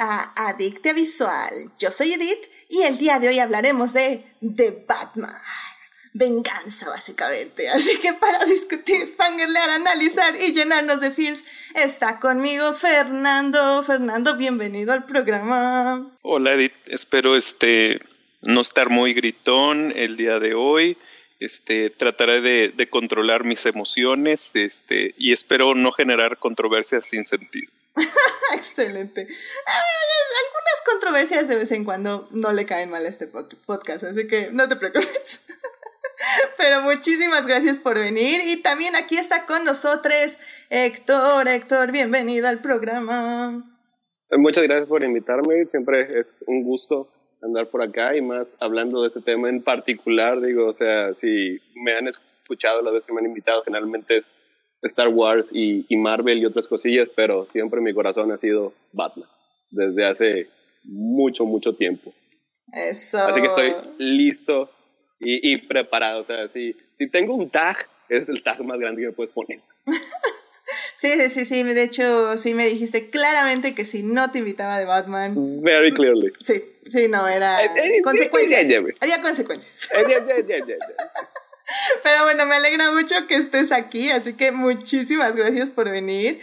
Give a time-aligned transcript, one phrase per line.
[0.00, 1.72] a Adictia Visual.
[1.78, 5.34] Yo soy Edith y el día de hoy hablaremos de The Batman.
[6.12, 7.68] Venganza, básicamente.
[7.74, 13.82] Así que para discutir, fangirlear, analizar y llenarnos de feels, está conmigo Fernando.
[13.82, 16.10] Fernando, bienvenido al programa.
[16.22, 18.00] Hola Edith, espero este
[18.42, 20.96] no estar muy gritón el día de hoy.
[21.40, 27.70] Este, trataré de, de controlar mis emociones este, y espero no generar controversias sin sentido.
[28.54, 29.20] Excelente.
[29.22, 34.50] Algunas controversias de vez en cuando no le caen mal a este podcast, así que
[34.52, 35.44] no te preocupes.
[36.56, 38.40] Pero muchísimas gracias por venir.
[38.46, 40.38] Y también aquí está con nosotros
[40.70, 41.48] Héctor.
[41.48, 43.64] Héctor, bienvenido al programa.
[44.32, 45.64] Muchas gracias por invitarme.
[45.66, 47.10] Siempre es un gusto
[47.42, 50.40] andar por acá y más hablando de este tema en particular.
[50.40, 54.32] Digo, o sea, si me han escuchado la vez que me han invitado, generalmente es
[54.82, 59.28] Star Wars y, Marvel y otras cosillas, pero siempre mi corazón ha sido Batman,
[59.70, 60.48] desde hace
[60.84, 62.12] mucho, mucho tiempo.
[62.72, 63.18] Eso.
[63.18, 64.70] Así que estoy listo
[65.20, 66.22] y, preparado.
[66.22, 67.76] O sea, si, si tengo un tag,
[68.08, 69.60] es el tag más grande que me puedes poner.
[70.98, 74.80] Sí, sí, sí, sí, de hecho sí me dijiste claramente que si no te invitaba
[74.80, 75.62] de Batman.
[75.62, 76.32] Very clearly.
[76.40, 78.68] Sí, sí, no, era eh, eh, consecuencias.
[79.00, 79.88] Había consecuencias.
[82.02, 86.38] Pero bueno, me alegra mucho que estés aquí, así que muchísimas gracias por venir.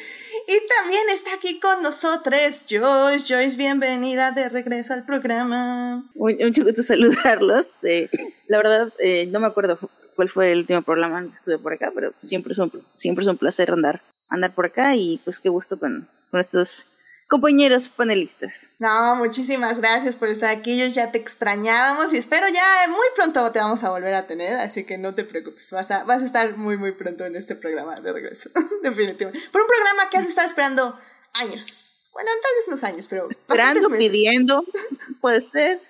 [0.47, 3.25] Y también está aquí con nosotros Joyce.
[3.27, 6.03] Joyce, bienvenida de regreso al programa.
[6.13, 7.67] Mucho gusto saludarlos.
[7.83, 8.09] Eh,
[8.47, 9.79] la verdad, eh, no me acuerdo
[10.15, 13.27] cuál fue el último programa que estuve por acá, pero siempre es un, siempre es
[13.27, 16.87] un placer andar, andar por acá y pues qué gusto con, con estos
[17.27, 18.67] compañeros panelistas.
[18.79, 20.77] No, muchísimas gracias por estar aquí.
[20.77, 24.55] Yo ya te extrañábamos y espero ya muy pronto te vamos a volver a tener,
[24.55, 27.55] así que no te preocupes, vas a, vas a estar muy, muy pronto en este
[27.55, 28.49] programa de regreso,
[28.83, 29.47] definitivamente.
[29.51, 30.99] Por un programa que has estado esperando
[31.33, 31.97] años.
[32.13, 33.29] Bueno, tal vez unos años, pero...
[33.29, 34.63] Esperando, pidiendo,
[35.21, 35.81] puede ser.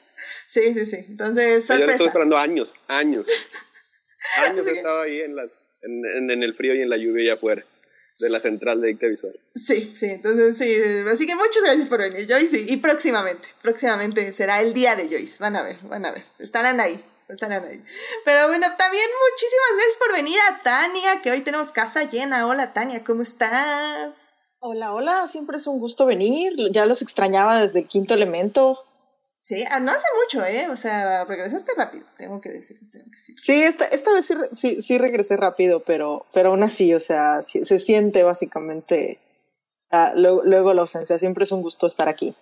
[0.48, 1.06] Sí, sí, sí.
[1.10, 1.86] Entonces, sorpresa.
[1.86, 3.28] Yo estoy esperando años, años.
[4.48, 5.44] años he estado ahí en, la,
[5.84, 7.64] en, en el frío y en la lluvia y afuera
[8.20, 9.40] de la central de dicta visual.
[9.56, 10.74] Sí, sí, entonces sí,
[11.10, 15.38] así que muchas gracias por venir, Joyce, y, próximamente, próximamente será el día de Joyce,
[15.40, 17.84] van a ver, van a ver, estarán ahí, estarán ahí.
[18.24, 22.48] Pero bueno, también muchísimas gracias por venir a Tania, que hoy tenemos casa llena.
[22.48, 24.36] Hola Tania, ¿cómo estás?
[24.60, 28.85] Hola, hola, siempre es un gusto venir, ya los extrañaba desde el quinto elemento.
[29.46, 30.70] Sí, ah, no hace mucho, ¿eh?
[30.72, 32.80] O sea, regresaste rápido, tengo que decir.
[33.38, 37.80] Sí, esta, esta vez sí, sí, regresé rápido, pero, pero aún así, o sea, se
[37.80, 39.20] siente básicamente
[39.92, 41.20] ah, luego la ausencia.
[41.20, 42.36] Siempre es un gusto estar aquí.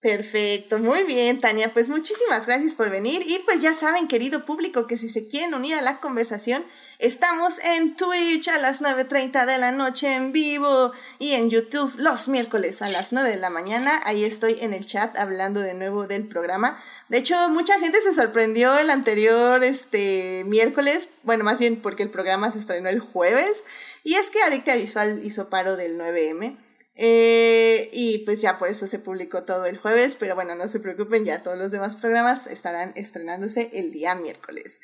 [0.00, 1.72] Perfecto, muy bien, Tania.
[1.72, 3.22] Pues muchísimas gracias por venir.
[3.26, 6.64] Y pues ya saben, querido público, que si se quieren unir a la conversación,
[6.98, 12.28] estamos en Twitch a las 9.30 de la noche en vivo y en YouTube los
[12.28, 14.00] miércoles a las 9 de la mañana.
[14.04, 16.78] Ahí estoy en el chat hablando de nuevo del programa.
[17.08, 22.10] De hecho, mucha gente se sorprendió el anterior este, miércoles, bueno, más bien porque el
[22.10, 23.64] programa se estrenó el jueves.
[24.04, 26.65] Y es que Adicta Visual hizo paro del 9M.
[26.98, 30.80] Eh, y pues ya por eso se publicó todo el jueves, pero bueno, no se
[30.80, 34.80] preocupen, ya todos los demás programas estarán estrenándose el día miércoles.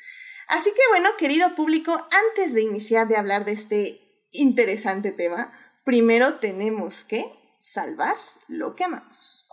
[0.47, 3.99] Así que bueno, querido público, antes de iniciar de hablar de este
[4.31, 5.51] interesante tema,
[5.83, 7.25] primero tenemos que
[7.59, 8.15] salvar
[8.47, 9.47] lo que amamos.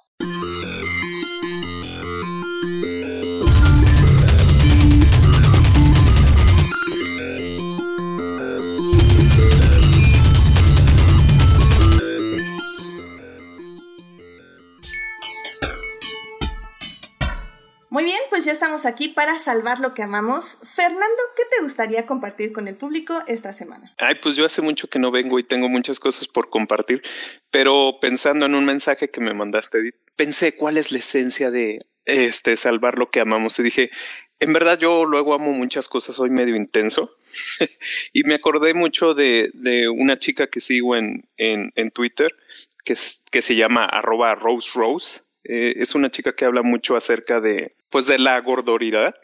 [18.01, 20.57] Muy bien, pues ya estamos aquí para salvar lo que amamos.
[20.75, 23.95] Fernando, ¿qué te gustaría compartir con el público esta semana?
[23.99, 27.03] Ay, pues yo hace mucho que no vengo y tengo muchas cosas por compartir,
[27.51, 32.57] pero pensando en un mensaje que me mandaste, pensé cuál es la esencia de este
[32.57, 33.91] salvar lo que amamos y dije,
[34.39, 37.19] en verdad yo luego amo muchas cosas, soy medio intenso
[38.15, 39.51] y me acordé mucho de,
[39.95, 42.35] una chica que sigo en, en, en Twitter
[42.83, 42.95] que,
[43.31, 45.21] que se llama arroba Rose Rose.
[45.45, 49.15] Eh, es una chica que habla mucho acerca de pues de la gordoridad.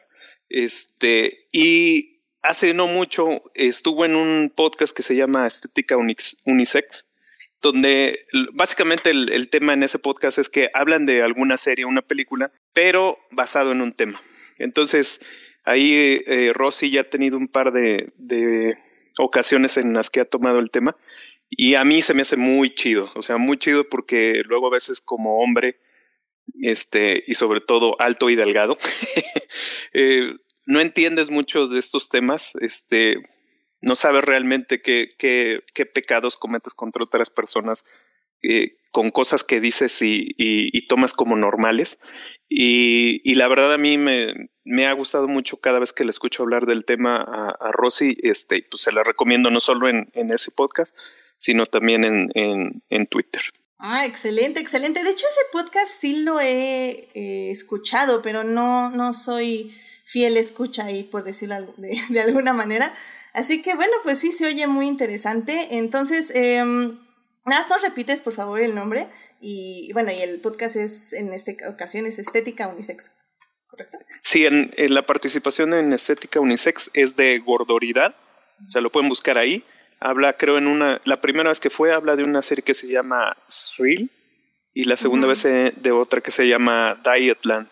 [0.49, 7.07] Este, y hace no mucho estuvo en un podcast que se llama Estética Unisex,
[7.61, 12.53] donde básicamente el, tema en ese podcast es que hablan de alguna serie, una película,
[12.73, 14.23] pero basado en un tema.
[14.59, 15.21] Entonces,
[15.65, 18.79] ahí eh, Rosy ya ha tenido un par de, de
[19.19, 20.97] ocasiones en las que ha tomado el tema
[21.49, 24.71] y a mí se me hace muy chido, o sea, muy chido porque luego a
[24.71, 25.79] veces como hombre
[26.63, 28.79] este, y sobre todo alto y delgado,
[29.93, 30.33] eh,
[30.67, 33.17] no entiendes mucho de estos temas, este,
[33.81, 37.85] no sabes realmente qué, qué, qué, pecados cometes contra otras personas
[38.43, 41.99] eh, con cosas que dices y, tomas como normales.
[42.49, 44.33] Y, la verdad a mí me,
[44.65, 48.17] me, ha gustado mucho cada vez que le escucho hablar del tema a, a Rosy,
[48.23, 50.97] este, pues se la recomiendo no solo en, en ese podcast,
[51.37, 53.43] sino también en, en, en, Twitter.
[53.79, 55.05] Ah, excelente, excelente.
[55.05, 59.75] De hecho, ese podcast sí lo he eh, escuchado, pero no, no soy
[60.05, 62.95] fiel escucha ahí, por decirlo de, de, alguna manera.
[63.35, 65.77] Así que bueno, pues sí, se oye muy interesante.
[65.77, 66.65] Entonces, eh,
[67.47, 69.07] Nada, repites por favor el nombre
[69.41, 73.13] y bueno, y el podcast es en esta ocasión es Estética Unisex,
[73.69, 73.99] ¿correcto?
[74.25, 78.17] Sí, en, la participación en Estética Unisex es de gordoridad,
[78.67, 79.65] o sea, lo pueden buscar ahí.
[80.01, 82.87] Habla, creo, en una, la primera vez que fue, habla de una serie que se
[82.87, 83.37] llama
[83.77, 84.11] Thrill
[84.75, 87.69] y la segunda vez de otra que se llama Dietland.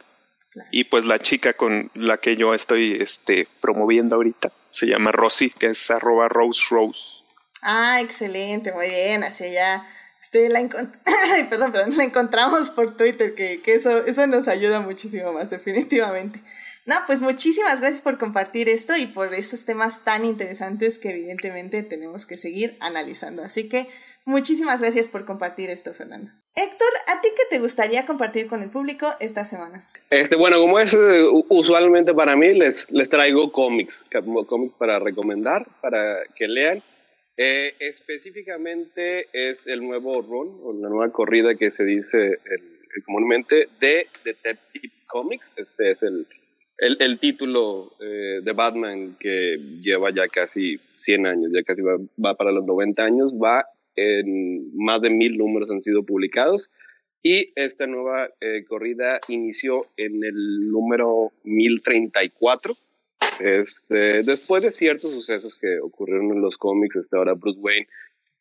[0.71, 5.51] Y pues la chica con la que yo estoy este, promoviendo ahorita se llama Rosy,
[5.51, 7.25] que es arroba Rose Rose.
[7.63, 9.87] Ah, excelente, muy bien, así ya.
[10.21, 10.61] Este, la,
[11.51, 16.41] perdón, perdón, la encontramos por Twitter, que, que eso, eso nos ayuda muchísimo más, definitivamente.
[16.87, 21.83] No, pues muchísimas gracias por compartir esto y por esos temas tan interesantes que evidentemente
[21.83, 23.43] tenemos que seguir analizando.
[23.43, 23.87] Así que
[24.27, 26.31] muchísimas gracias por compartir esto, Fernando.
[26.55, 29.89] Héctor, ¿a ti qué te gustaría compartir con el público esta semana?
[30.11, 34.05] Este, bueno, como es eh, usualmente para mí, les, les traigo cómics,
[34.47, 36.83] cómics para recomendar, para que lean.
[37.39, 42.39] Eh, específicamente es el nuevo run, o la nueva corrida que se dice
[43.07, 45.53] comúnmente de Detective Comics.
[45.57, 46.29] Este es el,
[46.79, 51.97] el, el título eh, de Batman que lleva ya casi 100 años, ya casi va,
[52.23, 53.67] va, para los 90 años, va
[53.97, 56.71] en más de mil números han sido publicados.
[57.23, 62.77] Y esta nueva eh, corrida inició en el número 1034
[63.41, 67.89] este, después de ciertos sucesos que ocurrieron en los cómics, este, ahora Bruce Wayne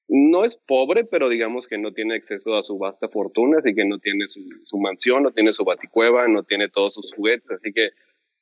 [0.08, 3.86] no es pobre, pero digamos que no tiene acceso a su vasta fortuna, así que
[3.86, 7.72] no tiene su, su mansión, no tiene su baticueva, no tiene todos sus juguetes, así
[7.74, 7.90] que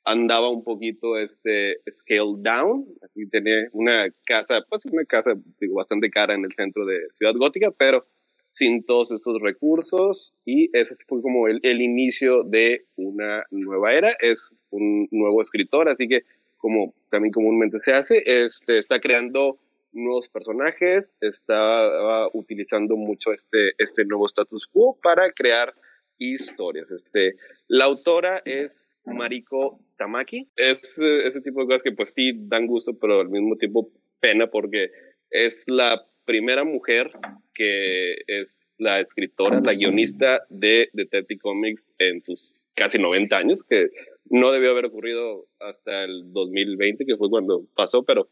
[0.04, 6.10] andaba un poquito este scale down, así tenía una casa, pues una casa digo, bastante
[6.10, 8.04] cara en el centro de Ciudad Gótica, pero
[8.50, 14.16] sin todos estos recursos y ese fue como el, el inicio de una nueva era,
[14.20, 16.24] es un nuevo escritor, así que
[16.58, 19.58] como también comúnmente se hace, este, está creando
[19.94, 25.74] nuevos personajes, está utilizando mucho este, este nuevo status quo para crear
[26.22, 26.92] historias.
[26.92, 27.36] Este,
[27.68, 30.48] la autora es Mariko Tamaki.
[30.56, 34.48] Es ese tipo de cosas que pues sí dan gusto, pero al mismo tiempo pena
[34.48, 34.92] porque
[35.32, 37.12] es la primera mujer
[37.54, 43.90] que es la escritora, la guionista de Detective Comics en sus casi 90 años, que
[44.30, 48.30] no debió haber ocurrido hasta el 2020, que fue cuando pasó, pero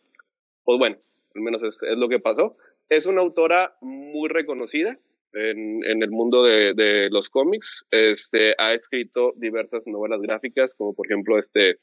[0.64, 0.98] pues bueno,
[1.36, 2.56] al menos es, es lo que pasó.
[2.88, 4.98] Es una autora muy reconocida
[5.34, 7.86] en, el mundo de, los cómics.
[7.92, 11.78] Este, ha escrito diversas novelas gráficas, como por ejemplo este,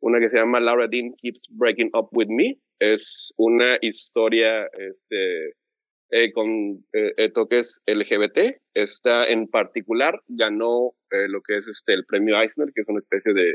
[0.00, 2.58] una que se llama Laura Dean Keeps Breaking Up With Me.
[2.78, 5.54] Es una historia este,
[6.10, 8.60] eh, con eh, eh, toques LGBT.
[8.74, 12.98] Esta en particular ganó eh, lo que es este, el premio Eisner, que es una
[12.98, 13.54] especie de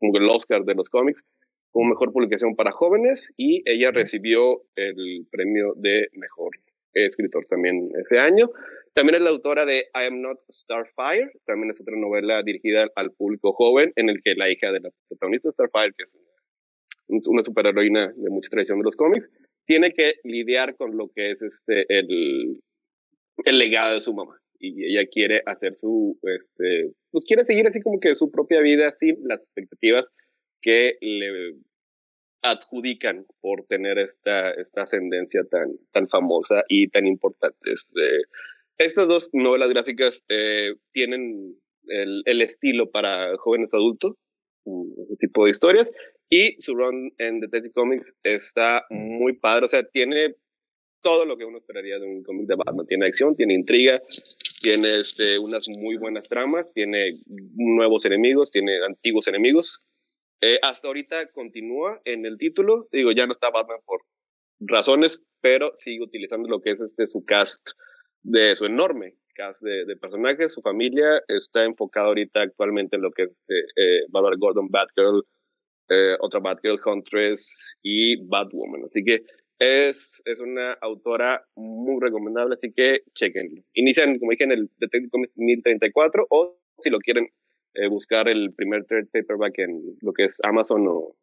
[0.00, 1.24] el Oscar de los cómics,
[1.72, 6.50] como mejor publicación para jóvenes, y ella recibió el premio de mejor
[6.94, 8.50] escritor también ese año.
[8.94, 13.12] También es la autora de I Am Not Starfire, también es otra novela dirigida al
[13.12, 16.16] público joven, en el que la hija de la protagonista Starfire, que es
[17.28, 19.30] una superheroína de mucha tradición de los cómics,
[19.66, 22.60] tiene que lidiar con lo que es este el,
[23.44, 24.40] el legado de su mamá.
[24.58, 28.90] Y ella quiere hacer su, este, pues quiere seguir así como que su propia vida
[28.90, 30.10] sin las expectativas
[30.60, 31.54] que le
[32.42, 37.72] adjudican por tener esta, esta ascendencia tan, tan famosa y tan importante.
[38.78, 41.56] Estas dos novelas gráficas eh, tienen
[41.88, 44.14] el, estilo para jóvenes adultos,
[44.64, 45.90] ese tipo de historias,
[46.30, 50.34] y su run en Detective Comics está muy padre, o sea, tiene
[51.00, 52.86] todo lo que uno esperaría de un cómic de Batman.
[52.86, 54.02] Tiene acción, tiene intriga,
[54.60, 57.20] tiene este, unas muy buenas tramas, tiene
[57.54, 59.84] nuevos enemigos, tiene antiguos enemigos.
[60.40, 64.02] Eh, hasta ahorita continúa en el título, digo, ya no está Batman por
[64.60, 67.70] razones, pero sigue utilizando lo que es este su cast
[68.22, 73.22] de su enorme cast de, personajes, su familia está enfocada ahorita actualmente en lo que
[73.22, 75.24] es este, eh, Barbara Gordon, Batgirl,
[75.88, 78.82] eh, otra Batgirl Huntress y Batwoman.
[78.84, 79.22] Así que
[79.60, 83.62] es, es una autora muy recomendable, así que chequenlo.
[83.74, 87.28] Inician, como dije, en el Detective Comics 1034 o si lo quieren
[87.74, 91.16] eh, buscar el primer third paperback en lo que es Amazon o,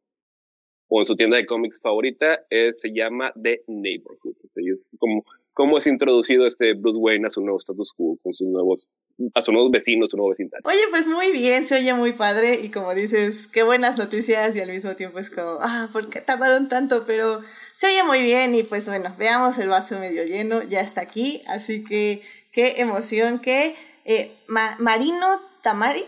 [0.88, 4.36] o en su tienda de cómics favorita, eh, se llama The Neighborhood.
[4.44, 5.24] Es como
[5.56, 8.88] cómo es introducido este Bruce Wayne a su nuevo status quo, con sus nuevos,
[9.34, 10.62] a sus nuevos vecinos, su nuevo vecindario.
[10.68, 14.60] Oye, pues muy bien, se oye muy padre y como dices, qué buenas noticias y
[14.60, 17.06] al mismo tiempo es como, ah, ¿por qué tardaron tanto?
[17.08, 17.42] Pero
[17.74, 21.42] se oye muy bien y pues bueno, veamos el vaso medio lleno, ya está aquí,
[21.48, 22.22] así que
[22.52, 24.32] qué emoción que eh,
[24.80, 25.26] Marino
[25.64, 26.04] Tamari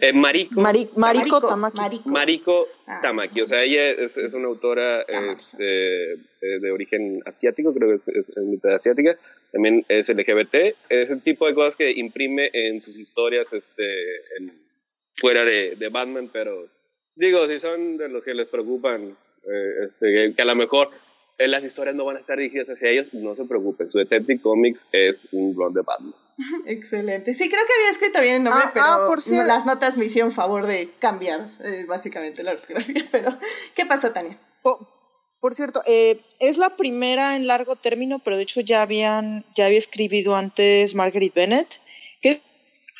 [0.00, 2.00] eh, Mariko, Mariko, Tamaki.
[2.06, 3.00] Mariko, ah.
[3.02, 3.40] Tamaki.
[3.42, 8.28] O sea, ella es, es una autora este, eh, de origen asiático, creo que es,
[8.28, 9.18] es, asiática.
[9.52, 10.76] También es LGBT.
[10.88, 13.84] Es el tipo de cosas que imprime en sus historias este,
[15.16, 16.68] fuera de, de Batman, pero
[17.14, 20.90] digo, si son de los que les preocupan, eh, este, que a lo mejor
[21.38, 23.88] las historias no van a estar dirigidas hacia ellos, no se preocupen.
[23.88, 26.14] Su Detective Comics es un blog de Batman.
[26.66, 27.34] Excelente.
[27.34, 30.04] Sí, creo que había escrito bien el nombre, ah, pero ah, por las notas me
[30.04, 33.04] hicieron favor de cambiar eh, básicamente la ortografía.
[33.12, 33.38] Pero,
[33.74, 34.38] ¿qué pasó, Tania?
[35.40, 39.66] por cierto, eh, es la primera en largo término, pero de hecho ya habían, ya
[39.66, 41.82] había escribido antes Margaret Bennett,
[42.22, 42.40] que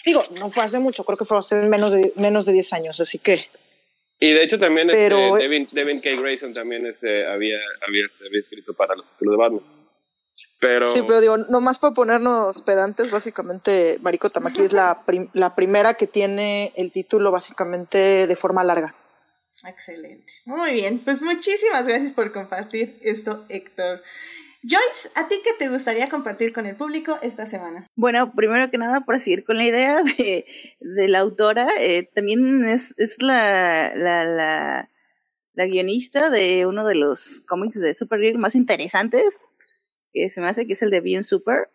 [0.04, 3.00] digo, no fue hace mucho, creo que fue hace menos de, menos de 10 años,
[3.00, 3.48] así que
[4.18, 6.10] y de hecho también este, Devin, Devin, K.
[6.20, 9.84] Grayson también este, había, había, había escrito para los títulos de Batman.
[10.60, 10.86] Pero...
[10.86, 16.06] Sí, pero digo, nomás para ponernos pedantes, básicamente Mariko Tamaki es la, la primera que
[16.06, 18.94] tiene el título básicamente de forma larga.
[19.66, 20.32] Excelente.
[20.44, 24.02] Muy bien, pues muchísimas gracias por compartir esto, Héctor.
[24.66, 27.86] Joyce, ¿a ti qué te gustaría compartir con el público esta semana?
[27.96, 30.46] Bueno, primero que nada, por seguir con la idea de,
[30.80, 34.90] de la autora, eh, también es, es la, la, la,
[35.52, 39.48] la, guionista de uno de los cómics de Supergirl más interesantes,
[40.14, 41.68] que se me hace que es el de Bien Super.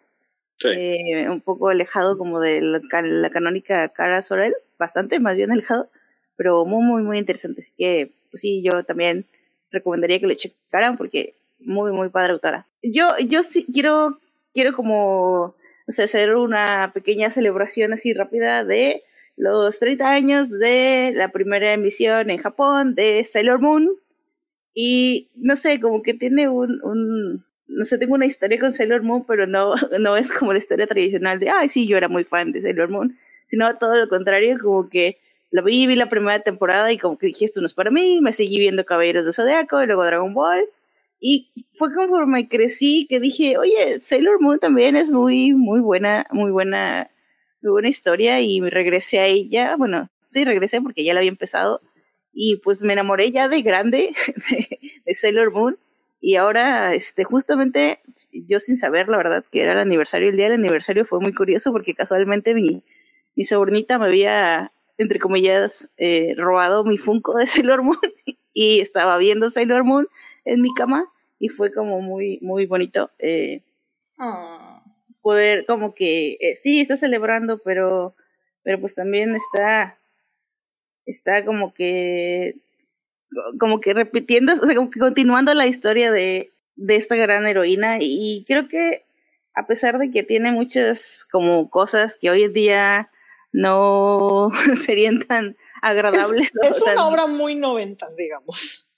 [0.65, 5.89] Eh, un poco alejado como de la, la canónica Cara Sorel, bastante más bien alejado,
[6.35, 7.61] pero muy, muy, muy interesante.
[7.61, 9.25] Así que, pues sí, yo también
[9.71, 12.65] recomendaría que lo checaran porque muy, muy padre autora.
[12.81, 14.19] Yo, yo sí quiero,
[14.53, 15.55] quiero como
[15.87, 19.03] hacer una pequeña celebración así rápida de
[19.35, 23.89] los 30 años de la primera emisión en Japón de Sailor Moon.
[24.73, 29.03] Y no sé, como que tiene un, un no sé, tengo una historia con Sailor
[29.03, 32.23] Moon, pero no, no es como la historia tradicional de, ay, sí, yo era muy
[32.23, 35.17] fan de Sailor Moon, sino todo lo contrario, como que
[35.51, 38.19] lo vi, vi la primera temporada y como que dije, esto no es para mí,
[38.21, 40.65] me seguí viendo Caballeros de Zodiaco y luego Dragon Ball,
[41.19, 46.51] y fue conforme crecí que dije, oye, Sailor Moon también es muy, muy buena, muy
[46.51, 47.09] buena,
[47.61, 49.75] muy buena historia y regresé a ella.
[49.75, 51.81] Bueno, sí, regresé porque ya la había empezado.
[52.31, 54.15] Y pues me enamoré ya de grande
[55.05, 55.77] de, Sailor Moon.
[56.21, 57.99] Y ahora, este, justamente
[58.31, 61.33] yo sin saber la verdad que era el aniversario, el día del aniversario fue muy
[61.33, 62.83] curioso porque casualmente mi,
[63.35, 67.99] mi sobrinita me había, entre comillas, eh, robado mi Funko de Sailor Moon
[68.53, 70.07] y estaba viendo Sailor Moon
[70.45, 71.05] en mi cama
[71.39, 73.61] y fue como muy, muy bonito eh,
[74.17, 74.83] ah.
[75.21, 78.15] poder como que, eh, sí, está celebrando, pero,
[78.63, 79.97] pero pues también está,
[81.05, 82.55] está como que,
[83.59, 87.97] como que repitiendo, o sea, como que continuando la historia de, de esta gran heroína
[87.99, 89.03] y creo que
[89.53, 93.11] a pesar de que tiene muchas como cosas que hoy en día
[93.51, 96.51] no serían tan agradables.
[96.61, 98.88] Es, una obra muy noventas, digamos.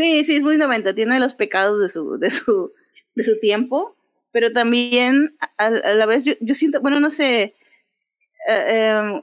[0.00, 2.72] Sí, sí, es muy 90, tiene los pecados de su, de su,
[3.14, 3.94] de su tiempo,
[4.32, 7.54] pero también a, la vez yo, siento, bueno, no sé,
[8.48, 9.20] eh, em,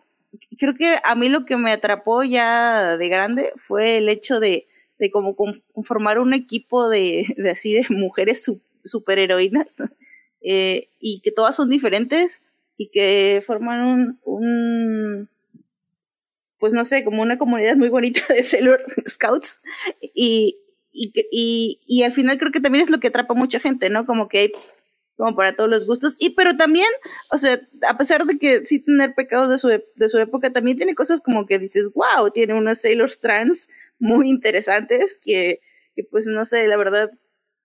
[0.60, 4.68] creo que a mí lo que me atrapó ya de grande fue el hecho de,
[5.00, 9.82] de como conformar un equipo de, de así de mujeres su, superheroínas
[10.42, 12.44] eh, y que todas son diferentes
[12.78, 15.30] y que forman un, un
[16.60, 19.62] pues no sé, como una comunidad muy bonita de Sailor Scouts
[20.14, 20.56] y,
[20.98, 23.89] y, y, y al final creo que también es lo que atrapa a mucha gente,
[23.89, 24.06] ¿no?
[24.06, 24.51] Como que hay
[25.16, 26.16] como para todos los gustos.
[26.20, 26.88] Y pero también,
[27.32, 30.77] o sea, a pesar de que sí tener pecados de su, de su época, también
[30.77, 35.60] tiene cosas como que dices, wow, tiene unas Sailors trans muy interesantes que,
[35.96, 37.12] que pues no sé, la verdad,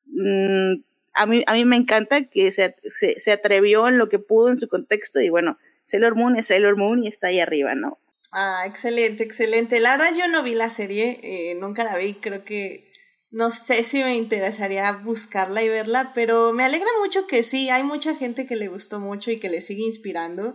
[0.06, 0.82] mmm,
[1.14, 4.48] a, mí, a mí me encanta que se, se, se, atrevió en lo que pudo
[4.48, 7.98] en su contexto y bueno, Sailor Moon es Sailor Moon y está ahí arriba, ¿no?
[8.32, 9.78] Ah, excelente, excelente.
[9.78, 12.91] La verdad yo no vi la serie, eh, nunca la vi, creo que
[13.32, 17.82] no sé si me interesaría buscarla y verla, pero me alegra mucho que sí, hay
[17.82, 20.54] mucha gente que le gustó mucho y que le sigue inspirando.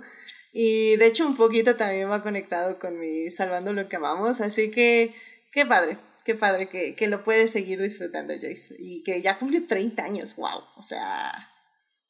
[0.54, 4.42] Y de hecho un poquito también me ha conectado con mi Salvando lo que amamos,
[4.42, 5.16] así que
[5.52, 8.76] qué padre, qué padre que, que lo puedes seguir disfrutando Joyce.
[8.78, 11.32] Y que ya cumplió 30 años, wow, o sea,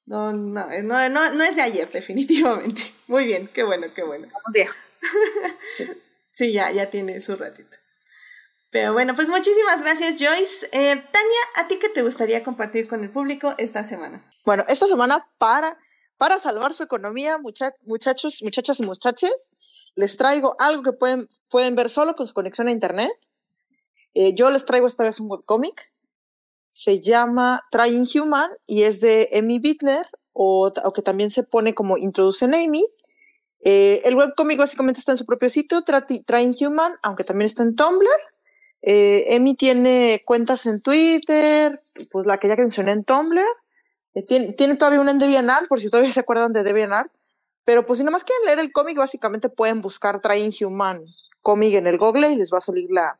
[0.05, 2.81] no, no, no, no, no es de ayer definitivamente.
[3.07, 4.27] Muy bien, qué bueno, qué bueno.
[6.31, 7.77] Sí, ya, ya tiene su ratito.
[8.93, 10.67] Bueno, pues muchísimas gracias, Joyce.
[10.71, 14.23] Eh, Tania, ¿a ti qué te gustaría compartir con el público esta semana?
[14.45, 15.77] Bueno, esta semana para,
[16.17, 19.51] para salvar su economía, muchachos, muchachas y muchaches,
[19.95, 23.11] les traigo algo que pueden, pueden ver solo con su conexión a Internet.
[24.13, 25.91] Eh, yo les traigo esta vez un webcómic.
[26.69, 31.97] Se llama Trying Human y es de Amy Bittner, o, que también se pone como
[31.97, 32.85] Introducen Amy.
[33.59, 37.75] Eh, el webcómic básicamente está en su propio sitio, Trying Human, aunque también está en
[37.75, 38.36] Tumblr.
[38.81, 41.81] Eh, Emi tiene cuentas en Twitter,
[42.11, 43.45] pues la que ya mencioné en Tumblr.
[44.13, 47.11] Eh, tiene, todavía una en DeviantArt, por si todavía se acuerdan de DeviantArt.
[47.65, 51.03] Pero pues si nada más quieren leer el cómic, básicamente pueden buscar Trying Human
[51.41, 53.19] cómic en el Google y les va a salir la,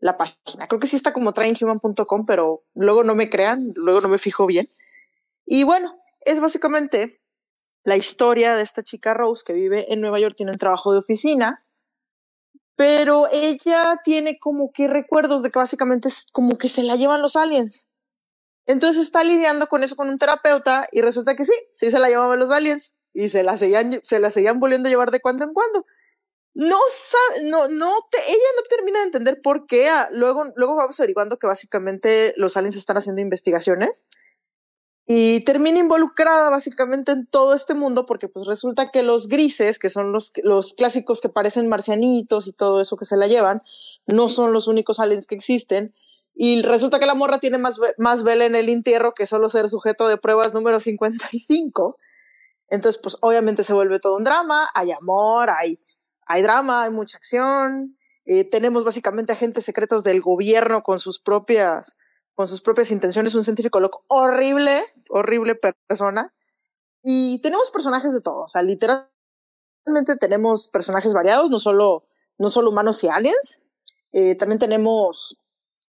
[0.00, 0.66] la página.
[0.66, 4.46] Creo que sí está como tryinghuman.com, pero luego no me crean, luego no me fijo
[4.46, 4.68] bien.
[5.46, 7.20] Y bueno, es básicamente
[7.84, 10.98] la historia de esta chica Rose que vive en Nueva York, tiene un trabajo de
[10.98, 11.64] oficina
[12.80, 17.20] pero ella tiene como que recuerdos de que básicamente es como que se la llevan
[17.20, 17.90] los aliens.
[18.64, 22.08] Entonces está lidiando con eso con un terapeuta y resulta que sí, sí se la
[22.08, 25.44] llevaban los aliens y se la seguían, se la seguían volviendo a llevar de cuando
[25.44, 25.84] en cuando.
[26.54, 27.90] No sabe, no, no,
[28.26, 29.86] ella no termina de entender por qué.
[30.12, 34.06] Luego, luego vamos averiguando que básicamente los aliens están haciendo investigaciones
[35.06, 39.90] y termina involucrada básicamente en todo este mundo porque pues resulta que los grises, que
[39.90, 43.62] son los, los clásicos que parecen marcianitos y todo eso que se la llevan,
[44.06, 45.94] no son los únicos aliens que existen.
[46.34, 49.68] Y resulta que la morra tiene más, más vela en el entierro que solo ser
[49.68, 51.96] sujeto de pruebas número 55.
[52.68, 55.78] Entonces, pues obviamente se vuelve todo un drama, hay amor, hay,
[56.24, 57.98] hay drama, hay mucha acción.
[58.24, 61.96] Eh, tenemos básicamente agentes secretos del gobierno con sus propias
[62.40, 64.80] con sus propias intenciones, un científico loco horrible,
[65.10, 66.32] horrible persona.
[67.02, 69.10] Y tenemos personajes de todo, o sea, literalmente
[70.18, 72.06] tenemos personajes variados, no solo,
[72.38, 73.60] no solo humanos y aliens,
[74.12, 75.36] eh, también tenemos,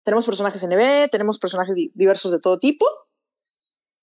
[0.04, 2.86] tenemos personajes NB, tenemos personajes diversos de todo tipo.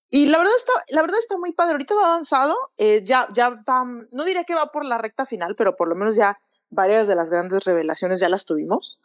[0.09, 1.71] Y la verdad está, la verdad está muy padre.
[1.71, 2.55] Ahorita va avanzado.
[2.77, 5.95] Eh, ya, ya va, no diré que va por la recta final, pero por lo
[5.95, 6.37] menos ya
[6.69, 8.99] varias de las grandes revelaciones ya las tuvimos.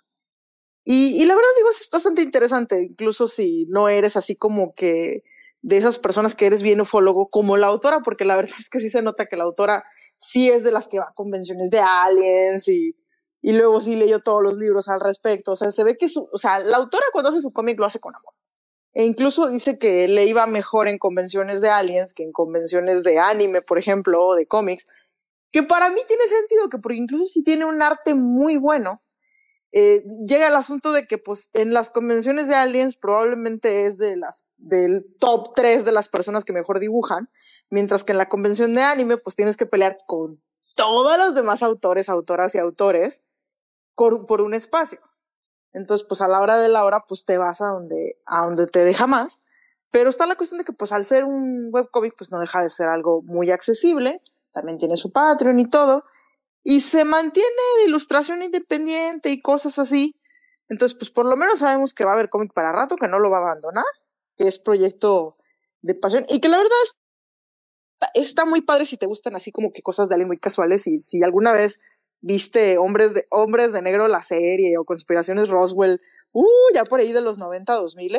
[0.90, 5.22] Y, la verdad digo, es bastante interesante, incluso si no eres así como que
[5.60, 8.80] de esas personas que eres bien ufólogo como la autora, porque la verdad es que
[8.80, 9.84] sí se nota que la autora
[10.16, 12.96] sí es de las que va a convenciones de aliens y,
[13.42, 15.52] y luego sí leyó todos los libros al respecto.
[15.52, 17.84] O sea, se ve que su, o sea, la autora cuando hace su cómic lo
[17.84, 18.32] hace con amor.
[18.94, 23.18] E incluso dice que le iba mejor en convenciones de aliens que en convenciones de
[23.18, 24.86] anime, por ejemplo, o de cómics.
[25.52, 29.02] Que para mí tiene sentido, que porque incluso si tiene un arte muy bueno,
[29.72, 34.16] eh, llega el asunto de que pues en las convenciones de aliens probablemente es de
[34.16, 37.30] las del top 3 de las personas que mejor dibujan,
[37.68, 40.40] mientras que en la convención de anime pues tienes que pelear con
[40.74, 43.24] todos los demás autores, autoras y autores
[43.94, 45.00] por, un espacio.
[45.74, 48.66] Entonces pues a la hora de la hora pues te vas a donde, a donde
[48.66, 49.42] te deja más,
[49.90, 52.70] pero está la cuestión de que pues al ser un webcomic pues no deja de
[52.70, 56.04] ser algo muy accesible, también tiene su Patreon y todo,
[56.64, 60.20] y se mantiene de ilustración independiente y cosas así.
[60.68, 63.18] Entonces, pues por lo menos sabemos que va a haber cómic para rato, que no
[63.18, 63.84] lo va a abandonar,
[64.36, 65.36] que es proyecto
[65.80, 66.70] de pasión y que la verdad
[68.14, 71.00] está muy padre si te gustan así como que cosas de alguien muy casuales y
[71.00, 71.80] si alguna vez
[72.20, 76.00] viste Hombres de, Hombres de Negro la serie o Conspiraciones Roswell,
[76.32, 78.18] uh, ya por ahí de los 90, 2000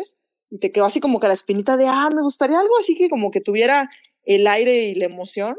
[0.52, 3.10] y te quedó así como que la espinita de, ah, me gustaría algo así que
[3.10, 3.90] como que tuviera
[4.24, 5.56] el aire y la emoción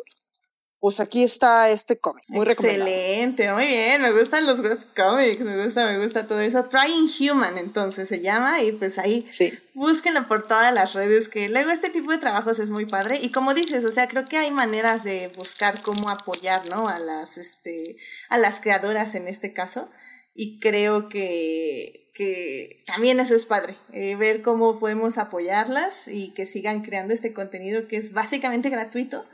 [0.80, 5.84] pues aquí está este cómic, muy Excelente, muy bien, me gustan los webcomics, me gusta,
[5.84, 6.64] me gusta todo eso.
[6.64, 9.52] Trying Human, entonces se llama, y pues ahí sí.
[9.74, 13.18] búsquenlo por todas las redes, que luego este tipo de trabajos es muy padre.
[13.20, 16.88] Y como dices, o sea, creo que hay maneras de buscar cómo apoyar, ¿no?
[16.88, 17.98] A las, este,
[18.30, 19.90] a las creadoras en este caso.
[20.32, 26.46] Y creo que, que también eso es padre, eh, ver cómo podemos apoyarlas y que
[26.46, 29.26] sigan creando este contenido que es básicamente gratuito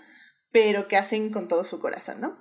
[0.56, 2.34] pero que hacen con todo su corazón, ¿no?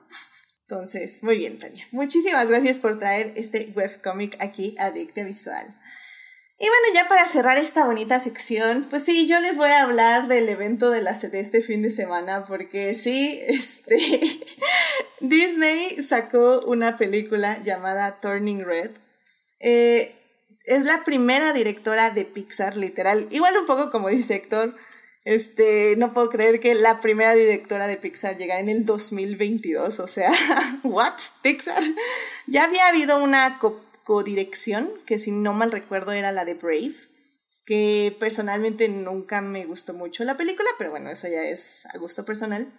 [0.61, 1.85] Entonces, muy bien, Tania.
[1.91, 5.67] Muchísimas gracias por traer este webcomic aquí a Dicte Visual.
[6.57, 10.29] Y bueno, ya para cerrar esta bonita sección, pues sí, yo les voy a hablar
[10.29, 14.39] del evento de la de este fin de semana, porque sí, este,
[15.19, 18.91] Disney sacó una película llamada Turning Red.
[19.59, 20.15] Eh,
[20.63, 24.73] es la primera directora de Pixar, literal, igual un poco como dice Héctor,
[25.25, 30.07] este, no puedo creer que la primera directora de Pixar llegara en el 2022, o
[30.07, 30.31] sea,
[30.83, 31.15] ¿what?
[31.41, 31.81] Pixar.
[32.45, 33.59] Ya había habido una
[34.03, 36.95] codirección, que si no mal recuerdo era la de Brave,
[37.65, 42.23] que personalmente nunca me gustó mucho la película, pero bueno, eso ya es a gusto
[42.23, 42.71] personal.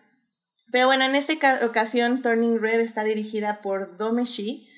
[0.70, 1.34] Pero bueno, en esta
[1.66, 4.68] ocasión Turning Red está dirigida por Domeshi,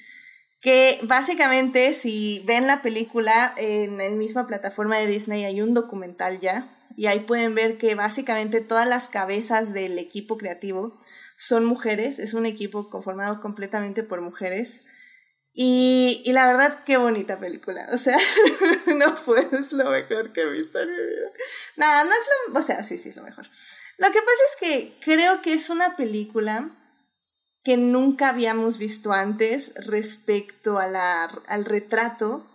[0.62, 6.40] que básicamente si ven la película en la misma plataforma de Disney hay un documental
[6.40, 10.98] ya y ahí pueden ver que básicamente todas las cabezas del equipo creativo
[11.36, 14.82] son mujeres, es un equipo conformado completamente por mujeres.
[15.52, 17.88] Y, y, la verdad, qué bonita película.
[17.92, 18.18] O sea,
[18.96, 21.30] no fue, es lo mejor que he visto en mi vida.
[21.76, 23.46] Nada, no es lo, o sea, sí, sí es lo mejor.
[23.98, 26.76] Lo que pasa es que creo que es una película
[27.62, 32.47] que nunca habíamos visto antes respecto a al retrato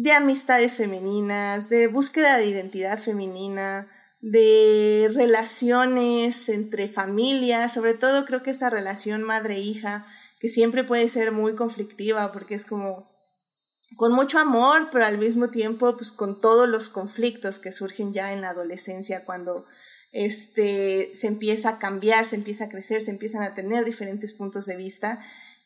[0.00, 8.44] de amistades femeninas, de búsqueda de identidad femenina, de relaciones entre familias, sobre todo creo
[8.44, 10.06] que esta relación madre-hija,
[10.38, 13.10] que siempre puede ser muy conflictiva porque es como
[13.96, 18.32] con mucho amor, pero al mismo tiempo pues con todos los conflictos que surgen ya
[18.32, 19.66] en la adolescencia cuando
[20.12, 24.66] este se empieza a cambiar, se empieza a crecer, se empiezan a tener diferentes puntos
[24.66, 25.18] de vista.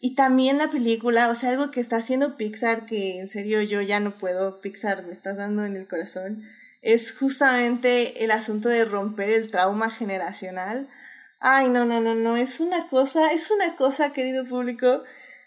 [0.05, 3.81] Y también la película, o sea, algo que está haciendo Pixar, que en serio yo
[3.83, 6.43] ya no puedo, Pixar me estás dando en el corazón,
[6.83, 10.89] es justamente el asunto de romper el trauma generacional.
[11.39, 15.05] Ay, no, no, no, no, es una cosa, es una cosa, querido público.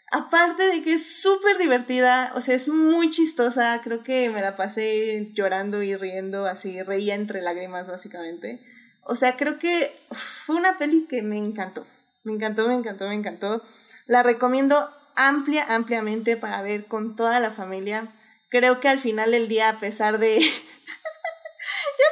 [0.10, 4.56] Aparte de que es súper divertida, o sea, es muy chistosa, creo que me la
[4.56, 8.62] pasé llorando y riendo, así, reía entre lágrimas básicamente.
[9.04, 11.86] O sea, creo que fue una peli que me encantó,
[12.24, 13.62] me encantó, me encantó, me encantó.
[14.06, 18.13] La recomiendo amplia, ampliamente para ver con toda la familia.
[18.50, 20.48] Creo que al final del día, a pesar de ya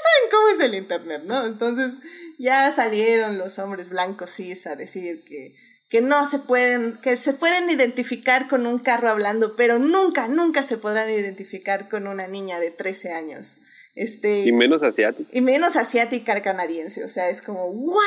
[0.04, 1.46] saben cómo es el Internet, ¿no?
[1.46, 2.00] Entonces
[2.40, 5.56] ya salieron los hombres blancos cis a decir que,
[5.90, 10.64] que no se pueden, que se pueden identificar con un carro hablando, pero nunca, nunca
[10.64, 13.62] se podrán identificar con una niña de 13 años.
[13.96, 15.30] Este, y menos asiática.
[15.32, 17.04] Y menos asiática canadiense.
[17.04, 18.02] O sea, es como, ¿what?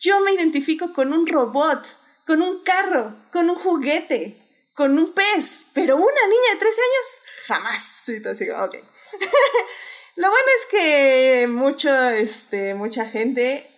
[0.00, 1.86] Yo me identifico con un robot,
[2.26, 7.46] con un carro, con un juguete, con un pez, pero una niña de 13 años,
[7.46, 8.08] jamás.
[8.08, 8.74] Entonces, ok.
[10.16, 13.70] Lo bueno es que mucho, este, mucha gente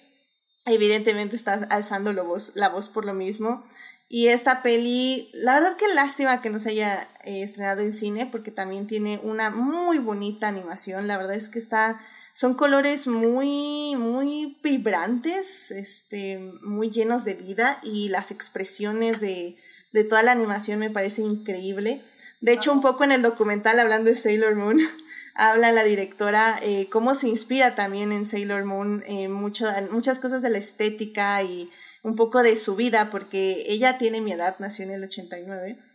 [0.67, 3.67] evidentemente está alzando la voz, la voz por lo mismo.
[4.09, 8.27] Y esta peli, la verdad que lástima que no se haya eh, estrenado en cine
[8.27, 11.07] porque también tiene una muy bonita animación.
[11.07, 12.01] La verdad es que está,
[12.39, 19.57] son colores muy, muy vibrantes, este, muy llenos de vida y las expresiones de,
[19.91, 22.01] de toda la animación me parece increíble.
[22.41, 24.79] De hecho, un poco en el documental hablando de Sailor Moon,
[25.35, 30.41] habla la directora eh, cómo se inspira también en Sailor Moon eh, mucho, muchas cosas
[30.41, 31.69] de la estética y
[32.05, 35.88] un poco de su vida, porque ella tiene mi edad, nació en el 89.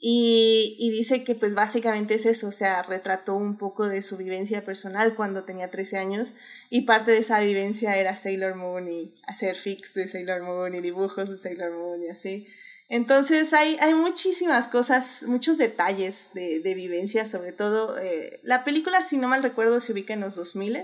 [0.00, 4.16] Y, y dice que pues básicamente es eso, o sea, retrató un poco de su
[4.16, 6.34] vivencia personal cuando tenía 13 años
[6.70, 10.80] y parte de esa vivencia era Sailor Moon y hacer fix de Sailor Moon y
[10.80, 12.46] dibujos de Sailor Moon y así.
[12.88, 19.02] Entonces hay, hay muchísimas cosas, muchos detalles de, de vivencia, sobre todo eh, la película,
[19.02, 20.76] si no mal recuerdo, se ubica en los 2000.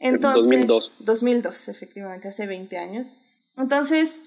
[0.00, 0.94] Entonces, 2002.
[0.98, 3.14] 2002, efectivamente, hace 20 años.
[3.56, 4.22] Entonces,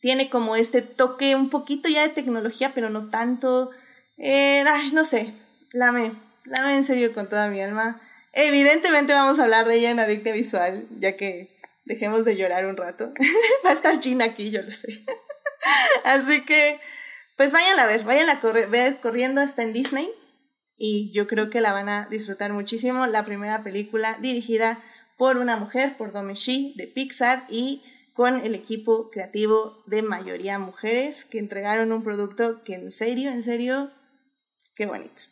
[0.00, 3.70] tiene como este toque un poquito ya de tecnología, pero no tanto.
[4.16, 5.32] Eh, no sé,
[5.72, 6.12] la me,
[6.44, 8.00] la me en serio con toda mi alma.
[8.32, 12.76] Evidentemente vamos a hablar de ella en Adicta Visual, ya que dejemos de llorar un
[12.76, 13.12] rato.
[13.64, 15.04] Va a estar Gina aquí, yo lo sé.
[16.04, 16.80] Así que,
[17.36, 20.10] pues vayan a ver, vayan a ver corriendo, está en Disney
[20.82, 23.06] y yo creo que la van a disfrutar muchísimo.
[23.06, 24.82] La primera película dirigida
[25.18, 27.82] por una mujer, por Domeshi de Pixar y
[28.20, 33.42] con el equipo creativo de mayoría mujeres que entregaron un producto que en serio, en
[33.42, 33.90] serio,
[34.76, 35.22] qué bonito.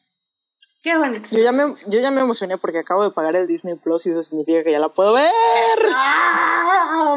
[0.83, 1.29] Qué bonito.
[1.31, 4.09] Yo ya, me, yo ya me emocioné porque acabo de pagar el Disney Plus y
[4.09, 5.29] eso significa que ya la puedo ver.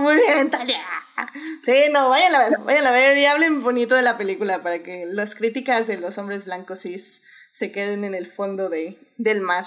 [0.02, 0.84] Muy bien, Talia.
[1.64, 4.84] Sí, no, vayan a ver, vayan a ver y hablen bonito de la película para
[4.84, 7.22] que las críticas de los hombres blancos cis
[7.54, 9.66] se queden en el fondo de, del mar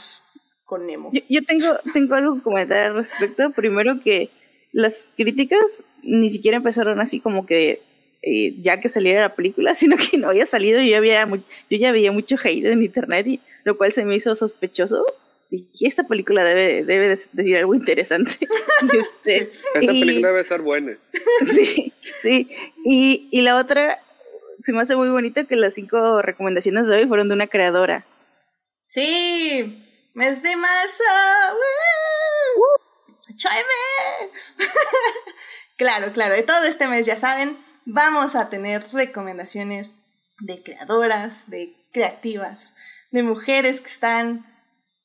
[0.67, 1.09] con Nemo.
[1.15, 1.65] Yo, yo tengo,
[1.95, 3.53] tengo algo que comentar al respecto.
[3.53, 4.44] Primero que
[4.75, 7.81] las críticas ni siquiera empezaron así como que
[8.23, 11.79] eh, ya que saliera la película, sino que no había salido y yo, había, yo
[11.79, 15.07] ya había mucho hate en internet, y, lo cual se me hizo sospechoso
[15.51, 18.33] y esta película debe, debe decir algo interesante.
[18.93, 20.99] Este, esta película debe estar buena.
[21.53, 22.49] Sí, sí.
[22.85, 24.01] Y, y la otra,
[24.61, 28.05] se me hace muy bonito que las cinco recomendaciones de hoy fueron de una creadora.
[28.85, 31.05] Sí, mes de marzo.
[33.37, 34.33] ¡Cháeme!
[35.77, 39.95] claro, claro, de todo este mes, ya saben, vamos a tener recomendaciones
[40.41, 42.75] de creadoras, de creativas,
[43.11, 44.47] de mujeres que están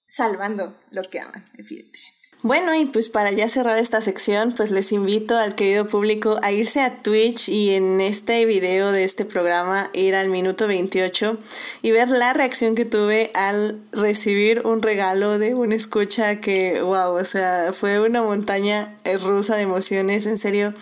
[0.08, 2.18] salvando lo que aman, evidentemente.
[2.41, 6.54] Bueno, y pues para ya cerrar esta sección, pues les invito al querido público a
[6.54, 11.38] irse a Twitch y en este video de este programa ir al minuto 28
[11.82, 17.12] y ver la reacción que tuve al recibir un regalo de una escucha que, wow,
[17.12, 20.73] o sea, fue una montaña rusa de emociones, en serio.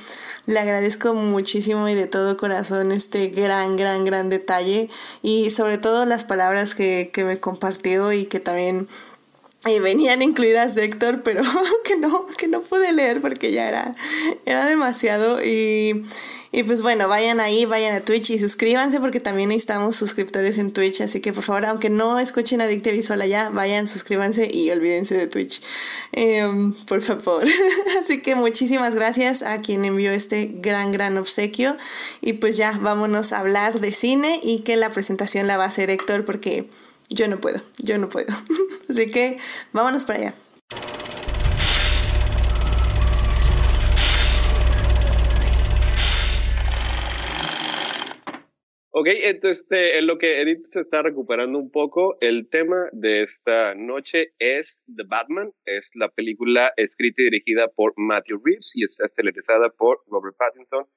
[0.46, 4.91] Le agradezco muchísimo y de todo corazón este gran, gran, gran detalle
[5.24, 8.88] y sobre todo las palabras que, que me compartió y que también
[9.65, 11.41] y venían incluidas de Héctor, pero
[11.84, 13.96] que no, que no pude leer porque ya era,
[14.46, 15.43] era demasiado.
[15.43, 16.06] Y,
[16.52, 20.72] y pues bueno, vayan ahí, vayan a Twitch y suscríbanse porque también necesitamos suscriptores en
[20.74, 21.02] Twitch.
[21.02, 25.26] Así que por favor, aunque no escuchen Adicte Visual allá, vayan, suscríbanse y olvídense de
[25.26, 25.60] Twitch.
[26.12, 27.43] Em, por favor.
[28.00, 31.78] Así que muchísimas gracias a quien envió este gran, gran obsequio.
[32.22, 35.67] Y pues ya, vámonos a hablar de cine y que la presentación la va a
[35.67, 36.70] hacer Héctor porque
[37.10, 38.34] yo no puedo, yo no puedo.
[38.89, 39.38] Así que
[39.74, 40.34] vámonos para allá.
[49.00, 53.22] Ok, entonces este, en lo que Edith se está recuperando un poco, el tema de
[53.22, 55.52] esta noche es The Batman.
[55.65, 60.88] Es la película escrita y dirigida por Matthew Reeves y está estelarizada por Robert Pattinson,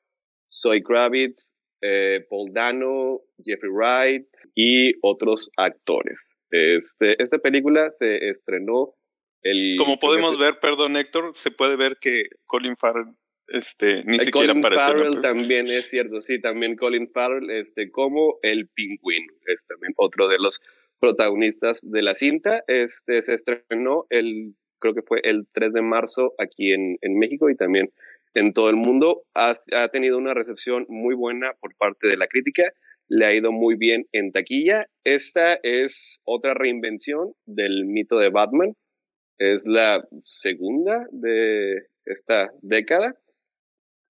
[0.48, 6.36] Zoe Kravitz, eh, Paul Dano, Jeffrey Wright y otros actores.
[6.50, 8.94] Este, esta película se estrenó
[9.42, 9.76] el...
[9.78, 13.14] Como podemos ver, perdón Héctor, se puede ver que Colin Farrell
[13.52, 18.68] este, ni siquiera Colin Farrell también es cierto, sí, también Colin Farrell este, como el
[18.68, 20.60] pingüino, es también otro de los
[21.00, 22.62] protagonistas de la cinta.
[22.68, 27.50] Este, se estrenó el, creo que fue el 3 de marzo aquí en, en México
[27.50, 27.90] y también
[28.34, 29.22] en todo el mundo.
[29.34, 29.54] Ha,
[29.88, 32.72] tenido una recepción muy buena por parte de la crítica,
[33.08, 34.86] le ha ido muy bien en taquilla.
[35.04, 38.74] Esta es otra reinvención del mito de Batman.
[39.38, 43.16] Es la segunda de esta década.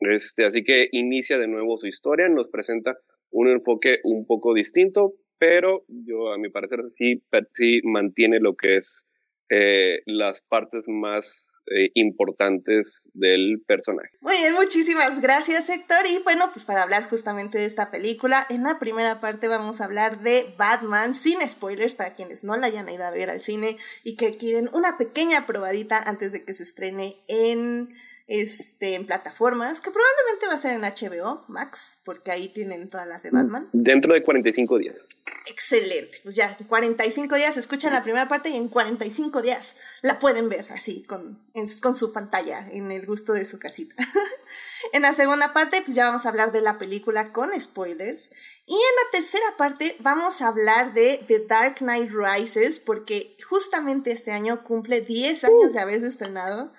[0.01, 2.99] Este, así que inicia de nuevo su historia, nos presenta
[3.31, 7.23] un enfoque un poco distinto, pero yo a mi parecer sí,
[7.55, 9.07] sí mantiene lo que es
[9.51, 14.11] eh, las partes más eh, importantes del personaje.
[14.21, 16.07] Muy bien, muchísimas gracias Héctor.
[16.09, 19.87] Y bueno, pues para hablar justamente de esta película, en la primera parte vamos a
[19.87, 23.77] hablar de Batman sin spoilers para quienes no la hayan ido a ver al cine
[24.05, 27.89] y que quieren una pequeña probadita antes de que se estrene en
[28.31, 33.09] este, en plataformas, que probablemente va a ser en HBO Max, porque ahí tienen todas
[33.09, 33.69] las de Batman.
[33.73, 35.09] Dentro de 45 días.
[35.47, 40.21] Excelente, pues ya, en 45 días escuchan la primera parte y en 45 días la
[40.21, 41.41] pueden ver así, con,
[41.83, 43.97] con su pantalla, en el gusto de su casita.
[44.93, 48.31] en la segunda parte, pues ya vamos a hablar de la película con spoilers.
[48.65, 54.13] Y en la tercera parte vamos a hablar de The Dark Knight Rises, porque justamente
[54.13, 56.73] este año cumple 10 años de haberse estrenado.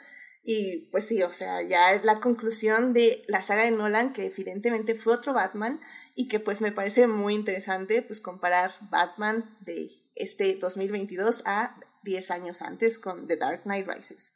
[0.44, 4.26] Y pues sí, o sea, ya es la conclusión de la saga de Nolan, que
[4.26, 5.80] evidentemente fue otro Batman,
[6.16, 12.32] y que pues me parece muy interesante pues comparar Batman de este 2022 a 10
[12.32, 14.34] años antes con The Dark Knight Rises.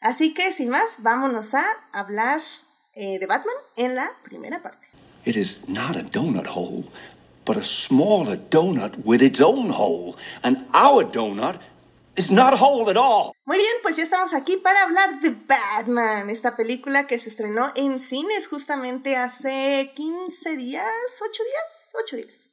[0.00, 2.40] Así que sin más, vámonos a hablar
[2.92, 4.88] eh, de Batman en la primera parte.
[5.24, 6.84] It is not a donut hole,
[7.44, 11.60] but a smaller donut with its own hole, and our donut
[12.16, 13.32] It's not at all.
[13.44, 17.70] Muy bien, pues ya estamos aquí para hablar de Batman, esta película que se estrenó
[17.76, 20.86] en cines justamente hace 15 días,
[21.20, 22.50] 8 días, 8 días.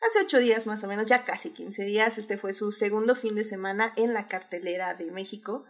[0.00, 3.34] Hace 8 días más o menos, ya casi 15 días, este fue su segundo fin
[3.34, 5.64] de semana en la cartelera de México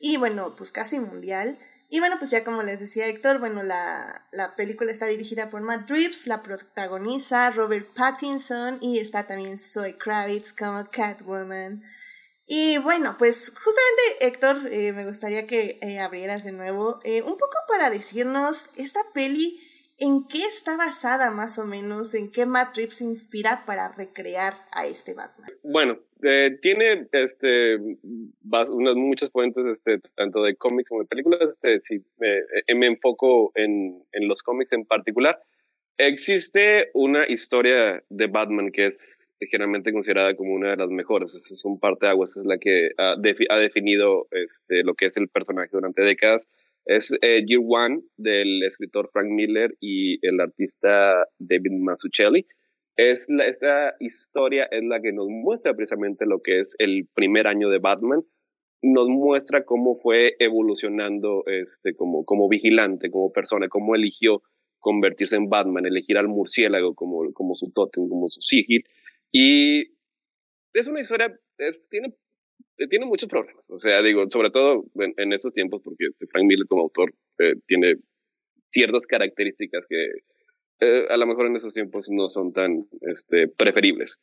[0.00, 1.56] y bueno, pues casi mundial.
[1.90, 5.62] Y bueno, pues ya como les decía Héctor, bueno, la, la película está dirigida por
[5.62, 11.84] Matt Reeves, la protagoniza Robert Pattinson y está también Zoe Kravitz como Catwoman.
[12.50, 17.36] Y bueno, pues justamente Héctor, eh, me gustaría que eh, abrieras de nuevo eh, un
[17.36, 19.60] poco para decirnos esta peli,
[19.98, 24.54] en qué está basada más o menos, en qué Matt Reeves se inspira para recrear
[24.72, 25.50] a este Batman.
[25.62, 25.98] Bueno,
[26.62, 31.40] tiene este unas muchas fuentes, este, tanto de cómics como de películas.
[31.50, 35.42] Este, si me enfoco en, en los cómics en particular.
[36.00, 41.34] Existe una historia de Batman que es generalmente considerada como una de las mejores.
[41.34, 45.28] Es un parte de aguas, es la que ha, definido este, lo que es el
[45.28, 46.48] personaje durante décadas.
[46.84, 52.46] Es eh, Year One del escritor Frank Miller y el artista David Mazzucchelli.
[52.94, 57.70] Es esta historia es la que nos muestra precisamente lo que es el primer año
[57.70, 58.22] de Batman.
[58.82, 64.42] Nos muestra cómo fue evolucionando este, como, como vigilante, como persona, cómo eligió
[64.78, 68.84] convertirse en Batman, elegir al murciélago como, su tótem, como su sigil.
[69.32, 69.92] Y
[70.72, 71.38] es una historia,
[71.90, 72.14] tiene
[72.78, 73.68] eh, tiene muchos problemas.
[73.70, 77.96] O sea, digo, sobre todo en, estos tiempos, porque Frank Miller como autor eh, tiene
[78.68, 80.06] ciertas características que
[80.80, 84.18] eh, a lo mejor en esos tiempos no son tan este, preferibles.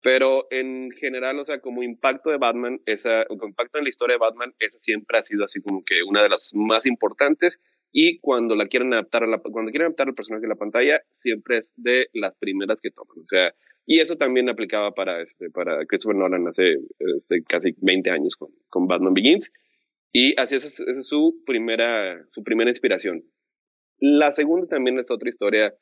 [0.00, 4.14] Pero en general, o sea, como impacto de Batman, esa, como impacto en la historia
[4.14, 7.58] de Batman, esa siempre ha sido así como que una de las más importantes.
[7.92, 11.02] Y cuando la quieren adaptar a la, cuando quieren adaptar al personaje en la pantalla,
[11.10, 13.18] siempre es de las primeras que toman.
[13.18, 18.10] O sea, y eso también aplicaba para, este, para Christopher Nolan hace este, casi 20
[18.10, 19.52] años con, con Batman Begins.
[20.12, 23.24] Y así es, esa es su primera, su primera inspiración.
[23.98, 25.74] La segunda también es otra historia,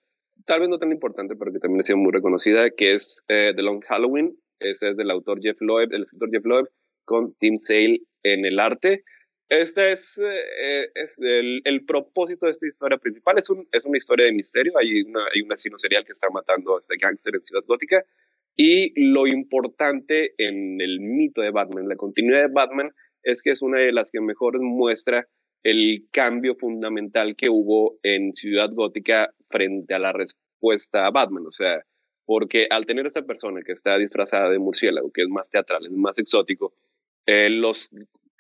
[0.46, 3.53] tal vez no tan importante, pero que también ha sido muy reconocida, que es eh,
[3.55, 4.37] The Long Halloween.
[4.59, 6.68] Ese es del autor Jeff Loeb, el escritor Jeff Loeb,
[7.05, 9.05] con Tim Sale en el arte.
[9.51, 13.37] Este es, eh, es el, el, propósito de esta historia principal.
[13.37, 14.73] Es, un, es una historia de misterio.
[14.79, 18.05] Hay, una, hay un asesino serial que está matando a este gángster en Ciudad Gótica.
[18.55, 22.93] Y lo importante en el mito de Batman, la continuidad de Batman,
[23.25, 25.27] es que es una de las que mejor muestra
[25.65, 31.45] el cambio fundamental que hubo en Ciudad Gótica frente a la respuesta a Batman.
[31.49, 31.85] O sea,
[32.25, 35.93] porque al tener esta persona que está disfrazada de murciélago, que es más teatral, es
[35.93, 36.73] más exótico,
[37.27, 37.91] eh, los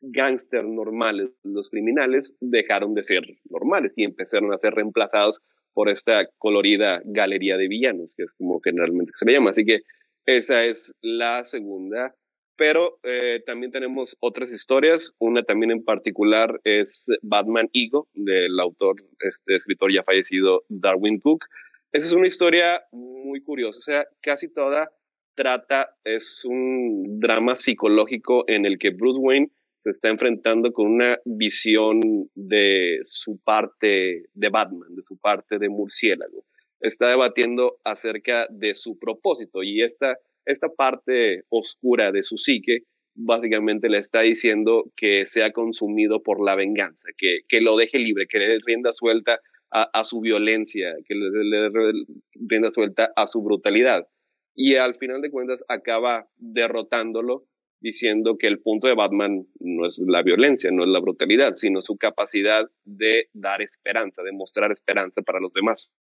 [0.02, 5.40] gángsters normales, los criminales, dejaron de ser normales y empezaron a ser reemplazados
[5.72, 9.50] por esta colorida galería de villanos, que es como generalmente se le llama.
[9.50, 9.80] Así que
[10.26, 12.14] esa es la segunda
[12.60, 15.14] pero eh, también tenemos otras historias.
[15.18, 21.46] Una también en particular es Batman Ego, del autor, este escritor ya fallecido, Darwin Cook.
[21.90, 24.92] Esa es una historia muy curiosa, o sea, casi toda
[25.34, 31.18] trata, es un drama psicológico en el que Bruce Wayne se está enfrentando con una
[31.24, 32.00] visión
[32.34, 36.44] de su parte de Batman, de su parte de murciélago.
[36.80, 40.16] Está debatiendo acerca de su propósito y esta
[40.46, 46.56] esta parte oscura de su psique básicamente le está diciendo que sea consumido por la
[46.56, 49.40] venganza, que, que lo deje libre, que le dé rienda suelta
[49.72, 51.92] a, su violencia, que le dé
[52.34, 54.06] rienda suelta a su brutalidad.
[54.54, 57.44] Y al final de cuentas acaba derrotándolo
[57.80, 61.80] diciendo que el punto de Batman no es la violencia, no es la brutalidad, sino
[61.80, 65.96] su capacidad de dar esperanza, de mostrar esperanza para los demás.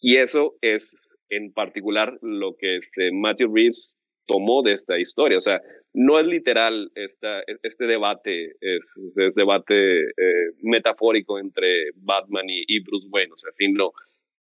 [0.00, 5.38] Y eso es en particular lo que este Matthew Reeves tomó de esta historia.
[5.38, 5.62] O sea,
[5.94, 13.32] no es literal este debate, es, es debate eh, metafórico entre Batman y, Bruce Wayne,
[13.32, 13.92] o sea, sino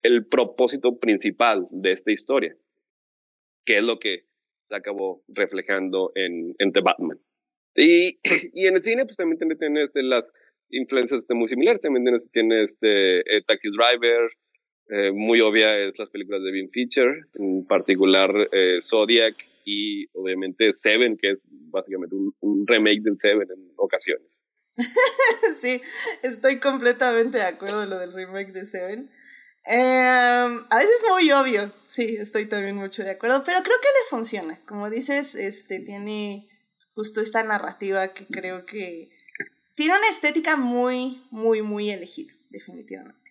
[0.03, 2.57] el propósito principal de esta historia,
[3.65, 4.25] que es lo que
[4.65, 7.19] se acabó reflejando en, en The Batman.
[7.77, 8.19] Y,
[8.53, 10.33] y en el cine, pues también tiene, tiene este, las
[10.71, 14.31] influencias este, muy similares, también tiene, tiene este, eh, Taxi Driver,
[14.89, 20.73] eh, muy obvia es las películas de Vin Feature, en particular eh, Zodiac y obviamente
[20.75, 24.43] Seven, que es básicamente un, remake del Seven en ocasiones.
[25.57, 25.81] sí,
[26.23, 29.11] estoy completamente de acuerdo en lo del remake de Seven.
[29.67, 33.89] Em, a veces es muy obvio, sí, estoy también mucho de acuerdo, pero creo que
[33.89, 34.61] le funciona.
[34.67, 36.49] Como dices, este tiene
[36.95, 39.11] justo esta narrativa que creo que
[39.75, 43.31] tiene una estética muy, muy, muy elegida, definitivamente.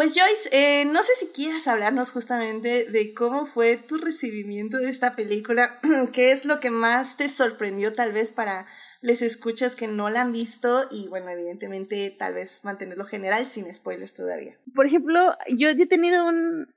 [0.00, 4.88] Pues Joyce, eh, no sé si quieras hablarnos justamente de cómo fue tu recibimiento de
[4.88, 5.78] esta película,
[6.14, 8.66] qué es lo que más te sorprendió tal vez para
[9.00, 13.72] les escuchas que no la han visto y bueno, evidentemente tal vez mantenerlo general sin
[13.72, 14.58] spoilers todavía.
[14.74, 16.74] Por ejemplo, yo he tenido un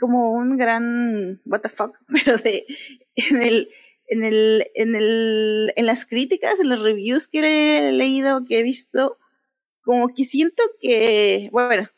[0.00, 2.66] como un gran what the fuck, pero de
[3.14, 3.68] en el
[4.08, 8.62] en el en el en las críticas, en los reviews que he leído, que he
[8.62, 9.18] visto,
[9.82, 11.88] como que siento que bueno,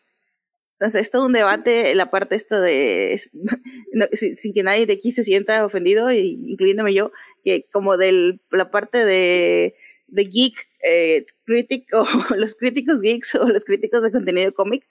[0.78, 3.20] entonces, es todo un debate, la parte esta de,
[4.12, 7.10] sin, que nadie de aquí se sienta ofendido, incluyéndome yo,
[7.44, 9.74] que como de la parte de,
[10.06, 12.04] de geek, eh, crítico,
[12.36, 14.86] los críticos geeks o los críticos de contenido cómic,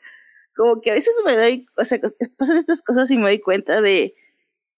[0.56, 2.00] como que a veces me doy, o sea,
[2.38, 4.16] pasan estas cosas y me doy cuenta de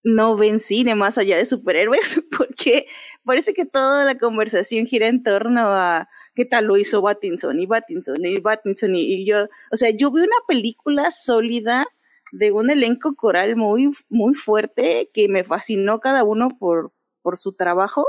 [0.03, 2.87] no ven cine más allá de superhéroes, porque
[3.23, 7.65] parece que toda la conversación gira en torno a qué tal lo hizo Battinson y
[7.65, 11.87] Battinson y Battinson y, yo, o sea, yo vi una película sólida
[12.31, 16.93] de un elenco coral muy, muy fuerte que me fascinó cada uno por,
[17.29, 18.07] por su trabajo.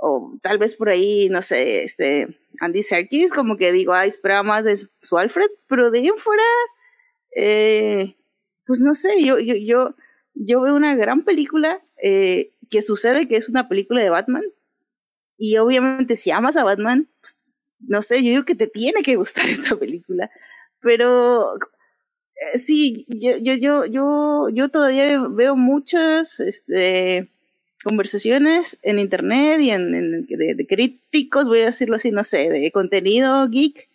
[0.00, 2.26] O tal vez por ahí, no sé, este,
[2.60, 6.42] Andy Serkis, como que digo, ay, esperaba más de su Alfred, pero de ahí fuera,
[7.36, 8.16] eh,
[8.66, 9.94] pues no sé, yo, yo, yo,
[10.34, 14.44] yo veo una gran película eh, que sucede que es una película de Batman,
[15.36, 17.36] y obviamente si amas a Batman, pues,
[17.80, 20.30] no sé, yo digo que te tiene que gustar esta película.
[20.80, 27.28] Pero eh, sí, yo, yo, yo, yo, yo todavía veo muchas, este,
[27.84, 33.48] conversaciones en internet y en, de, críticos, voy a decirlo así, no sé, de contenido
[33.48, 33.88] geek,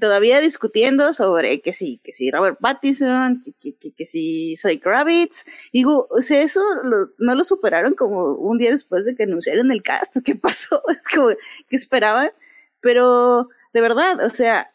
[0.00, 5.44] todavía discutiendo sobre que sí, que sí Robert Pattinson, que, que, que, sí Soy Kravitz.
[5.72, 6.60] Digo, o sea, eso
[7.18, 10.16] no lo superaron como un día después de que anunciaron el cast.
[10.24, 10.82] ¿Qué pasó?
[10.88, 11.28] Es como
[11.68, 12.30] que esperaban.
[12.80, 14.72] Pero de verdad, o sea,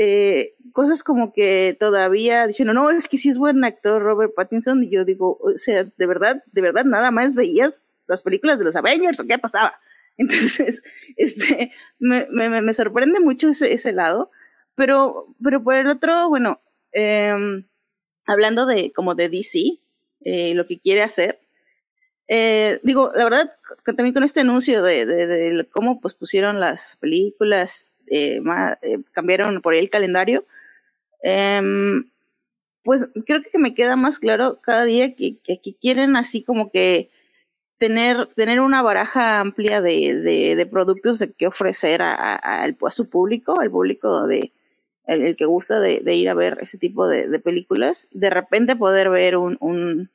[0.00, 4.84] eh, cosas como que todavía diciendo, no, es que sí es buen actor Robert Pattinson.
[4.84, 8.64] Y yo digo, o sea, de verdad, de verdad, nada más veías las películas de
[8.64, 9.74] los Avengers o qué pasaba.
[10.16, 10.84] Entonces,
[11.16, 14.30] este, me, me, me sorprende mucho ese, ese lado.
[14.76, 16.60] Pero, pero por el otro, bueno,
[16.92, 17.64] em,
[18.24, 19.78] hablando de como de DC,
[20.20, 21.40] eh, lo que quiere hacer,
[22.28, 23.50] eh, digo, la verdad,
[23.84, 28.40] también con este anuncio de, cómo pues pusieron las películas, eh,
[29.12, 30.44] cambiaron por ahí el calendario,
[31.22, 32.04] em,
[32.82, 35.38] pues creo que me queda más claro cada día que,
[35.80, 37.08] quieren así como que
[37.78, 44.26] tener, tener una baraja amplia de, productos de que ofrecer a, su público, al público
[44.26, 44.52] de,
[45.06, 49.36] el, que gusta de, ir a ver ese tipo de, películas, de repente poder ver
[49.38, 50.10] un,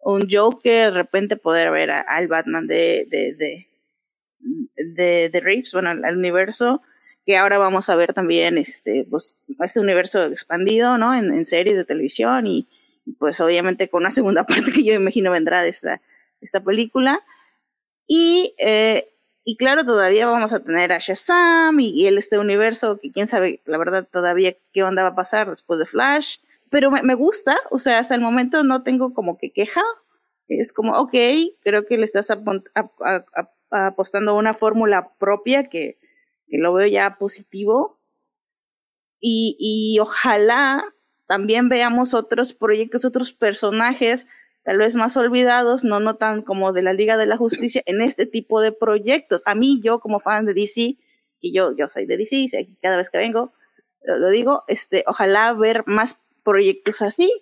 [0.00, 3.68] un Joker, de repente poder ver al Batman de, de, de,
[4.76, 6.82] de, de Reeves, bueno, al, universo,
[7.26, 11.14] que ahora vamos a ver también este, pues, este universo expandido, ¿no?
[11.14, 12.66] En, en series de televisión y,
[13.18, 16.00] pues obviamente con una segunda parte que yo imagino vendrá de esta,
[16.40, 17.22] esta película.
[18.06, 19.10] Y eh,
[19.44, 23.60] y claro, todavía vamos a tener a Shazam y, el este universo, que quién sabe,
[23.64, 26.38] la verdad, todavía qué onda va a pasar después de Flash.
[26.70, 29.82] Pero me, gusta, o sea, hasta el momento no tengo como que queja.
[30.48, 31.14] Es como, ok,
[31.62, 32.32] creo que le estás
[33.70, 35.98] apostando a una fórmula propia que,
[36.48, 37.98] que, lo veo ya positivo.
[39.20, 40.82] Y, y ojalá
[41.26, 44.26] también veamos otros proyectos, otros personajes
[44.62, 48.02] tal vez más olvidados, no no tan como de la Liga de la Justicia, en
[48.02, 49.42] este tipo de proyectos.
[49.46, 50.96] A mí, yo como fan de DC,
[51.40, 53.52] y yo, yo soy de DC, cada vez que vengo,
[54.02, 57.32] lo, digo, este, ojalá ver más proyectos así.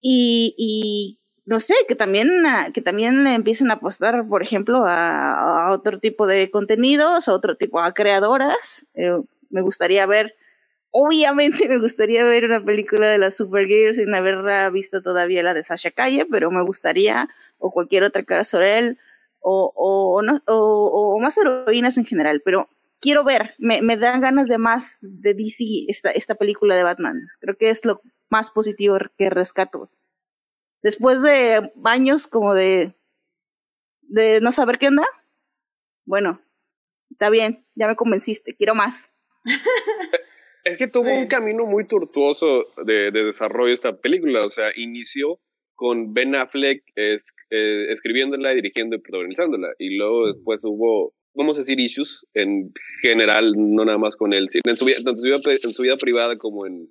[0.00, 2.30] Y, y no sé, que también,
[2.72, 7.80] que también empiecen a apostar, por ejemplo, a, otro tipo de contenidos, a otro tipo,
[7.80, 8.86] a creadoras.
[8.94, 9.18] Eh,
[9.50, 10.34] me gustaría ver
[10.90, 15.62] Obviamente me gustaría ver una película de las Supergirls sin haberla visto todavía la de
[15.62, 17.28] Sasha Calle, pero me gustaría,
[17.58, 18.98] o cualquier otra cara sobre él,
[19.40, 22.68] o, o, no, o, más heroínas en general, pero
[23.00, 27.28] quiero ver, me, me, dan ganas de más de DC esta, esta película de Batman.
[27.40, 29.90] Creo que es lo más positivo que rescato.
[30.82, 32.94] Después de años como de,
[34.02, 35.06] de no saber qué onda,
[36.06, 36.40] bueno,
[37.10, 39.10] está bien, ya me convenciste, quiero más.
[40.62, 44.44] Es que tuvo un camino muy tortuoso de, de, desarrollo esta película.
[44.44, 45.38] O sea, inició
[45.74, 47.20] con Ben Affleck eh,
[47.90, 49.68] escribiéndola, dirigiendo y protagonizándola.
[49.78, 52.72] Y luego después hubo, vamos a decir, issues en
[53.02, 54.98] general, no nada más con él, en su, vida,
[55.72, 56.90] su, vida, privada como en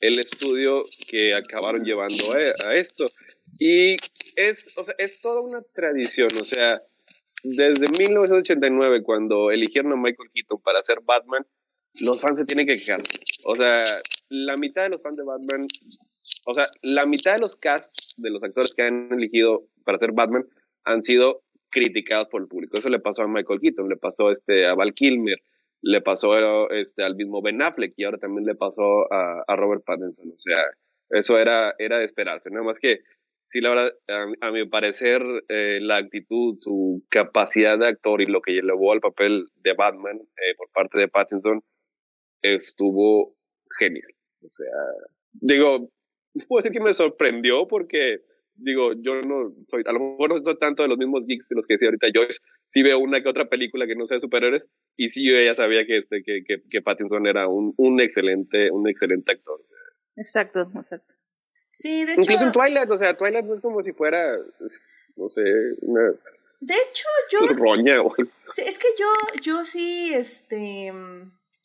[0.00, 3.06] el estudio que acabaron llevando a, a esto.
[3.58, 3.96] Y
[4.36, 6.28] es, o sea, es toda una tradición.
[6.40, 6.82] O sea,
[7.42, 11.46] desde 1989, cuando eligieron a Michael Keaton para hacer Batman,
[12.00, 13.02] los fans se tienen que quejar.
[13.44, 13.84] O sea,
[14.28, 15.66] la mitad de los fans de Batman,
[16.46, 20.12] o sea, la mitad de los casts de los actores que han elegido para ser
[20.12, 20.46] Batman
[20.84, 22.78] han sido criticados por el público.
[22.78, 25.38] Eso le pasó a Michael Keaton, le pasó este, a Val Kilmer,
[25.82, 29.84] le pasó este, al mismo Ben Affleck y ahora también le pasó a, a Robert
[29.84, 30.30] Pattinson.
[30.30, 30.62] O sea,
[31.10, 32.50] eso era, era de esperarse.
[32.50, 33.00] Nada más que,
[33.48, 33.92] sí, la verdad,
[34.40, 39.00] a, mi parecer, eh, la actitud, su capacidad de actor y lo que llevó al
[39.00, 41.62] papel de Batman eh, por parte de Pattinson
[42.42, 43.34] estuvo
[43.78, 44.12] genial.
[44.42, 44.66] O sea,
[45.32, 45.90] digo,
[46.46, 48.20] puedo decir que me sorprendió porque,
[48.58, 51.56] digo, yo no soy, a lo mejor no soy tanto de los mismos geeks de
[51.56, 52.40] los que decía ahorita Joyce,
[52.70, 54.64] sí veo una que otra película que no sea de superhéroes
[54.96, 58.70] y sí yo ya sabía que, este, que, que, que Pattinson era un, un excelente,
[58.70, 59.60] un excelente actor.
[60.16, 61.14] Exacto, exacto.
[61.70, 62.22] Sí, de hecho.
[62.22, 64.36] Incluso en Twilight, o sea, Twilight no es como si fuera,
[65.16, 65.42] no sé,
[65.82, 66.10] una.
[66.60, 67.38] De hecho, yo.
[67.56, 67.96] Roña,
[68.56, 69.06] Es que yo,
[69.42, 70.92] yo sí, este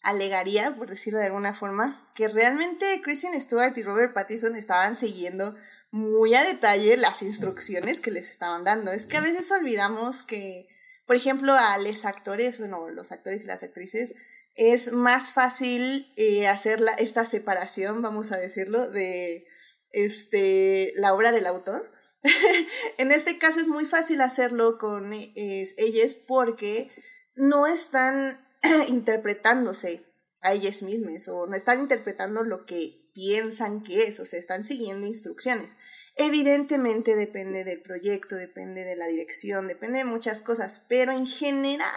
[0.04, 5.56] alegaría, por decirlo de alguna forma, que realmente Kristen Stewart y Robert Pattinson estaban siguiendo
[5.94, 8.92] muy a detalle las instrucciones que les estaban dando.
[8.92, 10.68] Es que a veces olvidamos que,
[11.06, 14.16] por ejemplo, a los actores, bueno, los actores y las actrices,
[14.56, 19.46] es más fácil eh, hacer la, esta separación, vamos a decirlo, de
[19.92, 21.92] este, la obra del autor.
[22.98, 26.90] en este caso es muy fácil hacerlo con ellas porque
[27.36, 28.44] no están
[28.88, 30.04] interpretándose
[30.42, 34.64] a ellas mismas o no están interpretando lo que piensan que es, o sea, están
[34.64, 35.78] siguiendo instrucciones.
[36.16, 41.90] Evidentemente depende del proyecto, depende de la dirección, depende de muchas cosas, pero en general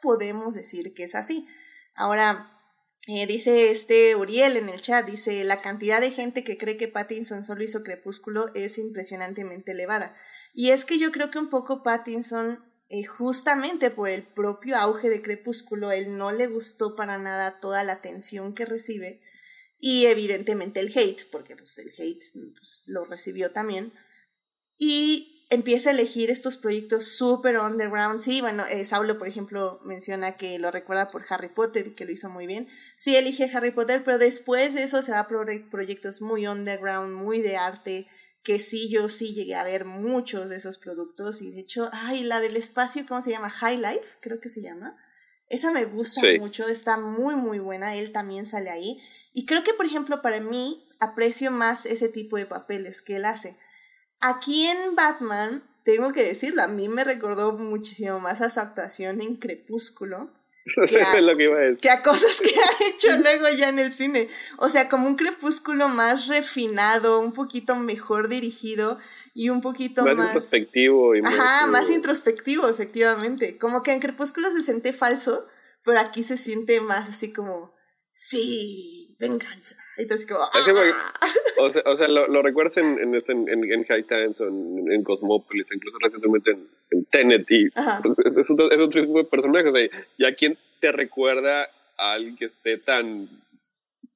[0.00, 1.46] podemos decir que es así.
[1.94, 2.56] Ahora,
[3.06, 6.88] eh, dice este Uriel en el chat, dice, la cantidad de gente que cree que
[6.88, 10.14] Pattinson solo hizo Crepúsculo es impresionantemente elevada.
[10.52, 15.08] Y es que yo creo que un poco Pattinson, eh, justamente por el propio auge
[15.08, 19.20] de Crepúsculo, él no le gustó para nada toda la atención que recibe
[19.80, 22.24] y evidentemente el hate, porque pues, el hate
[22.54, 23.92] pues, lo recibió también.
[24.78, 28.20] Y empieza a elegir estos proyectos súper underground.
[28.20, 32.12] Sí, bueno, eh, Saulo, por ejemplo, menciona que lo recuerda por Harry Potter que lo
[32.12, 32.68] hizo muy bien.
[32.96, 37.40] Sí, elige Harry Potter, pero después de eso se va a proyectos muy underground, muy
[37.40, 38.06] de arte,
[38.42, 41.42] que sí, yo sí llegué a ver muchos de esos productos.
[41.42, 43.50] Y de hecho, ay, la del espacio, ¿cómo se llama?
[43.50, 44.96] High Life, creo que se llama.
[45.48, 47.96] Esa me gusta mucho, está muy, muy buena.
[47.96, 49.00] Él también sale ahí.
[49.32, 53.24] Y creo que, por ejemplo, para mí aprecio más ese tipo de papeles que él
[53.24, 53.56] hace.
[54.20, 59.20] Aquí en Batman, tengo que decirlo, a mí me recordó muchísimo más a su actuación
[59.20, 60.30] en Crepúsculo.
[60.88, 61.78] Que a, lo que, iba a decir.
[61.78, 64.28] que a cosas que ha hecho luego ya en el cine.
[64.58, 68.98] O sea, como un crepúsculo más refinado, un poquito mejor dirigido
[69.34, 70.16] y un poquito más.
[70.16, 71.16] Más introspectivo.
[71.16, 73.58] Y Ajá, más introspectivo, efectivamente.
[73.58, 75.46] Como que en Crepúsculo se siente falso,
[75.82, 77.74] pero aquí se siente más así como.
[78.12, 79.76] Sí, venganza.
[79.96, 80.50] Entonces, como, ¡ah!
[81.60, 84.48] o, sea, o sea, lo, lo recuerdas en, en, este, en, en, High Times o
[84.48, 89.02] en, en Cosmopolis, incluso recientemente en, en Tenet, y pues, es, es, otro, es, otro,
[89.02, 89.68] tipo de personaje.
[89.68, 91.68] O sea, ¿Y quién te recuerda
[91.98, 93.28] a alguien que esté tan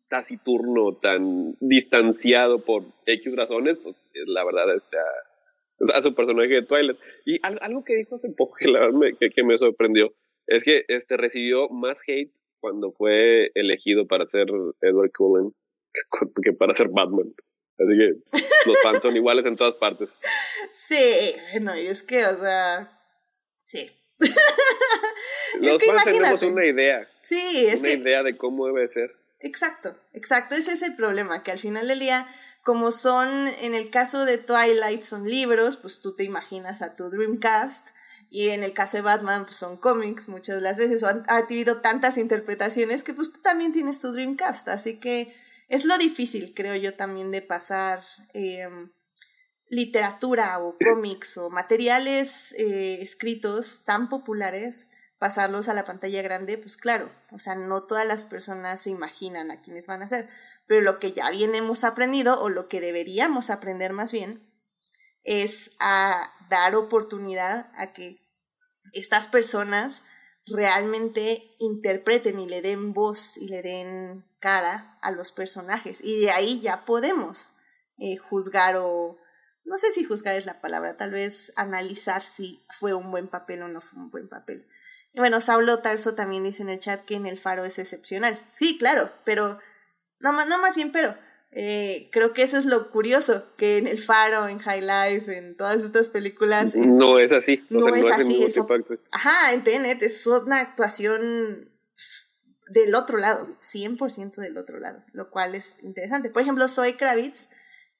[0.08, 3.78] taciturno, tan distanciado por X razones?
[3.82, 3.94] Pues
[4.26, 6.98] la verdad, este, a, a su personaje de Twilight.
[7.26, 10.14] Y algo que dijo hace poco que, la verdad me, que, que me sorprendió
[10.46, 12.32] es que este, recibió más hate
[12.64, 14.46] cuando fue elegido para ser
[14.80, 15.54] Edward Cullen
[16.42, 17.34] que para ser Batman.
[17.78, 18.14] Así que
[18.66, 20.08] los fans son iguales en todas partes.
[20.72, 22.98] Sí, bueno, y es que, o sea,
[23.64, 23.90] sí.
[25.60, 27.06] los es que fans tenemos una idea.
[27.20, 29.14] Sí, es una idea de cómo debe ser.
[29.40, 32.26] Exacto, exacto, ese es el problema, que al final del día,
[32.62, 33.28] como son,
[33.60, 37.88] en el caso de Twilight, son libros, pues tú te imaginas a tu Dreamcast,
[38.34, 41.22] y en el caso de Batman, pues son cómics muchas de las veces, o han,
[41.28, 45.32] ha tenido tantas interpretaciones que pues tú también tienes tu Dreamcast, así que
[45.68, 48.00] es lo difícil, creo yo, también de pasar
[48.32, 48.90] em,
[49.68, 56.76] literatura o cómics o materiales eh, escritos tan populares, pasarlos a la pantalla grande, pues
[56.76, 60.28] claro, o sea, no todas las personas se imaginan a quiénes van a ser,
[60.66, 64.50] pero lo que ya bien hemos aprendido, o lo que deberíamos aprender más bien,
[65.22, 68.23] es a dar oportunidad a que
[68.92, 70.02] estas personas
[70.46, 76.00] realmente interpreten y le den voz y le den cara a los personajes.
[76.02, 77.56] Y de ahí ya podemos
[77.98, 79.18] eh, juzgar o,
[79.64, 83.62] no sé si juzgar es la palabra, tal vez analizar si fue un buen papel
[83.62, 84.68] o no fue un buen papel.
[85.12, 88.38] Y bueno, Saulo Tarso también dice en el chat que en el faro es excepcional.
[88.50, 89.60] Sí, claro, pero,
[90.18, 91.16] no, no más bien, pero
[91.56, 95.56] eh, creo que eso es lo curioso, que en El Faro, en High Life, en
[95.56, 96.74] todas estas películas...
[96.74, 97.64] no es así.
[97.70, 98.42] No, es, así.
[98.42, 98.66] Eso,
[99.12, 101.70] ajá, en Tenet es una actuación
[102.70, 106.28] del otro lado, 100% del otro lado, lo cual es interesante.
[106.28, 107.50] Por ejemplo, Zoe Kravitz,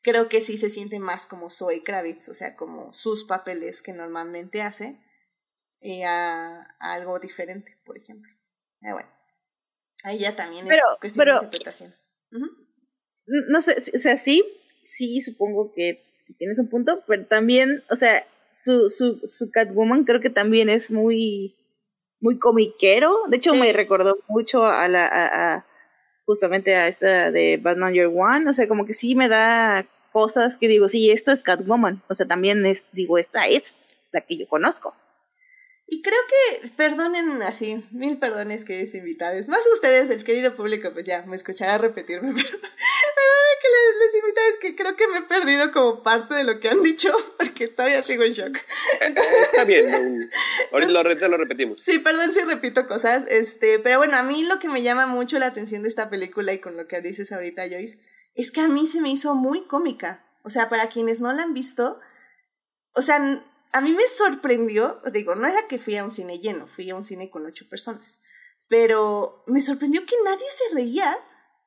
[0.03, 3.93] creo que sí se siente más como Zoe Kravitz, o sea, como sus papeles que
[3.93, 5.01] normalmente hace,
[5.79, 8.33] y a, algo diferente, por ejemplo.
[8.83, 9.11] Ah, bueno,
[10.03, 11.95] ahí ya también es cuestión de interpretación
[13.27, 14.45] no sé, o sea, sí,
[14.85, 16.05] sí, supongo que
[16.39, 20.91] tienes un punto, pero también, o sea, su, su, su Catwoman creo que también es
[20.91, 21.55] muy,
[22.21, 23.15] muy comiquero.
[23.29, 25.67] De hecho, me recordó mucho a la, a,
[26.25, 28.49] justamente a esta de Batman Year One.
[28.49, 32.03] O sea, como que sí me da cosas que digo, sí, esta es Catwoman.
[32.09, 33.75] O sea, también es, digo, esta es
[34.13, 34.95] la que yo conozco.
[35.87, 39.49] Y creo que, perdonen así, mil perdones, queridos invitados.
[39.49, 42.59] Más ustedes, el querido público, pues ya me escuchará repetirme, pero
[43.25, 46.61] perdonen que les, les invitados que creo que me he perdido como parte de lo
[46.61, 48.57] que han dicho, porque todavía sigo en shock.
[49.01, 50.31] Está bien,
[50.73, 51.81] ahorita lo, lo repetimos.
[51.81, 55.39] Sí, perdón si repito cosas, este, pero bueno, a mí lo que me llama mucho
[55.39, 57.99] la atención de esta película y con lo que dices ahorita, Joyce,
[58.35, 60.25] es que a mí se me hizo muy cómica.
[60.43, 62.01] O sea, para quienes no la han visto,
[62.95, 63.17] o sea,
[63.73, 66.95] a mí me sorprendió, digo, no era que fui a un cine lleno, fui a
[66.95, 68.21] un cine con ocho personas,
[68.69, 71.19] pero me sorprendió que nadie se reía.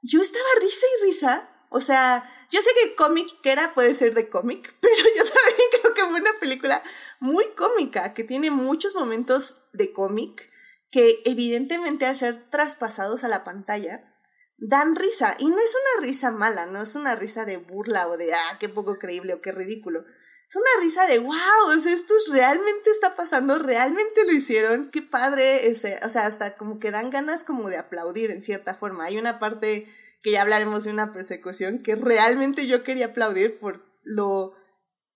[0.08, 1.50] Yo estaba risa y risa.
[1.70, 5.70] O sea, yo sé que cómic que era puede ser de cómic, pero yo también
[5.82, 6.82] creo que fue una película
[7.20, 10.50] muy cómica, que tiene muchos momentos de cómic
[10.90, 14.14] que evidentemente al ser traspasados a la pantalla,
[14.58, 15.36] dan risa.
[15.40, 18.58] Y no es una risa mala, no es una risa de burla o de, ah,
[18.60, 20.06] qué poco creíble o qué ridículo.
[20.50, 25.02] Es una risa de, wow, o sea, esto realmente está pasando, realmente lo hicieron, qué
[25.02, 29.04] padre, ese, o sea, hasta como que dan ganas como de aplaudir en cierta forma.
[29.04, 29.88] Hay una parte
[30.22, 34.54] que ya hablaremos de una persecución que realmente yo quería aplaudir por lo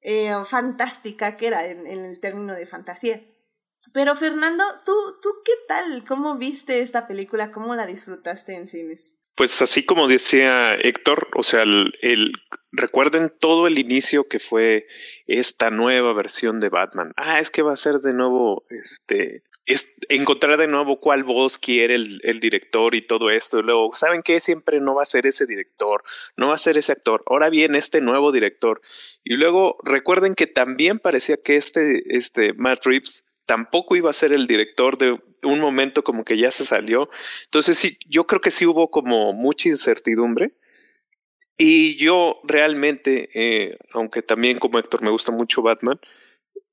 [0.01, 3.23] eh, fantástica que era en, en el término de fantasía.
[3.93, 6.03] Pero Fernando, ¿tú, ¿tú qué tal?
[6.05, 7.51] ¿Cómo viste esta película?
[7.51, 9.20] ¿Cómo la disfrutaste en cines?
[9.41, 12.31] Pues así como decía Héctor, o sea, el,
[12.71, 14.85] recuerden todo el inicio que fue
[15.25, 17.11] esta nueva versión de Batman.
[17.17, 21.57] Ah, es que va a ser de nuevo, este, es encontrar de nuevo cuál voz
[21.57, 23.63] quiere el, director y todo esto.
[23.63, 24.39] Luego, ¿saben qué?
[24.39, 26.03] Siempre no va a ser ese director,
[26.37, 27.23] no va a ser ese actor.
[27.25, 28.79] Ahora viene este nuevo director.
[29.23, 34.31] Y luego recuerden que también parecía que este, este Matt Reeves tampoco iba a ser
[34.31, 37.09] el director de un momento como que ya se salió.
[37.43, 40.53] Entonces sí, yo creo que sí hubo como mucha incertidumbre.
[41.57, 45.99] Y yo realmente, eh, aunque también como Héctor me gusta mucho Batman,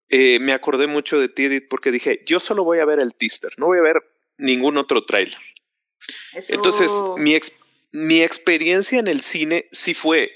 [0.09, 3.13] eh, me acordé mucho de ti, Edith, porque dije, yo solo voy a ver el
[3.13, 3.97] teaser, no voy a ver
[4.37, 5.37] ningún otro tráiler.
[6.49, 7.37] Entonces, mi,
[7.91, 10.31] mi experiencia en el cine sí fue,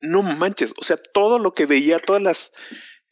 [0.00, 2.52] no manches, o sea, todo lo que veía, todas las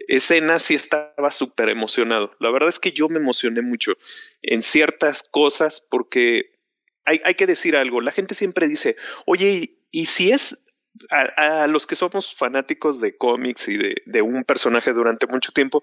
[0.09, 2.35] escena sí estaba súper emocionado.
[2.39, 3.97] La verdad es que yo me emocioné mucho
[4.43, 6.57] en ciertas cosas porque
[7.05, 8.01] hay, hay que decir algo.
[8.01, 10.65] La gente siempre dice, oye, ¿y, si es
[11.11, 15.83] a, los que somos fanáticos de cómics y de, de un personaje durante mucho tiempo?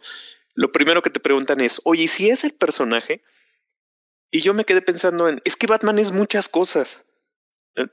[0.56, 3.24] Lo primero que te preguntan es, oye, ¿y si es el personaje?
[4.32, 7.06] Y yo me quedé pensando en, es que Batman es muchas cosas.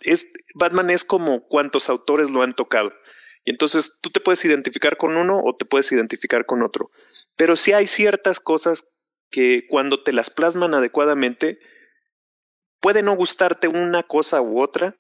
[0.03, 2.93] Es, Batman es como cuantos autores lo han tocado.
[3.45, 6.91] Y entonces tú te puedes identificar con uno o te puedes identificar con otro.
[7.36, 8.91] Pero sí hay ciertas cosas
[9.30, 11.59] que cuando te las plasman adecuadamente,
[12.80, 14.97] puede no gustarte una cosa u otra,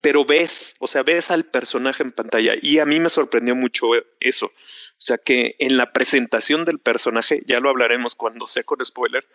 [0.00, 2.54] pero ves, o sea, ves al personaje en pantalla.
[2.60, 4.46] Y a mí me sorprendió mucho eso.
[4.46, 9.26] O sea, que en la presentación del personaje, ya lo hablaremos cuando sea con spoiler,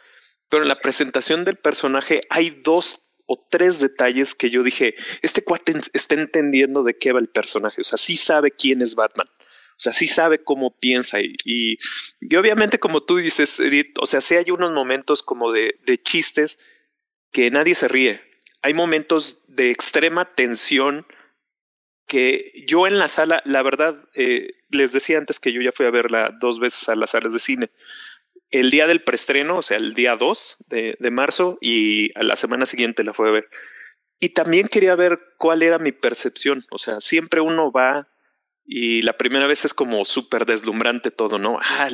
[0.49, 5.43] pero en la presentación del personaje hay dos o tres detalles que yo dije, este
[5.43, 9.27] cuate está entendiendo de qué va el personaje, o sea, sí sabe quién es Batman.
[9.77, 11.77] O sea, sí sabe cómo piensa y, y,
[12.37, 16.59] obviamente como tú dices, Edith, o sea, sí hay unos momentos como de, de chistes
[17.33, 18.21] que nadie se ríe.
[18.61, 21.05] Hay momentos de extrema tensión
[22.07, 25.85] que yo en la sala, la verdad, eh, les decía antes que yo ya fui
[25.85, 27.69] a verla dos veces a las salas de cine
[28.51, 32.35] el día del preestreno, o sea, el día 2 de, de, marzo, y a la
[32.35, 33.49] semana siguiente la fue a ver.
[34.19, 36.65] Y también quería ver cuál era mi percepción.
[36.71, 38.07] O sea, siempre uno va
[38.65, 41.59] y la primera vez es como súper deslumbrante todo, ¿no?
[41.61, 41.89] Ah,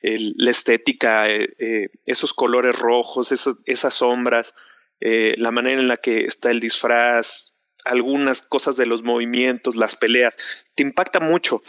[0.00, 3.32] el, la estética, eh, eh, esos colores rojos,
[3.66, 4.54] esas sombras,
[5.00, 9.96] eh, la manera en la que está el disfraz, algunas cosas de los movimientos, las
[9.96, 10.36] peleas,
[10.76, 11.62] te impacta mucho.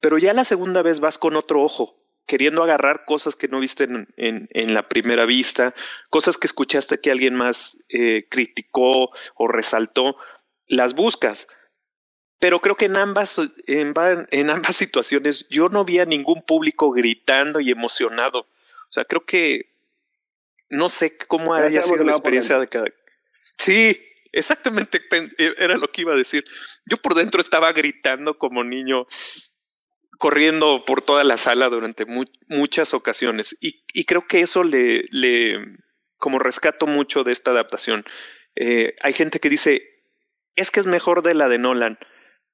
[0.00, 3.84] Pero ya la segunda vez vas con otro ojo, queriendo agarrar cosas que no viste
[3.84, 5.74] en, en, en, la primera vista,
[6.10, 10.16] cosas que escuchaste que alguien más eh, criticó o resaltó,
[10.66, 11.48] las buscas.
[12.38, 13.94] Pero creo que en ambas, en,
[14.30, 18.40] en ambas situaciones yo no vi a ningún público gritando y emocionado.
[18.40, 19.70] O sea, creo que
[20.68, 22.86] no sé cómo haya sido la experiencia de cada.
[23.56, 24.00] Sí,
[24.32, 25.00] exactamente
[25.58, 26.44] era lo que iba a decir.
[26.84, 29.06] Yo por dentro estaba gritando como niño
[30.18, 35.04] corriendo por toda la sala durante mu muchas ocasiones y, y, creo que eso le,
[35.10, 35.58] le,
[36.18, 38.04] como rescato mucho de esta adaptación.
[38.54, 39.82] Eh, hay gente que dice,
[40.54, 41.98] es que es mejor de la de Nolan.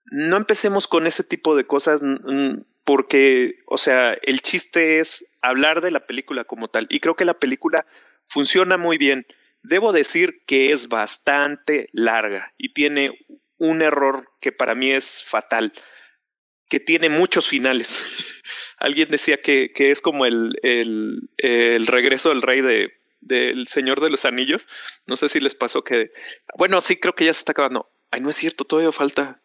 [0.06, 2.02] No empecemos con ese tipo de cosas
[2.84, 7.24] porque, o sea, el chiste es hablar de la película como tal y creo que
[7.24, 7.86] la película
[8.26, 9.26] funciona muy bien.
[9.62, 13.16] Debo decir que es bastante larga y tiene
[13.58, 15.72] un error que para mí es fatal
[16.68, 18.02] que tiene muchos finales.
[18.78, 24.00] Alguien decía que, que es como el, el, el, regreso del rey de del Señor
[24.00, 24.68] de los Anillos.
[25.06, 26.12] No sé si les pasó que,
[26.58, 27.90] bueno, sí creo que ya se está acabando.
[28.10, 29.42] Ay, no es cierto, todavía falta.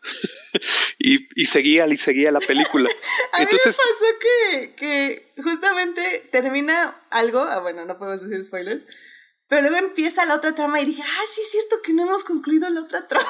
[1.00, 2.90] y, y seguía y seguía la película.
[3.34, 8.44] A Entonces, mí me pasó que, que justamente termina algo, ah, bueno, no podemos decir
[8.44, 8.86] spoilers,
[9.48, 12.26] pero luego empieza la otra trama y dije, ah, sí es cierto que no hemos
[12.26, 13.26] concluido la otra trama.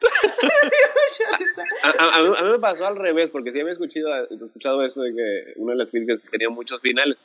[1.84, 4.84] a, a, a, mí, a, mí me pasó al revés, porque sí había escuchado, escuchado
[4.84, 7.16] eso de que una de las críticas tenía muchos finales.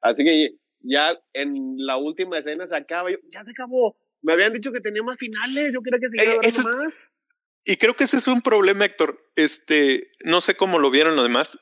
[0.00, 3.96] Así que ya en la última escena se acaba, yo, ya se acabó.
[4.22, 6.98] Me habían dicho que tenía más finales, yo quería que siguiera eh, es, más.
[7.64, 9.30] Y creo que ese es un problema, Héctor.
[9.36, 11.58] Este, no sé cómo lo vieron los demás,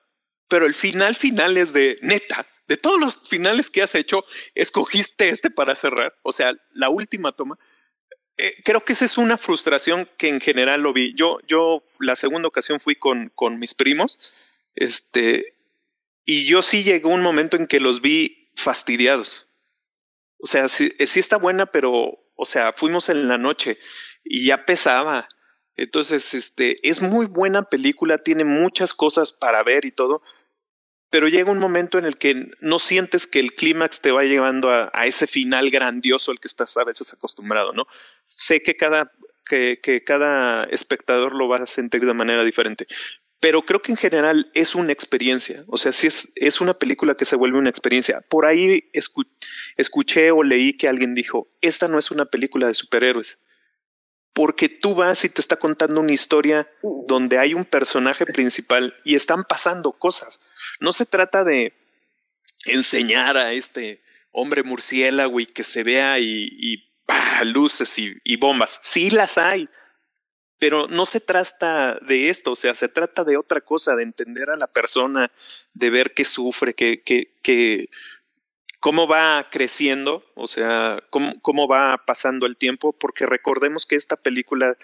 [0.49, 2.47] pero el final final es de neta.
[2.69, 6.14] De todos los finales que has hecho, escogiste este para cerrar.
[6.23, 7.59] O sea, la última toma
[8.39, 11.14] eh, creo que esa es una frustración que en general lo vi.
[11.14, 14.18] Yo, yo la segunda ocasión fui con, con mis primos,
[14.74, 15.55] este,
[16.24, 19.51] y yo sí llegó un momento en que los vi fastidiados.
[20.39, 23.78] O sea, sí, sí está buena, pero, o sea, fuimos en la noche
[24.22, 25.28] y ya pesaba.
[25.76, 30.22] Entonces, este, es muy buena película, tiene muchas cosas para ver y todo,
[31.17, 34.71] pero llega un momento en el que no sientes que el clímax te va llevando
[34.71, 37.87] a, a, ese final grandioso al que estás a veces acostumbrado, ¿no?
[38.27, 39.12] Sé que cada,
[39.47, 42.87] que, que cada espectador lo va a sentir de manera diferente,
[43.41, 47.14] pero creo que en general es una experiencia, o sea, sí es, es una película
[47.14, 48.21] que se vuelve una experiencia.
[48.21, 49.25] Por ahí escu
[49.79, 53.39] escuché o leí que alguien dijo, esta no es una película de superhéroes,
[54.35, 56.71] porque tú vas y te está contando una historia
[57.09, 60.41] donde hay un personaje principal y están pasando cosas.
[60.81, 61.72] No se trata de
[62.64, 64.03] enseñar a este
[64.33, 68.79] hombre murciélago y que se vea y, bah, luces y, bombas.
[68.83, 69.68] Sí las hay,
[70.59, 74.51] pero no se trata de esto, o sea, se trata de otra cosa, de entender
[74.51, 75.31] a la persona,
[75.74, 77.03] de ver qué sufre, que
[78.87, 84.14] cómo va creciendo, o sea, cómo, cómo va pasando el tiempo, porque recordemos que esta
[84.14, 84.77] película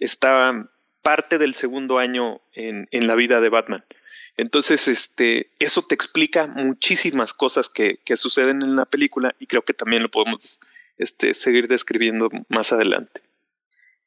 [0.00, 0.68] está
[1.02, 3.84] parte del segundo año en, en la vida de Batman.
[4.36, 9.64] Entonces, este, eso te explica muchísimas cosas que, que, suceden en la película y creo
[9.64, 10.60] que también lo podemos
[10.98, 13.22] este, seguir describiendo más adelante.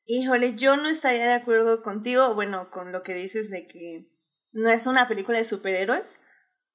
[0.05, 4.09] Híjole, yo no estaría de acuerdo contigo, bueno, con lo que dices de que
[4.51, 6.19] no es una película de superhéroes.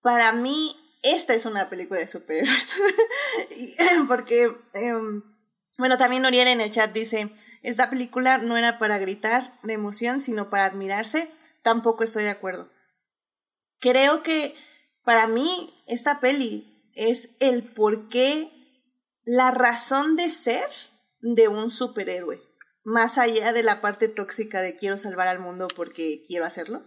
[0.01, 2.69] Para mí, esta es una película de superhéroes.
[4.09, 4.45] Porque,
[4.75, 4.95] eh,
[5.77, 7.31] bueno, también Noriel en el chat dice,
[7.63, 11.31] esta película no era para gritar de emoción, sino para admirarse.
[11.63, 12.71] Tampoco estoy de acuerdo
[13.83, 14.55] creo que
[15.05, 18.51] para mí esta peli es el porqué,
[19.25, 20.71] la razón de ser
[21.21, 22.41] de un superhéroe,
[22.85, 26.87] más allá de la parte tóxica de quiero salvar al mundo porque quiero hacerlo.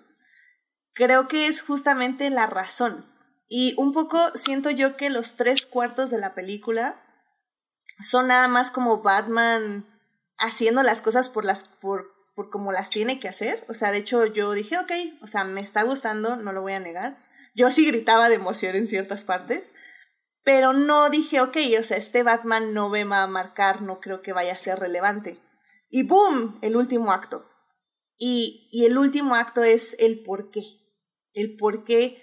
[0.94, 3.06] Creo que es justamente la razón.
[3.48, 7.02] Y un poco siento yo que los tres cuartos de la película
[8.00, 9.86] son nada más como Batman
[10.38, 13.66] haciendo las cosas por las por por cómo las tiene que hacer.
[13.70, 16.74] O sea, de hecho yo dije, ok, o sea, me está gustando, no lo voy
[16.74, 17.18] a negar.
[17.56, 19.74] Yo sí gritaba de emoción en ciertas partes,
[20.44, 24.22] pero no dije, ok, o sea, este Batman no me va a marcar, no creo
[24.22, 25.40] que vaya a ser relevante.
[25.90, 27.50] Y boom, el último acto.
[28.18, 30.62] Y, y el último acto es el por qué.
[31.34, 32.22] El por qué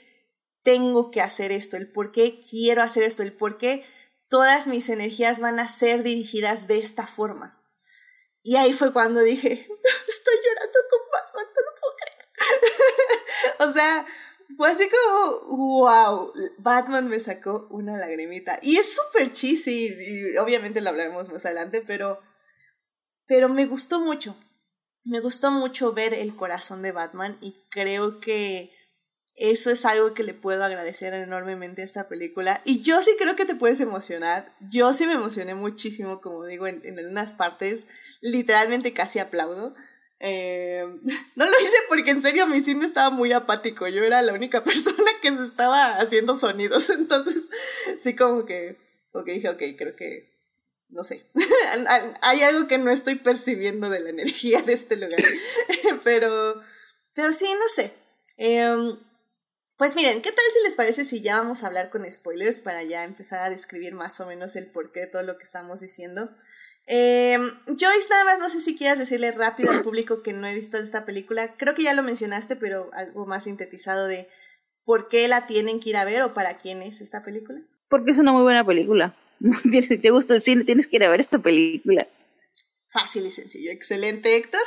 [0.62, 3.84] tengo que hacer esto, el por qué quiero hacer esto, el por qué
[4.28, 7.61] todas mis energías van a ser dirigidas de esta forma.
[8.42, 9.52] Y ahí fue cuando dije,
[10.08, 13.68] estoy llorando con Batman, no lo puedo creer.
[13.68, 14.06] o sea,
[14.56, 18.58] fue así como, wow, Batman me sacó una lagrimita.
[18.62, 22.20] Y es súper cheesy, y obviamente lo hablaremos más adelante, pero,
[23.26, 24.36] pero me gustó mucho.
[25.04, 28.72] Me gustó mucho ver el corazón de Batman y creo que
[29.36, 32.60] eso es algo que le puedo agradecer enormemente a esta película.
[32.64, 34.54] Y yo sí creo que te puedes emocionar.
[34.60, 37.86] Yo sí me emocioné muchísimo, como digo, en, en unas partes.
[38.20, 39.74] Literalmente casi aplaudo.
[40.24, 40.86] Eh,
[41.34, 43.88] no lo hice porque en serio mi cine estaba muy apático.
[43.88, 46.88] Yo era la única persona que se estaba haciendo sonidos.
[46.90, 47.44] Entonces,
[47.98, 48.78] sí, como que.
[49.12, 50.30] Ok, dije, ok, creo que.
[50.90, 51.26] No sé.
[52.20, 55.24] Hay algo que no estoy percibiendo de la energía de este lugar.
[56.04, 56.62] pero.
[57.14, 57.94] Pero sí, no sé.
[58.38, 58.94] Eh,
[59.76, 62.82] pues miren, ¿qué tal si les parece si ya vamos a hablar con spoilers para
[62.82, 66.30] ya empezar a describir más o menos el porqué de todo lo que estamos diciendo?
[66.86, 70.54] Eh, Joyce, nada más no sé si quieras decirle rápido al público que no he
[70.54, 71.56] visto esta película.
[71.56, 74.28] Creo que ya lo mencionaste, pero algo más sintetizado de
[74.84, 77.60] por qué la tienen que ir a ver o para quién es esta película.
[77.88, 79.16] Porque es una muy buena película.
[79.62, 82.06] Si te gusta el cine, tienes que ir a ver esta película.
[82.88, 83.70] Fácil y sencillo.
[83.70, 84.60] Excelente, Héctor.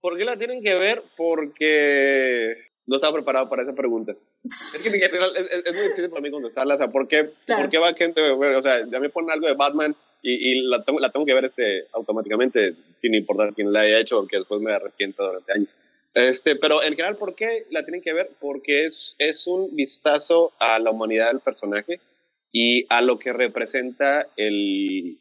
[0.00, 1.02] ¿Por qué la tienen que ver?
[1.16, 4.16] Porque no estaba preparado para esa pregunta.
[4.44, 7.62] Es que es, es, es, muy difícil para mí contestarla, o sea, ¿por qué, claro.
[7.62, 8.20] ¿por qué va gente?
[8.30, 11.34] O sea, ya me ponen algo de Batman y, y la, tengo, la tengo que
[11.34, 15.76] ver este, automáticamente, sin importar quién la haya hecho, porque después me arrepiento durante años.
[16.14, 18.30] Este, pero en general, ¿por qué la tienen que ver?
[18.40, 22.00] Porque es, es un vistazo a la humanidad del personaje
[22.50, 25.18] y a lo que representa el,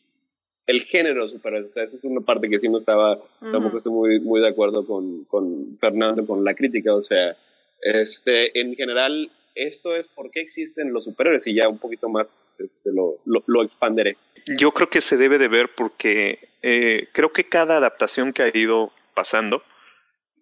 [0.65, 1.71] el género superhéroes.
[1.71, 3.51] O sea, esa es una parte que sí no estaba, uh -huh.
[3.51, 6.95] tampoco estoy muy, muy de acuerdo con, con Fernando, con la crítica.
[6.95, 7.35] O sea,
[7.81, 12.27] este, en general, esto es por qué existen los superhéroes y ya un poquito más
[12.59, 14.17] este, lo, lo, expanderé.
[14.57, 18.57] Yo creo que se debe de ver porque eh, creo que cada adaptación que ha
[18.57, 19.63] ido pasando,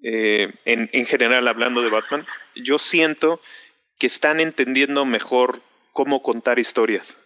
[0.04, 2.26] eh, en, en general hablando de Batman,
[2.56, 3.40] yo siento
[3.98, 5.62] que están entendiendo mejor
[5.94, 7.18] cómo contar historias.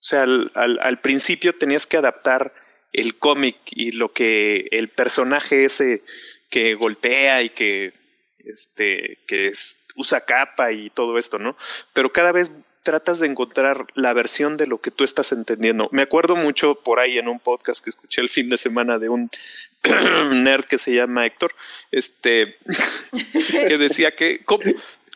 [0.00, 2.52] O sea, al, al, al principio tenías que adaptar
[2.92, 6.02] el cómic y lo que el personaje ese
[6.50, 7.92] que golpea y que
[8.46, 9.52] este que
[9.96, 11.56] usa capa y todo esto, ¿no?
[11.92, 12.50] Pero cada vez
[12.86, 15.88] tratas de encontrar la versión de lo que tú estás entendiendo.
[15.90, 19.08] Me acuerdo mucho por ahí en un podcast que escuché el fin de semana de
[19.08, 19.28] un
[20.30, 21.52] nerd que se llama Héctor,
[21.90, 22.56] este,
[23.68, 24.62] que decía que cómo,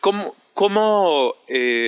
[0.01, 1.87] cómo, cómo, eh,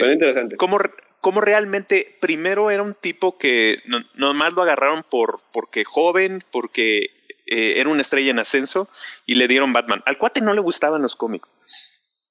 [0.57, 0.79] cómo,
[1.19, 7.09] cómo, realmente primero era un tipo que no, nomás lo agarraron por porque joven, porque
[7.53, 8.89] eh, era una estrella en ascenso
[9.27, 10.01] y le dieron Batman.
[10.07, 11.53] Al cuate no le gustaban los cómics.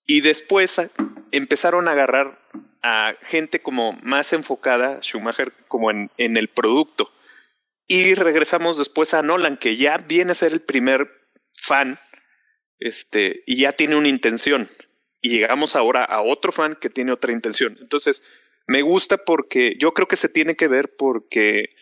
[0.05, 0.81] Y después
[1.31, 2.41] empezaron a agarrar
[2.83, 7.13] a gente como más enfocada, Schumacher, como en, en el producto.
[7.87, 11.09] Y regresamos después a Nolan, que ya viene a ser el primer
[11.55, 12.01] fan,
[12.81, 14.71] este, y ya tiene una intención.
[15.21, 17.79] Y llegamos ahora a otro fan que tiene otra intención.
[17.81, 21.77] Entonces, me gusta porque yo creo que se tiene que ver porque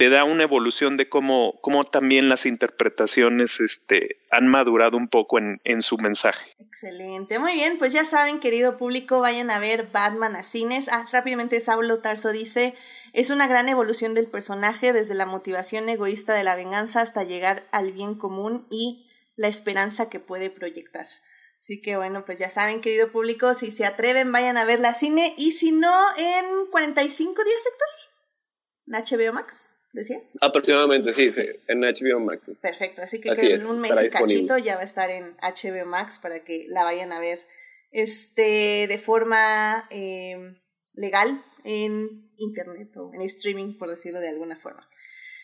[0.00, 5.36] te da una evolución de cómo, cómo también las interpretaciones este, han madurado un poco
[5.36, 6.54] en, en, su mensaje.
[6.58, 10.88] Excelente, muy bien, pues ya saben, querido público, vayan a ver Batman a cines.
[10.88, 12.72] Ah, rápidamente Saulo Tarso dice,
[13.12, 17.68] es una gran evolución del personaje desde la motivación egoísta de la venganza hasta llegar
[17.70, 21.04] al bien común y la esperanza que puede proyectar.
[21.58, 24.94] Así que bueno, pues ya saben, querido público, si se atreven, vayan a ver la
[24.94, 30.38] cine y si no, en 45 días, Héctor, HBO Max decías?
[30.40, 32.50] Aproximadamente, sí, sí, en HBO Max.
[32.60, 36.18] Perfecto, así que en un mes y cachito ya va a estar en HBO Max
[36.18, 37.38] para que la vayan a ver
[37.90, 40.56] este de forma eh,
[40.94, 44.88] legal en internet o en streaming, por decirlo de alguna forma.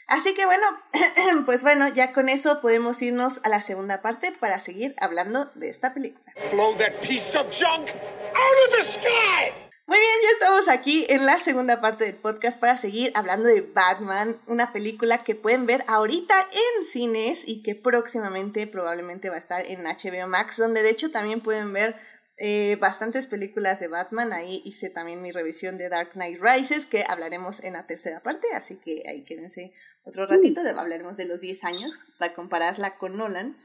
[0.07, 0.67] Así que bueno,
[1.47, 5.69] pues bueno, ya con eso podemos irnos a la segunda parte para seguir hablando de
[5.69, 6.33] esta película.
[6.53, 9.66] Blow that piece of junk out of the sky!
[9.89, 13.61] Muy bien, ya estamos aquí en la segunda parte del podcast para seguir hablando de
[13.61, 19.39] Batman, una película que pueden ver ahorita en cines y que próximamente probablemente va a
[19.39, 21.95] estar en HBO Max, donde de hecho también pueden ver
[22.37, 24.33] eh, bastantes películas de Batman.
[24.33, 28.49] Ahí hice también mi revisión de Dark Knight Rises, que hablaremos en la tercera parte,
[28.55, 29.73] así que ahí quédense
[30.03, 33.57] otro ratito, hablaremos de los 10 años para compararla con Nolan.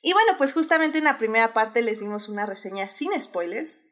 [0.00, 3.85] Y bueno, pues justamente en la primera parte les dimos una reseña sin spoilers,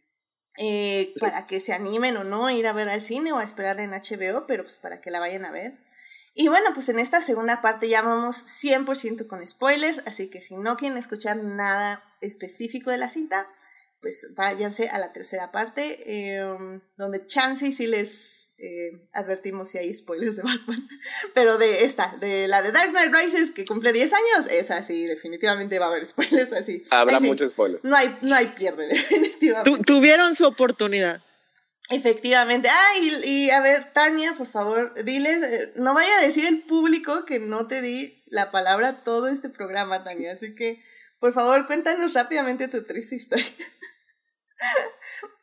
[0.56, 3.44] eh, para que se animen o no a ir a ver al cine o a
[3.44, 5.78] esperar en HBO, pero pues para que la vayan a ver.
[6.34, 10.56] Y bueno, pues en esta segunda parte ya vamos 100% con spoilers, así que si
[10.56, 13.48] no quieren escuchar nada específico de la cinta,
[14.04, 19.78] pues váyanse a la tercera parte, em, donde chance y sí les eh, advertimos si
[19.78, 20.86] hay spoilers de Batman.
[21.34, 25.06] Pero de esta, de la de Dark Knight Rises, que cumple 10 años, esa sí,
[25.06, 26.82] definitivamente va a haber spoilers así.
[26.90, 27.82] Habrá muchos spoilers.
[27.82, 29.82] No hay, no hay pierde, definitivamente.
[29.84, 31.22] tuvieron su oportunidad.
[31.88, 32.68] Efectivamente.
[32.70, 32.90] Ah,
[33.24, 37.38] y, a ver, Tania, por favor, diles, eh, no vaya a decir el público que
[37.38, 40.32] no te di la palabra todo este programa, Tania.
[40.32, 40.82] Así que,
[41.20, 43.46] por favor, cuéntanos rápidamente tu triste historia.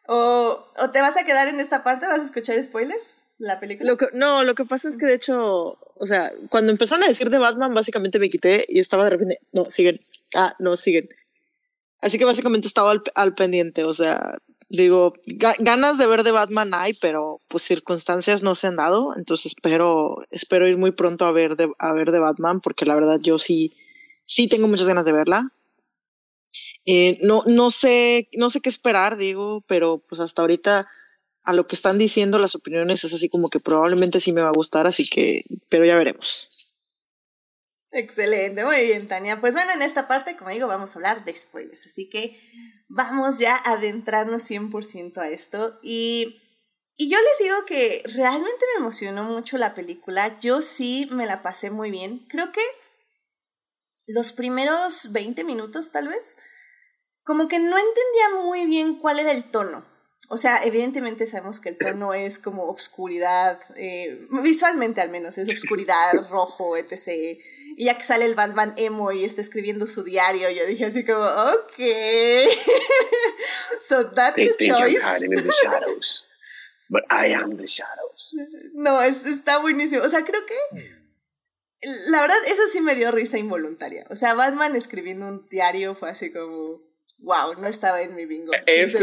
[0.07, 2.07] O, ¿O te vas a quedar en esta parte?
[2.07, 3.25] ¿Vas a escuchar spoilers?
[3.41, 3.97] La película.
[4.13, 7.39] no, lo que pasa es que de hecho, o sea, cuando empezaron a decir de
[7.39, 9.99] Batman, básicamente me quité y estaba de repente, no, siguen,
[10.35, 11.09] ah, no, siguen.
[12.01, 14.33] Así que básicamente estaba al, pendiente, o sea,
[14.69, 15.13] digo,
[15.57, 20.23] ganas de ver de Batman hay, pero pues circunstancias no se han dado, entonces espero,
[20.29, 23.39] espero ir muy pronto a ver de, a ver de Batman, porque la verdad yo
[23.39, 23.73] sí,
[24.25, 25.51] sí tengo muchas ganas de verla.
[26.85, 30.87] Eh, no, no sé, no sé qué esperar, digo, pero pues hasta ahorita
[31.43, 34.49] a lo que están diciendo las opiniones es así como que probablemente sí me va
[34.49, 36.51] a gustar, así que, pero ya veremos.
[37.91, 39.41] Excelente, muy bien, Tania.
[39.41, 42.39] Pues bueno, en esta parte, como digo, vamos a hablar de spoilers, así que
[42.87, 45.77] vamos ya a adentrarnos 100% a esto.
[45.83, 46.41] Y,
[46.95, 51.41] y yo les digo que realmente me emocionó mucho la película, yo sí me la
[51.41, 52.25] pasé muy bien.
[52.29, 52.61] Creo que
[54.07, 56.37] los primeros 20 minutos tal vez
[57.23, 59.85] como que no entendía muy bien cuál era el tono.
[60.29, 65.49] O sea, evidentemente sabemos que el tono es como obscuridad, eh, visualmente al menos, es
[65.49, 67.37] obscuridad, rojo, etc.
[67.75, 71.03] Y ya que sale el Batman emo y está escribiendo su diario, yo dije así
[71.03, 71.77] como, ok.
[73.81, 75.01] so that's the choice.
[76.89, 78.33] but I am the shadows.
[78.73, 80.03] No, es, está buenísimo.
[80.03, 80.55] O sea, creo que
[82.07, 84.05] la verdad, eso sí me dio risa involuntaria.
[84.09, 86.81] O sea, Batman escribiendo un diario fue así como
[87.21, 88.51] wow, no estaba en mi bingo.
[88.65, 88.95] Es,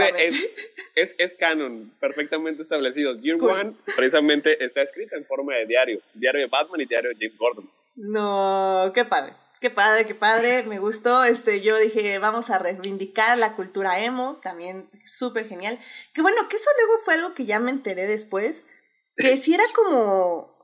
[0.95, 3.15] es, es, canon, perfectamente establecido.
[3.21, 7.17] Year One precisamente está escrito en forma de diario, diario de Batman y diario de
[7.17, 7.71] James Gordon.
[7.97, 9.33] No, qué padre.
[9.61, 11.25] Qué padre, qué padre, me gustó.
[11.25, 15.79] Este, yo dije, vamos a reivindicar la cultura emo, también súper genial.
[16.13, 18.67] Que bueno, que eso luego fue algo que ya me enteré después,
[19.17, 20.57] que si era como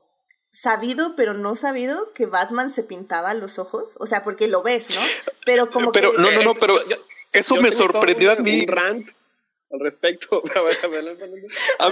[0.53, 3.97] sabido, pero no sabido, que Batman se pintaba los ojos.
[3.99, 5.01] O sea, porque lo ves, ¿no?
[5.45, 6.21] Pero como pero, que.
[6.21, 6.79] No, no, no, pero
[7.39, 8.61] eso me sorprendió a mí.
[8.61, 9.09] Un rant
[9.71, 10.43] al respecto.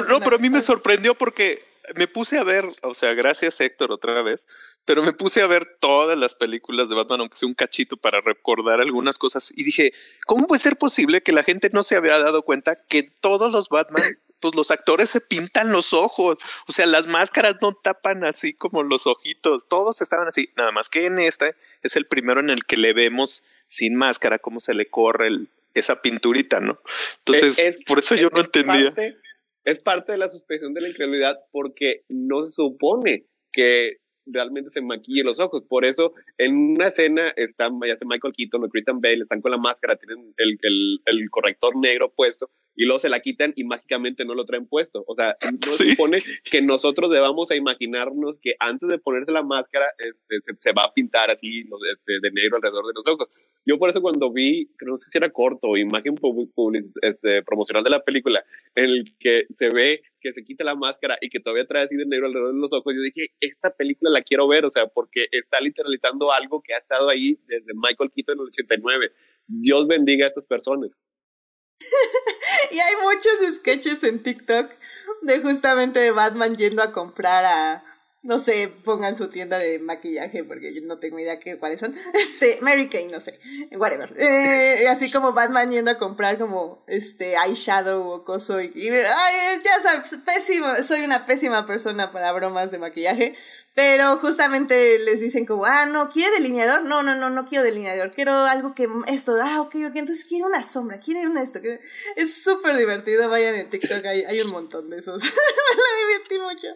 [0.07, 1.63] No, pero a mí me sorprendió porque
[1.95, 4.47] me puse a ver, o sea, gracias Héctor otra vez,
[4.85, 8.21] pero me puse a ver todas las películas de Batman, aunque sea un cachito para
[8.21, 9.91] recordar algunas cosas, y dije,
[10.25, 13.67] ¿cómo puede ser posible que la gente no se había dado cuenta que todos los
[13.69, 16.37] Batman, pues los actores se pintan los ojos,
[16.67, 20.89] o sea, las máscaras no tapan así como los ojitos, todos estaban así, nada más
[20.89, 24.73] que en este es el primero en el que le vemos sin máscara cómo se
[24.73, 26.79] le corre el, esa pinturita, ¿no?
[27.19, 28.93] Entonces, por eso yo no entendía
[29.65, 34.81] es parte de la suspensión de la incredulidad porque no se supone que realmente se
[34.81, 35.63] maquille los ojos.
[35.67, 39.51] Por eso, en una escena están, ya sea Michael Keaton o Christian Bale, están con
[39.51, 43.63] la máscara, tienen el, el, el, corrector negro puesto y luego se la quitan y
[43.63, 45.03] mágicamente no lo traen puesto.
[45.07, 49.43] O sea, no se supone que nosotros debamos a imaginarnos que antes de ponerse la
[49.43, 53.29] máscara este, se, va a pintar así este, de negro alrededor de los ojos.
[53.65, 56.15] Yo por eso cuando vi, no sé si era corto imagen
[57.01, 58.43] este, promocional de la película,
[58.75, 61.95] en el que se ve que se quita la máscara y que todavía trae así
[61.95, 64.87] de negro alrededor de los ojos, yo dije, esta película la quiero ver, o sea,
[64.87, 69.11] porque está literalizando algo que ha estado ahí desde Michael Keaton en el 89.
[69.47, 70.91] Dios bendiga a estas personas.
[72.71, 74.71] y hay muchos sketches en TikTok
[75.23, 77.83] de justamente de Batman yendo a comprar a,
[78.23, 81.93] no sé, pongan su tienda de maquillaje porque yo no tengo idea qué cuáles son.
[82.13, 83.39] Este, Mary Kay, no sé,
[83.73, 84.13] whatever.
[84.17, 89.81] Eh, así como Batman yendo a comprar como este eyeshadow o coso y, ay, ya
[89.81, 93.35] sabes, pésimo, soy una pésima persona para bromas de maquillaje.
[93.75, 96.83] Pero justamente les dicen como, ah, no, ¿quiere delineador?
[96.83, 98.11] No, no, no, no quiero delineador.
[98.11, 101.59] Quiero algo que, esto, ah, ok, ok, entonces quiero una sombra, quiere un esto.
[102.15, 105.23] Es súper divertido, vayan en TikTok, hay, hay un montón de esos.
[105.23, 106.67] Me la divertí mucho.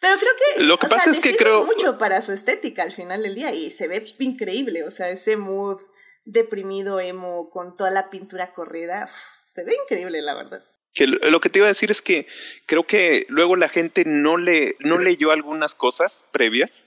[0.00, 0.64] Pero creo que...
[0.64, 1.64] Lo que pasa es que creo...
[1.64, 5.36] mucho para su estética al final del día y se ve increíble, o sea, ese
[5.36, 5.80] mood
[6.24, 9.08] deprimido, emo, con toda la pintura corrida,
[9.54, 10.64] se ve increíble, la verdad.
[10.92, 12.26] Que lo que te iba a decir es que
[12.66, 16.84] creo que luego la gente no le no leyó algunas cosas previas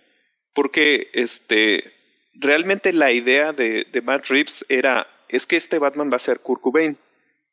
[0.53, 1.93] porque este
[2.33, 6.39] realmente la idea de, de Matt Reeves era es que este Batman va a ser
[6.41, 6.97] Kurt Cobain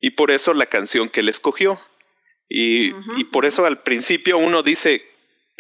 [0.01, 1.81] y por eso la canción que él escogió.
[2.49, 5.10] Y, y por eso al principio uno dice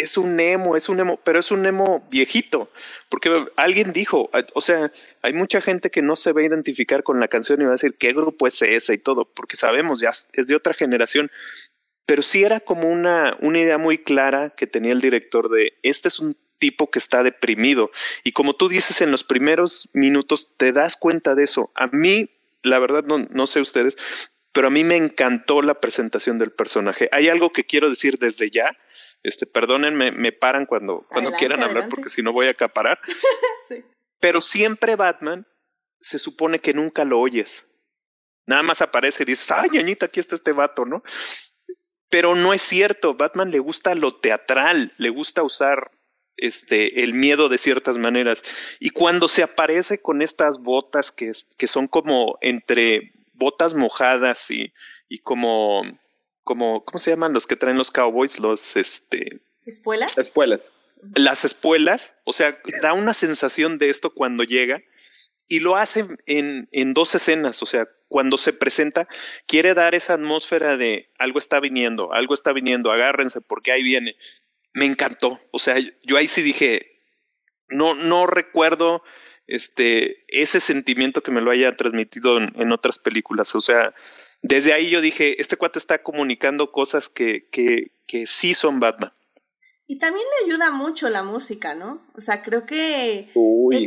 [0.01, 2.71] es un emo, es un emo, pero es un emo viejito,
[3.09, 4.93] porque alguien dijo, o sea,
[5.23, 7.73] hay mucha gente que no se va a identificar con la canción y va a
[7.73, 11.31] decir qué grupo es ese y todo, porque sabemos, ya es de otra generación,
[12.07, 16.09] pero sí era como una, una idea muy clara que tenía el director de, este
[16.09, 17.91] es un tipo que está deprimido,
[18.25, 21.71] y como tú dices en los primeros minutos, te das cuenta de eso.
[21.75, 22.31] A mí,
[22.63, 23.97] la verdad, no, no sé ustedes,
[24.53, 27.09] pero a mí me encantó la presentación del personaje.
[27.13, 28.77] Hay algo que quiero decir desde ya,
[29.23, 32.99] este, perdónenme, me paran cuando, cuando quieran hablar porque si no voy a acaparar.
[33.69, 33.85] sí.
[34.19, 35.47] Pero siempre Batman
[36.01, 37.67] se supone que nunca lo oyes.
[38.47, 41.03] Nada más aparece y dices, ay, ñañita, aquí está este vato, ¿no?
[42.09, 43.15] Pero no es cierto.
[43.15, 45.93] Batman le gusta lo teatral, le gusta usar
[46.37, 48.43] este, el miedo de ciertas maneras.
[48.81, 54.73] Y cuando se aparece con estas botas que, que son como entre botas mojadas y,
[55.09, 55.83] y como
[56.45, 58.39] como, ¿cómo se llaman los que traen los cowboys?
[58.39, 59.41] Los, este...
[59.65, 60.19] ¿Espuelas?
[60.19, 60.73] Espuelas.
[61.15, 64.83] Las espuelas, o sea, da una sensación de esto cuando llega
[65.49, 69.09] y lo hace en, en dos escenas, o sea, cuando se presenta,
[69.47, 74.17] quiere dar esa atmósfera de algo está viniendo, algo está viniendo, agárrense porque ahí viene.
[74.73, 77.01] Me encantó, o sea, yo ahí sí dije,
[77.69, 79.03] no, no recuerdo
[79.47, 83.55] este, ese sentimiento que me lo haya transmitido en, otras películas.
[83.55, 83.95] O sea,
[84.43, 89.13] desde ahí yo dije, este cuate está comunicando cosas que, que, que sí son Batman.
[89.87, 92.07] Y también le ayuda mucho la música, ¿no?
[92.15, 93.29] O sea, creo que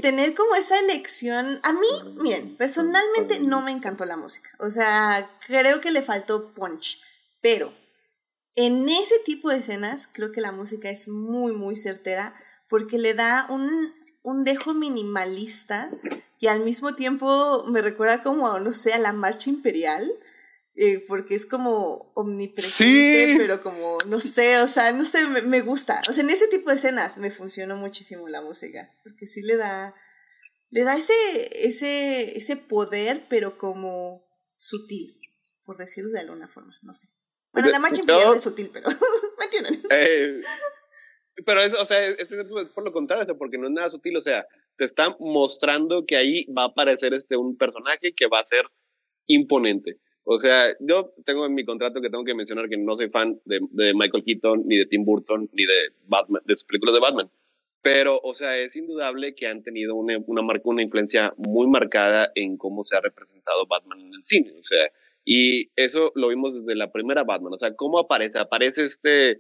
[0.02, 1.88] tener como esa elección, a mí,
[2.22, 4.50] miren, personalmente no me encantó la música.
[4.60, 7.00] O sea, creo que le faltó punch,
[7.40, 7.74] pero
[8.56, 12.36] en ese tipo de escenas creo que la música es muy, muy certera
[12.68, 13.94] porque le da un,
[14.24, 15.90] un dejo minimalista
[16.38, 20.12] y al mismo tiempo me recuerda como, no sé, a la marcha imperial.
[20.76, 26.02] Eh, porque es como omnipresente, pero como, no sé, o sea, no sé, me, gusta.
[26.10, 29.56] O sea, en ese tipo de escenas me funcionó muchísimo la música, porque sí le
[29.56, 29.94] da,
[30.72, 31.14] le da ese,
[31.68, 34.26] ese, ese poder, pero como
[34.58, 35.20] sutil,
[35.64, 37.10] por decirlo de alguna forma, no sé.
[37.52, 38.90] Bueno, la marcha imperial es sutil, pero,
[39.38, 39.84] ¿me entienden?
[39.92, 40.40] Eh,
[41.46, 42.28] pero, es, o sea, es,
[42.74, 44.44] por lo contrario, porque no es nada sutil, o sea,
[44.76, 48.66] te está mostrando que ahí va a aparecer este un personaje que va a ser
[49.28, 50.00] imponente.
[50.26, 53.42] O sea, yo tengo en mi contrato que tengo que mencionar que no soy fan
[53.46, 53.60] de,
[53.94, 57.30] Michael Keaton, ni de Tim Burton, ni de Batman, de sus películas de Batman.
[57.82, 62.32] Pero, o sea, es indudable que han tenido una, una, marca, una influencia muy marcada
[62.36, 64.54] en cómo se ha representado Batman en el cine.
[64.58, 64.90] O sea,
[65.26, 67.52] y eso lo vimos desde la primera Batman.
[67.52, 68.40] O sea, ¿cómo aparece?
[68.40, 69.40] Aparece este, eh,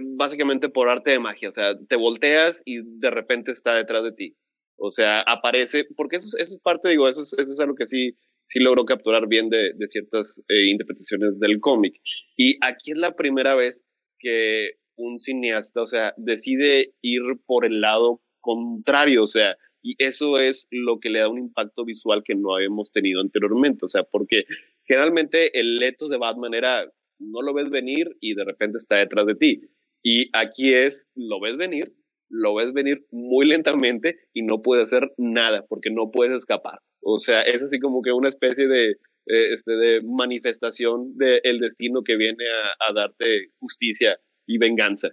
[0.00, 1.48] básicamente por arte de magia.
[1.48, 4.36] O sea, te volteas y de repente está detrás de ti.
[4.76, 7.86] O sea, aparece, porque eso, eso es parte, digo, eso es, eso es algo que
[7.86, 8.16] sí,
[8.46, 12.00] sí logró capturar bien de, ciertas eh, interpretaciones del cómic.
[12.36, 13.84] Y aquí es la primera vez
[14.18, 20.38] que un cineasta, o sea, decide ir por el lado contrario, o sea, y eso
[20.38, 24.02] es lo que le da un impacto visual que no habíamos tenido anteriormente, o sea,
[24.04, 24.44] porque
[24.84, 29.26] generalmente el letos de Batman era, no lo ves venir y de repente está detrás
[29.26, 29.60] de ti.
[30.02, 31.94] Y aquí es, lo ves venir,
[32.30, 36.78] lo ves venir muy lentamente y no puede hacer nada porque no puedes escapar.
[37.04, 38.96] O sea, es así como que una especie de,
[39.26, 45.08] este, de manifestación del destino que viene a, a darte justicia y venganza.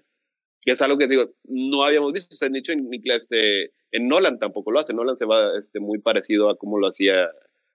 [0.61, 4.39] Que es algo que digo, no habíamos visto, se han dicho en, este, en Nolan
[4.39, 7.29] tampoco lo hace, Nolan se va este, muy parecido a cómo lo hacía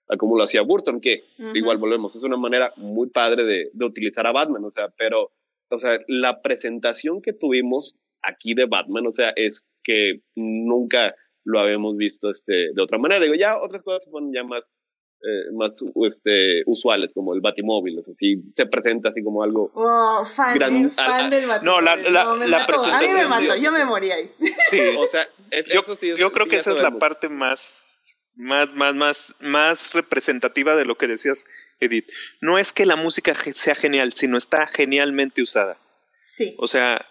[0.09, 3.85] a cómo lo hacía Burton, que igual volvemos, es una manera muy padre de, de,
[3.85, 5.33] utilizar a Batman, o sea, pero,
[5.69, 11.17] o sea, la presentación que tuvimos aquí de Batman, o sea, es que nunca
[11.47, 13.25] lo habíamos visto este, de otra manera.
[13.25, 14.83] Digo, ya otras cosas se ponen ya más,
[15.23, 19.71] eh, más este, usuales, como el Batimóvil, o sea, si se presenta así como algo...
[19.75, 21.65] Oh, fan, gran, fan del Batimóvil.
[21.65, 23.11] No, la, la, no, la presentación...
[23.11, 24.31] A mí me mató, yo me morí ahí.
[24.71, 28.13] Sí, o sea, es, yo, eso sí, yo creo que esa es la parte más,
[28.35, 31.47] más, más, más, más representativa de lo que decías,
[31.79, 32.09] Edith.
[32.41, 35.79] No es que la música sea genial, sino está genialmente usada.
[36.15, 36.55] Sí.
[36.59, 37.07] O sea,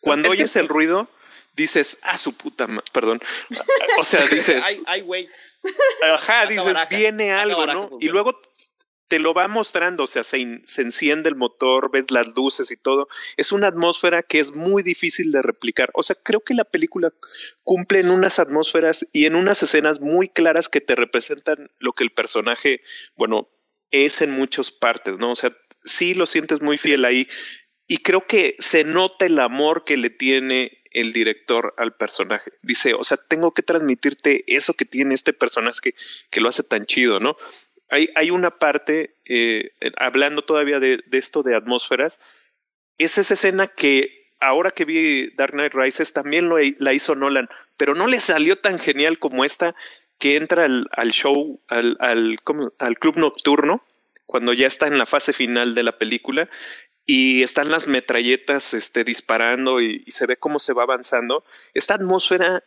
[0.00, 1.08] cuando oyes el ruido,
[1.54, 3.20] dices, ah, su puta, ma-", perdón.
[3.98, 5.28] O sea, dices, ay, güey.
[6.02, 7.98] Ajá, dices, baraja, viene algo, baraja, ¿no?
[8.00, 8.40] Y luego
[9.08, 12.70] te lo va mostrando, o sea, se, in- se enciende el motor, ves las luces
[12.70, 13.08] y todo.
[13.36, 15.90] Es una atmósfera que es muy difícil de replicar.
[15.92, 17.12] O sea, creo que la película
[17.62, 22.04] cumple en unas atmósferas y en unas escenas muy claras que te representan lo que
[22.04, 22.80] el personaje,
[23.14, 23.50] bueno,
[23.90, 25.32] es en muchas partes, ¿no?
[25.32, 27.28] O sea, sí lo sientes muy fiel ahí.
[27.86, 32.52] Y creo que se nota el amor que le tiene el director al personaje.
[32.62, 35.94] Dice, o sea, tengo que transmitirte eso que tiene este personaje
[36.30, 37.36] que, lo hace tan chido, ¿no?
[37.88, 42.20] Hay, hay una parte, eh, hablando todavía de, esto de atmósferas,
[42.98, 47.48] es esa escena que ahora que vi Dark Knight Rises también lo, la hizo Nolan,
[47.76, 49.74] pero no le salió tan genial como esta
[50.18, 53.84] que entra al, show, al club nocturno,
[54.26, 56.48] cuando ya está en la fase final de la película
[57.04, 61.44] y están las metralletas este, disparando y, se ve cómo se va avanzando.
[61.74, 62.64] Esta atmósfera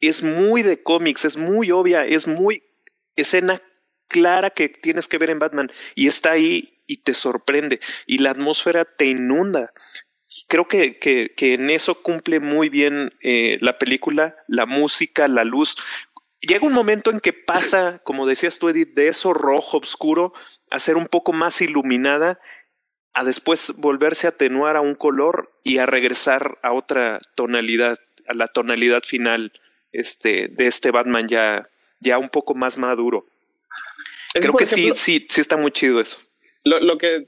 [0.00, 2.62] es muy de cómics, es muy obvia, es muy
[3.16, 3.62] escena
[4.08, 8.30] clara que tienes que ver en Batman y está ahí y te sorprende y la
[8.30, 9.72] atmósfera te inunda.
[10.46, 15.44] Creo que, que, que en eso cumple muy bien eh, la película, la música, la
[15.44, 15.76] luz.
[16.40, 20.34] Llega un momento en que pasa, como decías tú, Edith, de eso rojo oscuro
[20.70, 22.38] a ser un poco más iluminada,
[23.18, 27.98] a después volverse a atenuar a un color y a regresar a otra tonalidad,
[28.28, 29.50] a la tonalidad final
[29.90, 33.26] este, de este Batman ya, ya un poco más maduro.
[34.34, 36.18] Creo que ejemplo, sí, sí, sí está muy chido eso.
[36.62, 37.26] Lo, lo que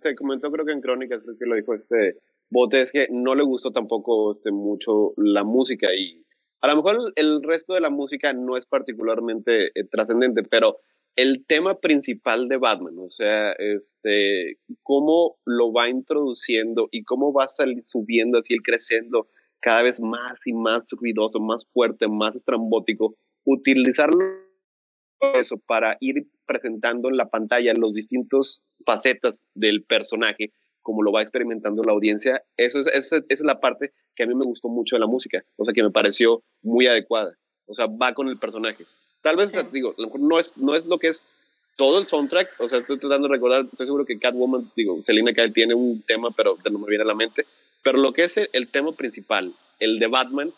[0.00, 2.18] se comentó creo que en Crónicas, creo que lo dijo este
[2.48, 6.24] Bote, es que no le gustó tampoco este, mucho la música y
[6.60, 10.78] a lo mejor el resto de la música no es particularmente eh, trascendente, pero
[11.16, 17.48] el tema principal de Batman, o sea, este, cómo lo va introduciendo y cómo va
[17.48, 19.28] salir, subiendo así, el creciendo
[19.60, 23.14] cada vez más y más ruidoso, más fuerte, más estrambótico,
[23.44, 24.18] utilizarlo
[25.34, 31.22] eso para ir presentando en la pantalla los distintos facetas del personaje, como lo va
[31.22, 34.68] experimentando la audiencia, eso es, esa, esa es la parte que a mí me gustó
[34.68, 38.28] mucho de la música, o sea, que me pareció muy adecuada, o sea, va con
[38.28, 38.84] el personaje.
[39.22, 39.58] Tal vez, Sí.
[39.72, 41.26] digo, a lo mejor no es, no es lo que es
[41.76, 45.32] todo el soundtrack, o sea, estoy tratando de recordar, estoy seguro que Catwoman, digo, Selina
[45.32, 47.46] Kyle tiene un tema, pero no me viene a la mente,
[47.82, 50.52] pero lo que es el, el tema principal, el de Batman,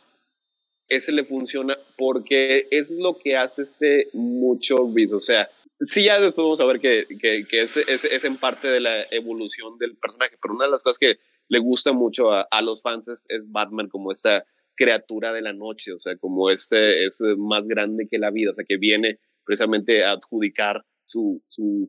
[0.88, 5.14] ese le funciona porque es lo que hace este mucho Reeves.
[5.14, 5.48] O sea,
[5.80, 8.80] sí, ya después vamos a ver que, que, que es, es, es, en parte de
[8.80, 11.18] la evolución del personaje, pero una de las cosas que
[11.48, 14.44] le gusta mucho a, a los fans es, es, Batman como esta
[14.74, 18.55] criatura de la noche, o sea, como este es más grande que la vida, o
[18.55, 21.42] sea, que viene precisamente a adjudicar su,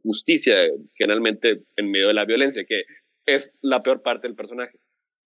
[0.03, 0.55] justicia,
[0.93, 2.83] generalmente en medio de la violencia, que
[3.25, 4.77] es la peor parte del personaje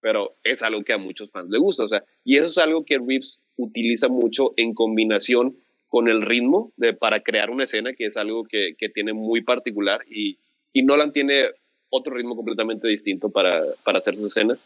[0.01, 2.85] pero es algo que a muchos fans le gusta, o sea, y eso es algo
[2.85, 5.57] que Reeves utiliza mucho en combinación
[5.89, 9.99] con el ritmo de, para crear una escena, que es algo que, tiene muy particular
[10.09, 10.39] y,
[10.71, 11.47] y Nolan tiene
[11.89, 14.65] otro ritmo completamente distinto para hacer sus escenas,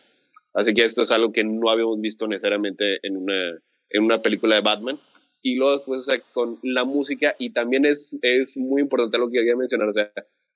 [0.54, 3.60] Así que esto es algo que no habíamos visto necesariamente en una,
[3.90, 5.00] en una película de Batman.
[5.42, 9.58] Y luego después, con la música, y también es, es muy importante lo que quería
[9.58, 10.12] mencionar, o sea,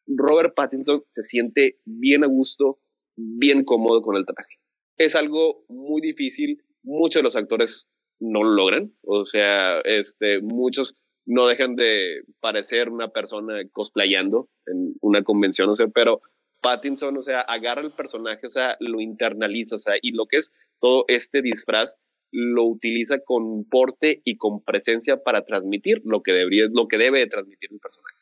[0.07, 2.79] Robert Pattinson se siente bien a gusto,
[3.17, 4.55] bien cómodo con el traje.
[4.97, 10.95] Es algo muy difícil, muchos de los actores no lo logran, o sea, este, muchos
[11.25, 16.21] no dejan de parecer una persona cosplayando en una convención, o sea, pero
[16.61, 20.37] Pattinson, o sea, agarra el personaje, o sea, lo internaliza, o sea, y lo que
[20.37, 21.97] es todo este disfraz
[22.31, 27.19] lo utiliza con porte y con presencia para transmitir lo que debería, lo que debe
[27.19, 28.15] de transmitir el personaje.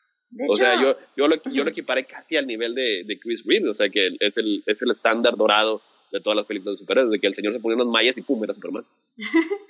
[0.48, 3.68] o sea, yo, yo, lo, yo lo equiparé casi al nivel de, de Chris Reeve,
[3.68, 5.82] o sea, que es el, es el estándar dorado
[6.12, 8.22] de todas las películas de superhéroes, de que el señor se ponía unas mallas y
[8.22, 8.86] pum, era Superman.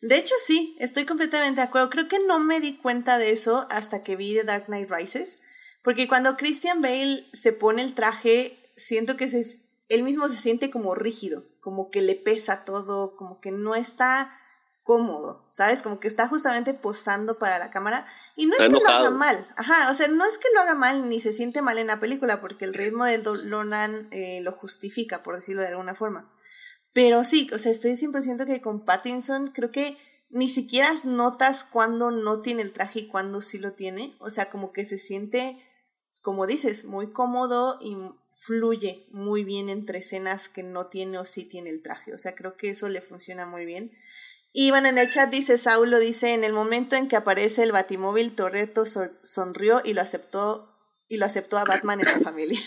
[0.00, 1.88] De hecho, sí, estoy completamente de acuerdo.
[1.88, 5.40] Creo que no me di cuenta de eso hasta que vi The Dark Knight Rises.
[5.84, 10.70] Porque cuando Christian Bale se pone el traje, siento que se, él mismo se siente
[10.70, 14.36] como rígido, como que le pesa todo, como que no está
[14.82, 15.82] cómodo, ¿sabes?
[15.82, 18.06] Como que está justamente posando para la cámara.
[18.34, 20.74] Y no es que lo haga mal, ajá, o sea, no es que lo haga
[20.74, 24.52] mal ni se siente mal en la película, porque el ritmo de Lonan eh, lo
[24.52, 26.32] justifica, por decirlo de alguna forma.
[26.94, 29.98] Pero sí, o sea, estoy 100% que con Pattinson creo que
[30.34, 34.16] ni siquiera notas cuando no tiene el traje y cuando sí lo tiene.
[34.18, 35.63] O sea, como que se siente,
[36.24, 37.98] como dices, muy cómodo y
[38.32, 42.14] fluye muy bien entre escenas que no tiene o sí tiene el traje.
[42.14, 43.92] O sea, creo que eso le funciona muy bien.
[44.50, 47.72] Y bueno, en el chat dice, Saulo dice, en el momento en que aparece el
[47.72, 48.84] Batimóvil, Torreto
[49.22, 50.74] sonrió y lo aceptó
[51.08, 52.58] y lo aceptó a Batman en la familia.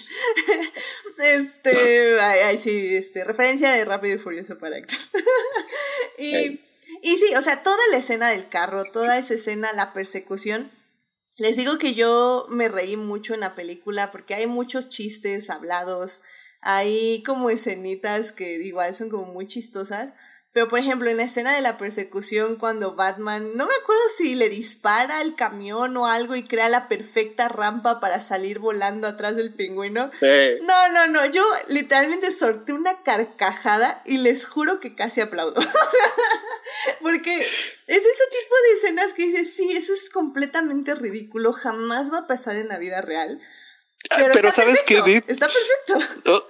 [1.18, 5.00] este, ay, sí, este, referencia de Rápido y Furioso para Héctor.
[6.20, 6.62] y,
[7.02, 10.72] y sí, o sea, toda la escena del carro, toda esa escena, la persecución,
[11.38, 16.22] les digo que yo me reí mucho en la película porque hay muchos chistes hablados,
[16.62, 20.16] hay como escenitas que igual son como muy chistosas,
[20.58, 24.34] pero por ejemplo, en la escena de la persecución, cuando Batman, no me acuerdo si
[24.34, 29.36] le dispara al camión o algo y crea la perfecta rampa para salir volando atrás
[29.36, 30.10] del pingüino.
[30.20, 35.62] No, no, no, yo literalmente sorté una carcajada y les juro que casi aplaudo.
[37.02, 42.18] porque es ese tipo de escenas que dices, sí, eso es completamente ridículo, jamás va
[42.18, 43.40] a pasar en la vida real.
[44.10, 46.34] Ah, pero, ¿sabes qué, Está perfecto.
[46.34, 46.48] Oh,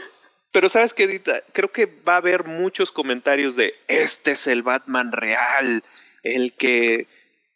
[0.51, 4.63] pero sabes qué, Edita, creo que va a haber muchos comentarios de este es el
[4.63, 5.83] Batman real,
[6.23, 7.07] el que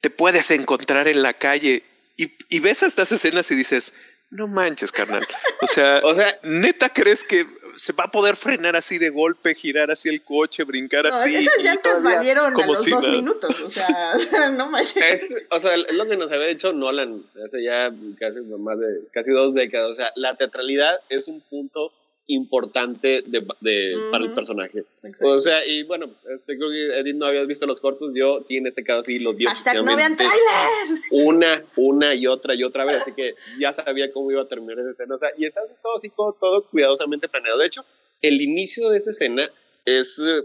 [0.01, 1.84] te puedes encontrar en la calle.
[2.18, 3.93] Y, y ves estas escenas y dices,
[4.31, 5.23] no manches, carnal.
[5.61, 7.45] O sea, o sea, neta crees que
[7.76, 11.35] se va a poder frenar así de golpe, girar así el coche, brincar no, así.
[11.35, 14.13] Esas llantas valieron como a los dos minutos, o sea,
[14.51, 15.23] no manches.
[15.49, 19.31] o sea, es lo que nos había dicho Nolan hace ya casi más de casi
[19.31, 19.91] dos décadas.
[19.91, 21.91] O sea, la teatralidad es un punto
[22.32, 24.84] importante de, de para el personaje.
[25.24, 28.58] O sea, y bueno, este, creo que Edith no habías visto los cortos, yo sí
[28.58, 29.45] en este caso sí los vi.
[29.45, 31.02] Hashtag no vean trailers.
[31.12, 34.80] Una, una y otra y otra vez, así que ya sabía cómo iba a terminar
[34.80, 35.16] esa escena.
[35.16, 37.60] O sea, y está todo así, todo, todo cuidadosamente planeado.
[37.60, 37.86] De hecho,
[38.22, 39.52] el inicio de esa escena
[39.86, 40.44] es eh,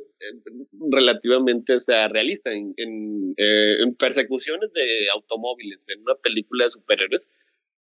[0.90, 6.70] relativamente o sea, realista en, en, eh, en, persecuciones de automóviles en una película de
[6.70, 7.30] superhéroes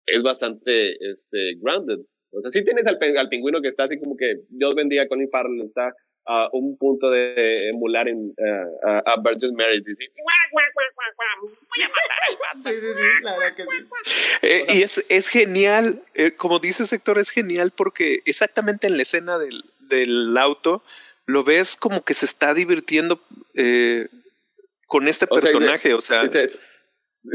[0.06, 2.00] es bastante este, grounded
[2.36, 5.20] o sea, sí tienes al, al pingüino que está así como que Dios bendiga con
[5.30, 5.94] Farrell, está
[6.26, 9.84] a un punto de emular en, uh, a, a Virgin Mary.
[9.84, 9.94] Dice,
[12.64, 13.76] sí, sí, sí, la verdad que sí.
[14.42, 19.02] Eh, y es, es genial, eh, como dice Sector, es genial porque exactamente en la
[19.02, 20.82] escena del, del auto
[21.26, 23.20] lo ves como que se está divirtiendo
[23.54, 24.08] eh,
[24.86, 26.48] con este personaje, o sea, o sea o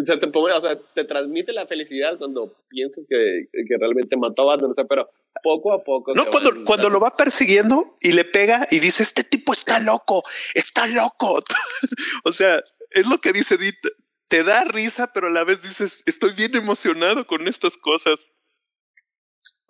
[0.05, 4.71] te, o sea, te transmite la felicidad cuando piensas que, que realmente mató a Batman,
[4.71, 5.09] o sea, pero
[5.43, 6.13] poco a poco.
[6.13, 10.23] No, cuando, cuando lo va persiguiendo y le pega y dice, este tipo está loco,
[10.53, 11.43] está loco.
[12.23, 13.79] o sea, es lo que dice Edith,
[14.27, 18.31] te da risa, pero a la vez dices, estoy bien emocionado con estas cosas.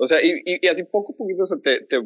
[0.02, 2.00] O sea, y, y, así poco a poquito te, te,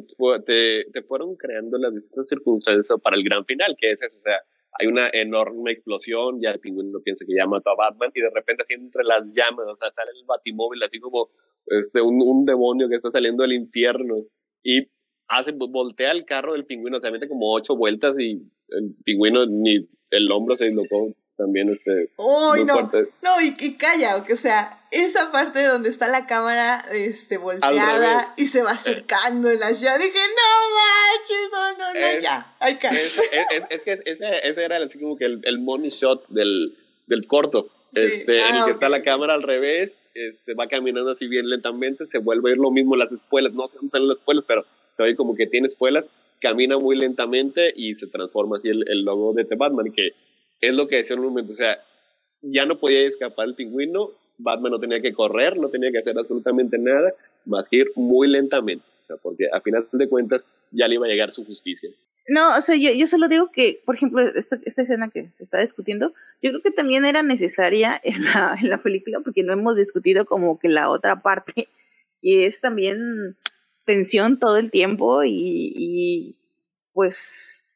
[0.46, 4.20] te, te, fueron creando las distintas circunstancias para el gran final, que es eso, o
[4.20, 4.40] sea,
[4.78, 8.30] hay una enorme explosión, ya el pingüino piensa que ya mató a Batman y de
[8.30, 11.30] repente así entre las llamas, o sea, sale el batimóvil así como
[11.66, 14.16] este, un, demonio que está saliendo del infierno
[14.62, 14.88] y
[15.28, 19.88] hace, voltea el carro del pingüino, se mete como ocho vueltas y el pingüino ni
[20.10, 25.32] el hombro se dislocó también este Uy, no, no y, y, calla, o sea, esa
[25.32, 30.18] parte donde está la cámara este volteada y se va acercando en las llaves, dije,
[30.18, 34.98] no manches, no, no, no, ya, hay es, es, es, que ese, ese, era así
[34.98, 38.88] como que el, el money shot del, del corto, este, en el ah, que está
[38.88, 42.70] la cámara al revés, este, va caminando así bien lentamente, se vuelve a ir lo
[42.70, 44.64] mismo las espuelas, no dónde están las espuelas, pero
[44.96, 46.04] se ve como que tiene espuelas
[46.44, 50.10] camina muy lentamente y se transforma así el, el logo de The Batman, que
[50.68, 51.78] es lo que decía en un momento, o sea,
[52.42, 56.18] ya no podía escapar el pingüino, Batman no tenía que correr, no tenía que hacer
[56.18, 57.14] absolutamente nada,
[57.44, 61.06] más que ir muy lentamente, o sea, porque a final de cuentas ya le iba
[61.06, 61.90] a llegar su justicia.
[62.26, 65.44] No, o sea, yo, yo solo digo que, por ejemplo, esta, esta escena que se
[65.44, 66.12] está discutiendo,
[66.42, 70.24] yo creo que también era necesaria en la, en la película, porque no hemos discutido
[70.24, 71.68] como que la otra parte,
[72.20, 73.36] y es también
[73.84, 76.36] tensión todo el tiempo y, y
[76.94, 77.66] pues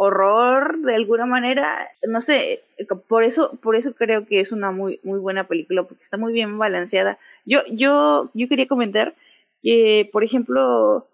[0.00, 2.60] horror de alguna manera, no sé,
[3.08, 6.32] por eso, por eso creo que es una muy, muy buena película, porque está muy
[6.32, 7.18] bien balanceada.
[7.44, 9.16] Yo, yo, yo quería comentar
[9.60, 11.08] que, por ejemplo,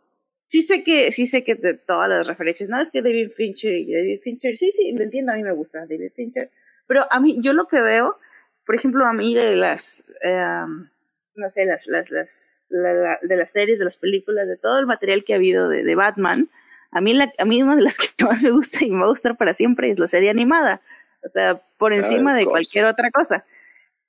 [0.48, 3.72] sí sé que, sí sé que de todas las referencias, no es que David Fincher
[3.72, 6.50] David Fincher, sí, sí, lo entiendo, a mí me gusta David Fincher,
[6.86, 8.18] pero a mí, yo lo que veo,
[8.66, 10.88] por ejemplo, a mí de las, um,
[11.36, 14.84] no sé, las, las, las, la, de las series, de las películas, de todo el
[14.84, 16.50] material que ha habido de Batman,
[16.94, 19.06] a mí, la, a mí una de las que más me gusta y me va
[19.06, 20.80] a gustar para siempre es la serie animada.
[21.24, 23.44] O sea, por encima de cualquier otra cosa.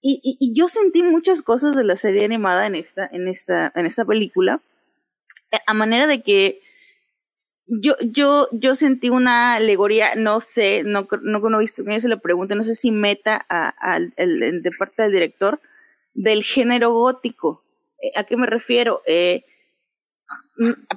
[0.02, 3.72] Y, y, y, yo sentí muchas cosas de la serie animada en esta, en esta,
[3.74, 4.62] en esta película.
[5.66, 6.62] A manera de que
[7.66, 12.54] yo, yo, yo sentí una alegoría, no sé, no, no, no visto, se lo pregunto,
[12.54, 15.60] no sé si meta a, a, de parte del director,
[16.14, 17.64] del género gótico.
[18.16, 19.02] ¿A qué me refiero?
[19.08, 19.44] Eh,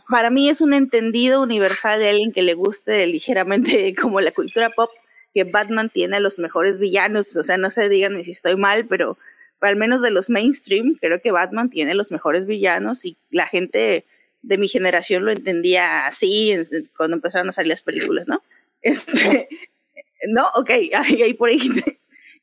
[0.08, 4.70] para mí es un entendido universal de alguien que le guste ligeramente como la cultura
[4.70, 4.90] pop,
[5.34, 8.86] que Batman tiene los mejores villanos, o sea, no se digan ni si estoy mal,
[8.86, 9.18] pero
[9.60, 14.04] al menos de los mainstream, creo que Batman tiene los mejores villanos y la gente
[14.42, 16.54] de mi generación lo entendía así
[16.96, 18.42] cuando empezaron a salir las películas, ¿no?
[18.82, 19.48] Este,
[20.28, 21.58] no, ok, hay, hay por ahí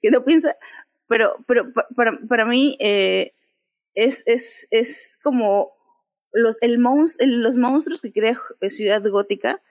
[0.02, 0.56] que no piensa,
[1.08, 3.32] pero, pero para, para mí eh,
[3.96, 5.72] es, es, es como
[6.36, 6.78] los, el
[7.42, 8.40] los monstruos que crea
[8.70, 9.62] Ciudad Gótica,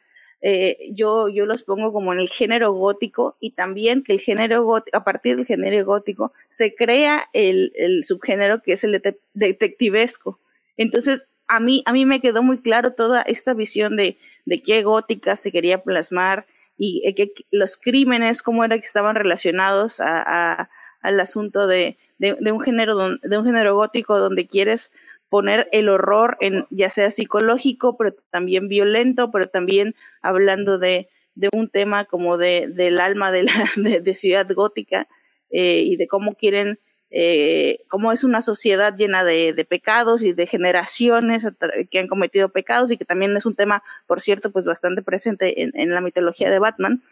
[0.41, 4.63] eh, yo, yo los pongo como en el género gótico y también que el género
[4.63, 9.01] gótico, a partir del género gótico, se crea el, el subgénero que es el
[9.33, 10.39] detectivesco.
[10.77, 14.83] Entonces, a mí, a mí me quedó muy claro toda esta visión de, de qué
[14.83, 16.47] gótica se quería plasmar
[16.77, 20.23] y eh, que los crímenes, cómo era que estaban relacionados a,
[20.61, 20.71] a
[21.05, 24.91] al asunto de, de, de, un género, de un género gótico donde quieres
[25.35, 31.49] poner el horror en ya sea psicológico, pero también violento, pero también hablando de, de
[31.53, 33.53] un tema como de, del alma de, la,
[34.01, 35.09] de, Ciudad Gótica
[35.51, 36.79] eh, y de cómo quieren,
[37.11, 41.45] eh, cómo es una sociedad llena de, de, pecados y de generaciones
[41.91, 45.65] que han cometido pecados y que también es un tema, por cierto, pues bastante presente
[45.65, 47.03] en, en la mitología de Batman.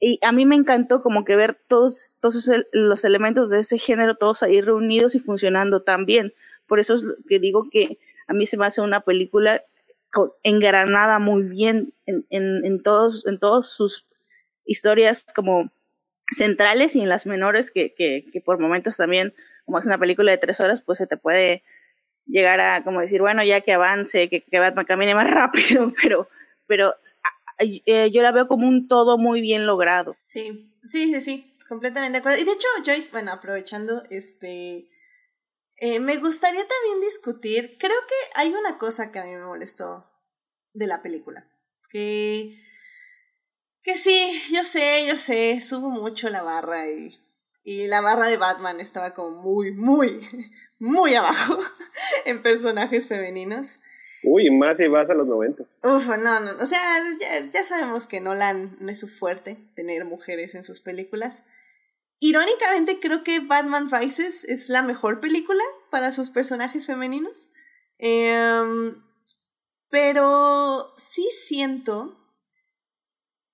[0.00, 4.16] Y a mí me encantó como que ver todos, todos los elementos de ese género,
[4.16, 6.34] todos ahí reunidos y funcionando tan bien
[6.68, 9.64] por eso es que digo que a mí se me hace una película
[10.42, 14.06] engranada muy bien en, en, todos, en todas sus
[14.64, 15.70] historias como
[16.30, 19.34] centrales y en las menores que, que, por momentos también,
[19.64, 21.62] como es una película de tres horas, pues se te puede
[22.26, 26.28] llegar a como decir, bueno, ya que avance, que, que Batman camine más rápido, pero,
[26.66, 26.94] pero
[27.58, 30.16] eh, yo la veo como un todo muy bien logrado.
[30.24, 32.38] Sí, sí, sí, sí, completamente de acuerdo.
[32.38, 34.86] Y de hecho, Joyce, bueno, aprovechando, este,
[35.80, 40.04] eh, me gustaría también discutir, creo que hay una cosa que a mí me molestó
[40.72, 41.48] de la película,
[41.88, 42.58] que,
[43.82, 47.16] que sí, yo sé, yo sé, subo mucho la barra y,
[47.62, 50.20] y la barra de Batman estaba como muy, muy,
[50.78, 51.58] muy abajo
[52.24, 53.80] en personajes femeninos.
[54.24, 55.62] Uy, más si vas a los 90.
[55.84, 56.80] Uf, no, no, o sea,
[57.20, 61.44] ya, ya sabemos que Nolan no es su fuerte tener mujeres en sus películas.
[62.20, 67.50] Irónicamente, creo que Batman Rises es la mejor película para sus personajes femeninos.
[67.98, 68.92] Eh,
[69.90, 72.16] pero sí siento.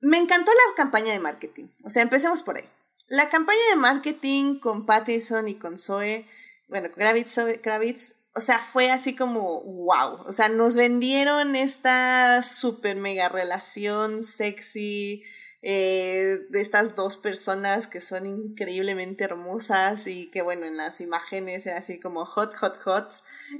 [0.00, 1.66] Me encantó la campaña de marketing.
[1.84, 2.68] O sea, empecemos por ahí.
[3.06, 6.26] La campaña de marketing con Pattinson y con Zoe,
[6.68, 10.24] bueno, Kravitz, Kravitz, o sea, fue así como wow.
[10.26, 15.22] O sea, nos vendieron esta super mega relación sexy
[15.66, 21.64] eh, de estas dos personas que son increíblemente hermosas y que bueno, en las imágenes
[21.64, 23.10] era así como hot, hot, hot,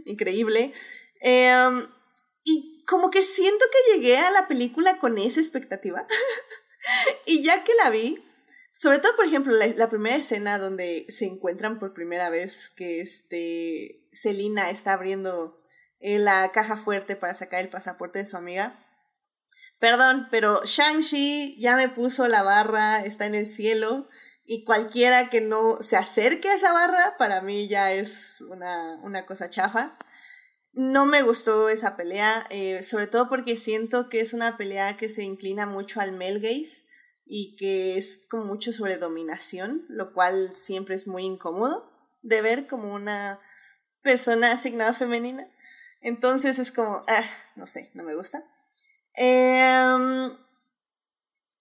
[0.05, 0.75] increíble.
[1.21, 1.89] Em,
[2.45, 6.07] y como que siento que llegué a la película con esa expectativa.
[7.27, 8.23] y ya que la vi,
[8.75, 14.07] sobre todo, por ejemplo, la, primera escena donde se encuentran por primera vez que este
[14.13, 15.59] Selina está abriendo
[16.01, 18.84] eh, la caja fuerte para sacar el pasaporte de su amiga.
[19.85, 24.09] Perdón, pero Shang-Chi ya me puso la barra, está en el cielo,
[24.47, 29.27] y cualquiera que no se acerque a esa barra, para mí ya es una, una
[29.27, 29.99] cosa chafa.
[30.73, 35.11] no me gustó esa pelea, eh, sobre todo porque siento que es una pelea que
[35.11, 36.65] se inclina mucho al male
[37.27, 41.93] y que es como mucho sobre dominación, lo cual siempre es muy incómodo
[42.23, 43.39] de ver como una
[44.01, 45.47] persona asignada femenina.
[46.01, 47.25] Entonces es como, ah,
[47.55, 48.45] no sé, no me gusta.
[49.15, 50.37] Em,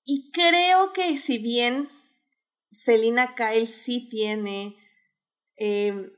[0.05, 1.89] y creo que si bien
[2.69, 4.75] Selina Kyle sí tiene
[5.55, 6.11] em,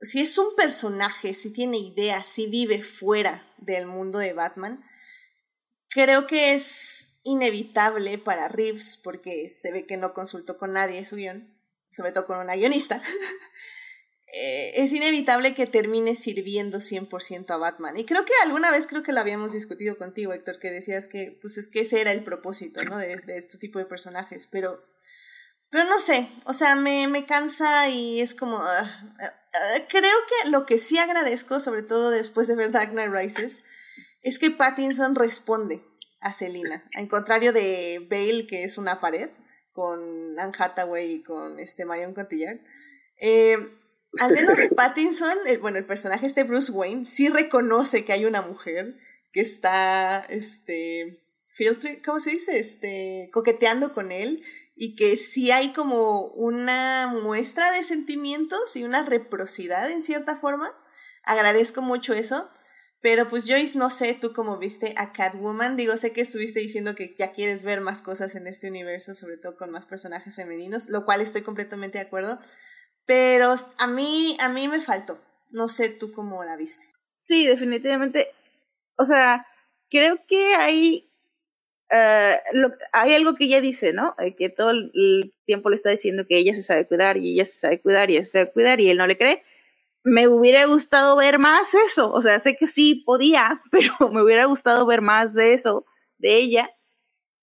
[0.00, 4.82] si es un personaje, si tiene ideas, si vive fuera del mundo de Batman,
[5.88, 11.16] creo que es inevitable para Reeves, porque se ve que no consultó con nadie su
[11.16, 11.54] guion,
[11.90, 13.02] sobre todo con una guionista.
[14.32, 17.96] Eh, es inevitable que termine sirviendo 100% a Batman.
[17.96, 21.36] Y creo que alguna vez creo que lo habíamos discutido contigo, Héctor, que decías que
[21.40, 22.96] pues es que ese era el propósito, ¿no?
[22.96, 24.84] De, de este tipo de personajes, pero
[25.70, 28.58] pero no sé, o sea, me, me cansa y es como...
[28.58, 28.90] Ah,
[29.20, 33.62] ah, creo que lo que sí agradezco, sobre todo después de ver Dark Knight Rises,
[34.22, 35.84] es que Pattinson responde
[36.20, 36.88] a Selina.
[36.92, 39.30] En contrario de Bale, que es una pared,
[39.72, 42.58] con Anne Hathaway y con este Marion Cotillard.
[43.20, 43.56] Eh,
[44.18, 48.42] al menos Pattinson, el, bueno, el personaje este Bruce Wayne, sí reconoce que hay una
[48.42, 48.96] mujer
[49.32, 52.58] que está, este, filter, ¿cómo se dice?
[52.58, 54.42] Este, coqueteando con él
[54.74, 60.72] y que sí hay como una muestra de sentimientos y una reciprocidad en cierta forma.
[61.22, 62.50] Agradezco mucho eso.
[63.02, 65.76] Pero pues Joyce, no sé tú cómo viste a Catwoman.
[65.76, 69.38] Digo, sé que estuviste diciendo que ya quieres ver más cosas en este universo, sobre
[69.38, 72.38] todo con más personajes femeninos, lo cual estoy completamente de acuerdo.
[73.06, 75.20] Pero a mí, a mí me faltó.
[75.50, 76.84] No sé tú cómo la viste.
[77.18, 78.28] Sí, definitivamente.
[78.96, 79.46] O sea,
[79.88, 81.10] creo que hay
[81.90, 82.38] eh,
[82.92, 84.14] hay algo que ella dice, ¿no?
[84.18, 87.44] Eh, que todo el tiempo le está diciendo que ella se sabe cuidar y ella
[87.44, 89.42] se sabe cuidar y ella se sabe cuidar y él no le cree.
[90.04, 94.44] Me hubiera gustado ver más eso, o sea, sé que sí podía, pero me hubiera
[94.46, 95.84] gustado ver más de eso,
[96.18, 96.70] de ella.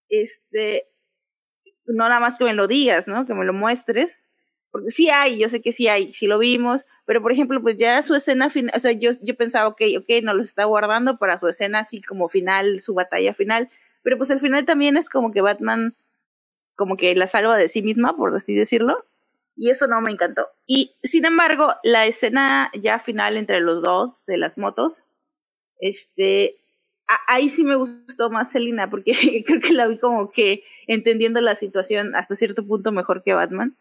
[0.09, 0.87] Este,
[1.85, 3.25] no nada más que me lo digas, ¿no?
[3.25, 4.17] Que me lo muestres.
[4.71, 7.77] Porque sí hay, yo sé que sí hay, sí lo vimos, pero por ejemplo, pues
[7.77, 11.17] ya su escena final, o sea, yo, yo pensaba, ok, ok, no los está guardando
[11.17, 13.69] para su escena así como final, su batalla final,
[14.03, 15.95] pero pues al final también es como que Batman
[16.75, 19.03] como que la salva de sí misma, por así decirlo.
[19.55, 20.47] Y eso no me encantó.
[20.67, 25.03] Y sin embargo, la escena ya final entre los dos de las motos,
[25.79, 26.55] este,
[27.27, 29.13] ahí sí me gustó más Selina, porque
[29.45, 33.75] creo que la vi como que entendiendo la situación hasta cierto punto mejor que Batman.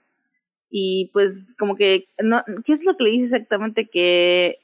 [0.78, 3.86] Y pues como que, no, ¿qué es lo que le dice exactamente?
[3.86, 4.58] Que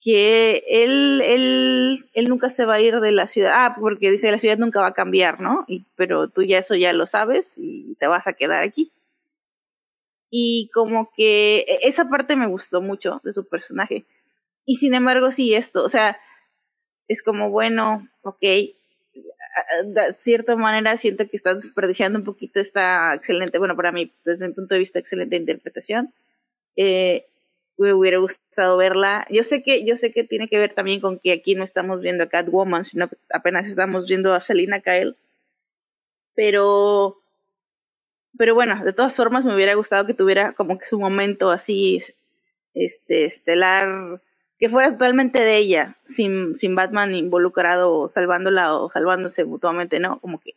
[0.00, 4.30] que él, él, él nunca se va a ir de la ciudad, ah, porque dice
[4.32, 5.64] la ciudad nunca va a cambiar, ¿no?
[5.68, 8.90] Y, pero tú ya eso ya lo sabes y te vas a quedar aquí.
[10.30, 14.04] Y como que e, esa parte me gustó mucho de su personaje.
[14.64, 16.18] Y sin embargo, sí, esto, o sea,
[17.06, 18.42] es como, bueno, ok,
[19.84, 24.48] de cierta manera siento que estás desperdiciando un poquito esta excelente, bueno, para mí, desde
[24.48, 26.12] mi punto de vista, excelente interpretación.
[26.76, 27.26] Eh,
[27.78, 29.26] me hubiera gustado verla.
[29.30, 32.00] Yo sé que, yo sé que tiene que ver también con que aquí no estamos
[32.00, 35.16] viendo a Catwoman, sino que apenas estamos viendo a Selina Kyle.
[36.34, 37.18] Pero,
[38.38, 42.00] pero bueno, de todas formas me hubiera gustado que tuviera como que su momento así,
[42.74, 44.20] este, estelar,
[44.58, 50.18] que fuera totalmente de ella, sin, sin Batman involucrado, salvándola o salvándose mutuamente, ¿no?
[50.20, 50.54] Como que,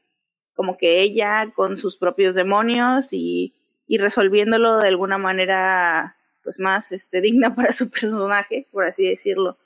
[0.54, 3.54] como que ella con sus propios demonios y,
[3.88, 9.58] y resolviéndolo de alguna manera pues más este, digna para su personaje, por así decirlo.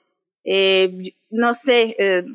[0.43, 2.25] Eh, no sé, eh,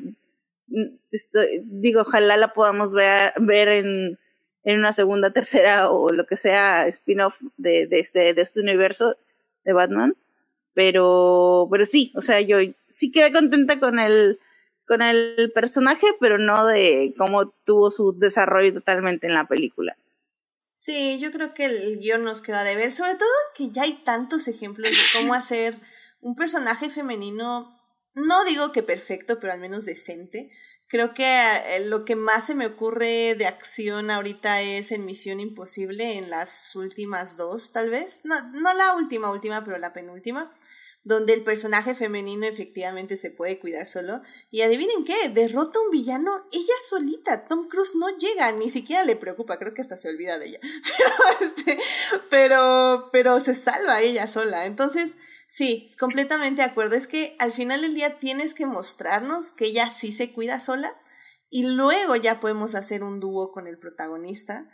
[1.63, 4.17] digo, ojalá la podamos ver, ver en,
[4.63, 9.15] en una segunda, tercera o lo que sea spin-off de, de, este, de este universo
[9.63, 10.15] de Batman.
[10.73, 14.39] Pero, pero sí, o sea, yo sí quedé contenta con el,
[14.87, 19.97] con el personaje, pero no de cómo tuvo su desarrollo totalmente en la película.
[20.75, 24.01] Sí, yo creo que el guion nos queda de ver, sobre todo que ya hay
[24.03, 25.75] tantos ejemplos de cómo hacer
[26.21, 27.77] un personaje femenino,
[28.15, 30.49] no digo que perfecto, pero al menos decente.
[30.89, 35.39] Creo que eh, lo que más se me ocurre de acción ahorita es en Misión
[35.39, 38.21] Imposible, en las últimas dos, tal vez.
[38.23, 40.51] No, no la última, última, pero la penúltima
[41.03, 44.21] donde el personaje femenino efectivamente se puede cuidar solo.
[44.51, 47.45] Y adivinen qué, derrota a un villano ella solita.
[47.47, 50.59] Tom Cruise no llega, ni siquiera le preocupa, creo que hasta se olvida de ella.
[50.97, 51.79] Pero, este,
[52.29, 54.65] pero, pero se salva ella sola.
[54.65, 55.17] Entonces,
[55.47, 56.95] sí, completamente de acuerdo.
[56.95, 60.99] Es que al final del día tienes que mostrarnos que ella sí se cuida sola
[61.49, 64.67] y luego ya podemos hacer un dúo con el protagonista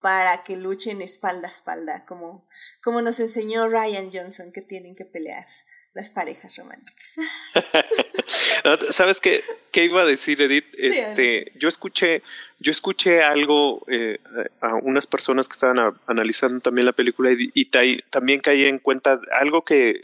[0.00, 2.48] para que luchen espalda a espalda, como,
[2.82, 5.44] como nos enseñó Ryan Johnson que tienen que pelear
[5.92, 7.16] las parejas románticas.
[8.90, 10.66] ¿Sabes qué, qué, iba a decir, Edith?
[10.78, 12.22] Este, yo escuché,
[12.58, 14.20] yo escuché algo eh,
[14.60, 17.70] a unas personas que estaban analizando también la película y,
[18.10, 20.00] también caí en cuenta algo que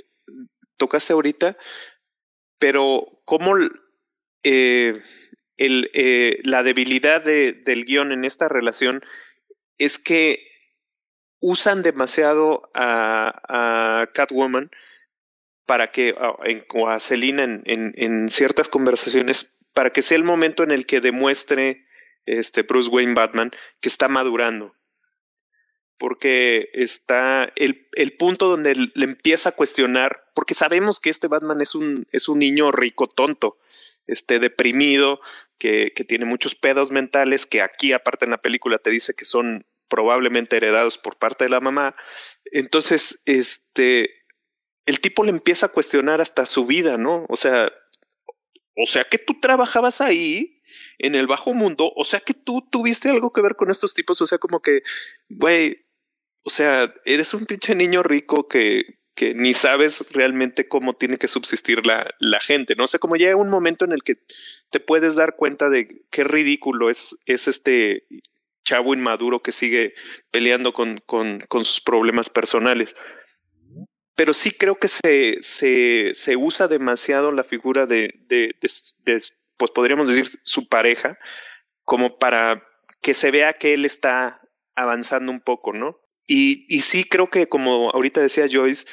[0.77, 1.57] tocaste ahorita,
[2.59, 3.55] pero cómo
[4.43, 5.03] eh,
[5.57, 9.05] el, eh, la debilidad de, del guion en esta relación
[9.79, 10.47] es que
[11.41, 14.71] usan demasiado a, Catwoman
[15.67, 16.15] para que,
[16.75, 20.87] o a Selina en, en, en, ciertas conversaciones, para que sea el momento en el
[20.87, 21.87] que demuestre
[22.25, 24.75] este Bruce Wayne Batman que está madurando.
[25.99, 31.61] Porque está el, el punto donde le empieza a cuestionar, porque sabemos que este Batman
[31.61, 33.57] es un, es un niño rico tonto,
[34.07, 35.21] este deprimido,
[35.59, 39.25] que, que tiene muchos pedos mentales, que aquí aparte en la película te dice que
[39.25, 41.97] son probablemente heredados por parte de la mamá.
[42.47, 44.11] Entonces, este,
[44.87, 47.27] el tipo le empieza a cuestionar hasta su vida, ¿no?
[47.29, 47.73] O sea,
[48.77, 50.63] o sea que tú trabajabas ahí
[50.99, 54.21] en el bajo mundo, o sea que tú tuviste algo que ver con estos tipos,
[54.21, 54.83] o sea, como que,
[55.29, 55.87] güey,
[56.43, 58.83] o sea, eres un pinche niño rico que,
[59.17, 62.85] que ni sabes realmente cómo tiene que subsistir la, la gente, ¿no?
[62.85, 64.19] O sea, como llega un momento en el que
[64.71, 68.07] te puedes dar cuenta de qué ridículo es, es este
[68.63, 69.95] chavo inmaduro que sigue
[70.31, 72.95] peleando con, con, sus problemas personales
[74.17, 79.23] pero sí creo que se, se, se usa demasiado la figura de, de, de,
[79.57, 81.19] pues podríamos decir, su pareja,
[81.85, 82.67] como para
[83.03, 84.41] que se vea que él está
[84.75, 86.01] avanzando un poco, ¿no?
[86.27, 88.87] Y, sí creo que, como ahorita decía Joyce,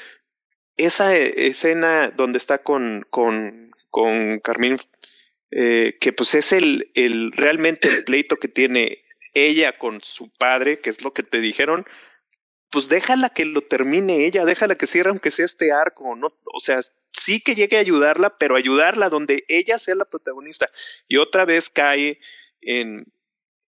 [0.77, 4.77] esa escena donde está con, con, con Carmín,
[5.51, 9.03] eh, que pues es el, el realmente el pleito que tiene
[9.33, 11.85] ella con su padre, que es lo que te dijeron,
[12.69, 16.35] pues déjala que lo termine ella, déjala que cierre aunque sea este arco, ¿no?
[16.53, 16.81] O sea,
[17.11, 20.69] sí que llegue a ayudarla, pero ayudarla donde ella sea la protagonista.
[21.07, 22.19] Y otra vez cae
[22.61, 23.05] en,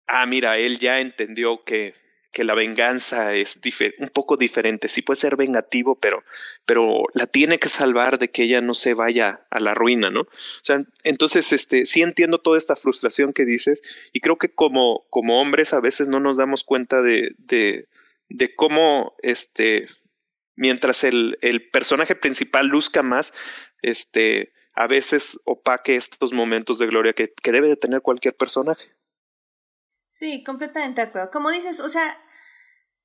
[0.07, 1.95] ah, mira, él ya entendió que,
[2.33, 3.61] que la venganza es
[3.99, 4.89] un poco diferente.
[4.89, 6.23] Sí puede ser vengativo, pero,
[6.65, 10.21] pero la tiene que salvar de que ella no se vaya a la ruina, ¿no?
[10.21, 10.27] O
[10.63, 13.81] sea, entonces, este, sí entiendo toda esta frustración que dices
[14.11, 19.15] y creo que como, como hombres a veces no nos damos cuenta de, de cómo
[19.21, 19.85] este
[20.55, 23.33] mientras el, el personaje principal luzca más,
[23.81, 28.89] este, a veces opaque estos momentos de gloria que, que debe de tener cualquier personaje.
[30.13, 31.31] Sí, completamente de acuerdo.
[31.31, 32.05] Como dices, o sea,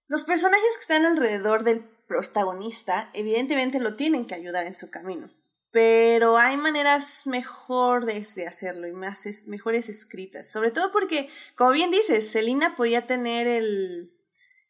[0.08, 5.30] los personajes que están alrededor del protagonista, evidentemente lo tienen que ayudar en su camino.
[5.70, 10.50] Pero hay maneras mejores de hacerlo y más mejores escritas.
[10.50, 14.12] Sobre todo porque, como bien dices, Selina podía tener el,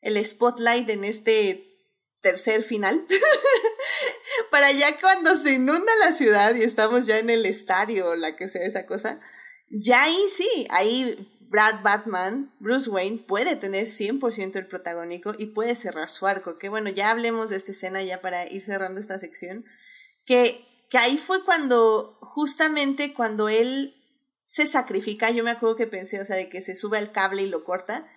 [0.01, 1.77] el spotlight en este
[2.23, 3.05] tercer final.
[4.53, 8.37] Para ya cuando se inunda la ciudad y estamos ya en el estadio o la
[8.37, 9.19] que sea esa cosa,
[9.71, 15.75] ya ahí sí, ahí Brad Batman, Bruce Wayne, puede tener 100% el protagónico y puede
[15.75, 16.59] cerrar su arco.
[16.59, 19.65] Que bueno, ya hablemos de esta escena ya para ir cerrando esta sección.
[20.25, 23.95] Que, que ahí fue cuando, justamente cuando él
[24.45, 27.43] se sacrifica, yo me acuerdo que pensé, o sea, de que se sube al cable
[27.43, 28.09] y lo corta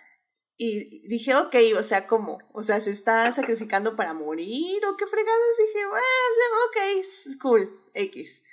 [0.64, 2.38] y dije, ok, o sea, ¿cómo?
[2.54, 5.58] O sea, ¿se está sacrificando para morir o qué fregados?
[5.58, 6.06] Dije, bueno,
[6.68, 8.44] ok, cool, X.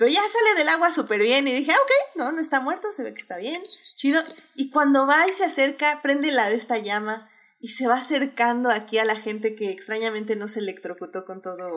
[0.00, 3.02] Pero ya sale del agua súper bien y dije, ok, no, no está muerto, se
[3.02, 3.62] ve que está bien,
[3.96, 4.22] chido.
[4.54, 7.28] Y cuando va y se acerca, prende la de esta llama
[7.58, 11.70] y se va acercando aquí a la gente que extrañamente no se electrocutó con todos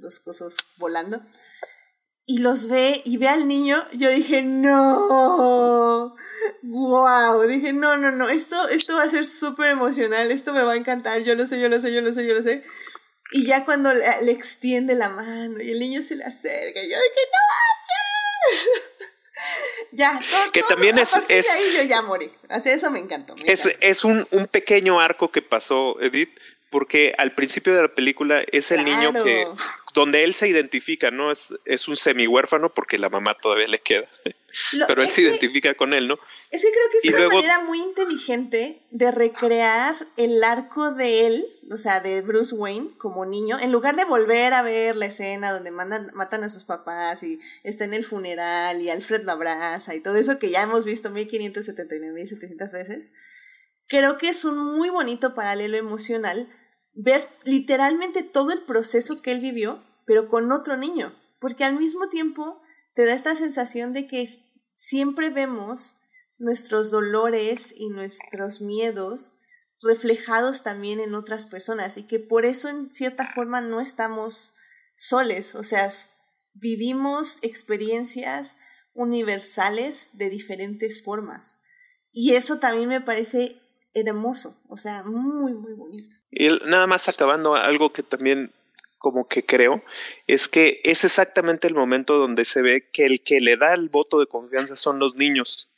[0.00, 1.22] los cosas volando
[2.26, 6.14] y los ve y ve al niño, yo dije, no,
[6.62, 10.72] wow, dije, no, no, no, esto, esto va a ser súper emocional, esto me va
[10.72, 12.64] a encantar, yo lo sé, yo lo sé, yo lo sé, yo lo sé.
[13.32, 17.20] Y ya cuando le, extiende la mano y el niño se le acerca, yo dije,
[17.32, 17.38] no
[19.92, 22.32] ya, todo, que también es, es ahí yo ya morí.
[22.48, 23.34] Así eso me encantó.
[23.44, 26.30] es, es un, un, pequeño arco que pasó, Edith,
[26.70, 29.46] porque al principio de la película es el niño que
[29.94, 31.32] donde él se identifica, ¿no?
[31.32, 34.08] Es, es un semi huérfano porque la mamá todavía le queda.
[34.86, 36.18] Pero él se identifica con él, ¿no?
[36.50, 41.46] Es que creo que es una manera muy inteligente de recrear el arco de él,
[41.70, 45.52] o sea, de Bruce Wayne como niño, en lugar de volver a ver la escena
[45.52, 49.94] donde mandan, matan a sus papás y está en el funeral y Alfred lo abraza
[49.94, 53.12] y todo eso que ya hemos visto 1579, 1700 veces
[53.88, 56.48] creo que es un muy bonito paralelo emocional
[56.92, 62.08] ver literalmente todo el proceso que él vivió, pero con otro niño, porque al mismo
[62.08, 62.60] tiempo
[62.94, 64.28] te da esta sensación de que
[64.74, 65.96] siempre vemos
[66.38, 69.36] nuestros dolores y nuestros miedos
[69.80, 74.54] reflejados también en otras personas y que por eso en cierta forma no estamos
[74.96, 75.88] soles, o sea,
[76.54, 78.56] vivimos experiencias
[78.92, 81.60] universales de diferentes formas.
[82.10, 83.60] Y eso también me parece
[83.94, 86.16] hermoso, o sea, muy, muy bonito.
[86.30, 88.52] Y nada más acabando, algo que también
[88.98, 89.82] como que creo,
[90.26, 93.88] es que es exactamente el momento donde se ve que el que le da el
[93.88, 95.70] voto de confianza son los niños.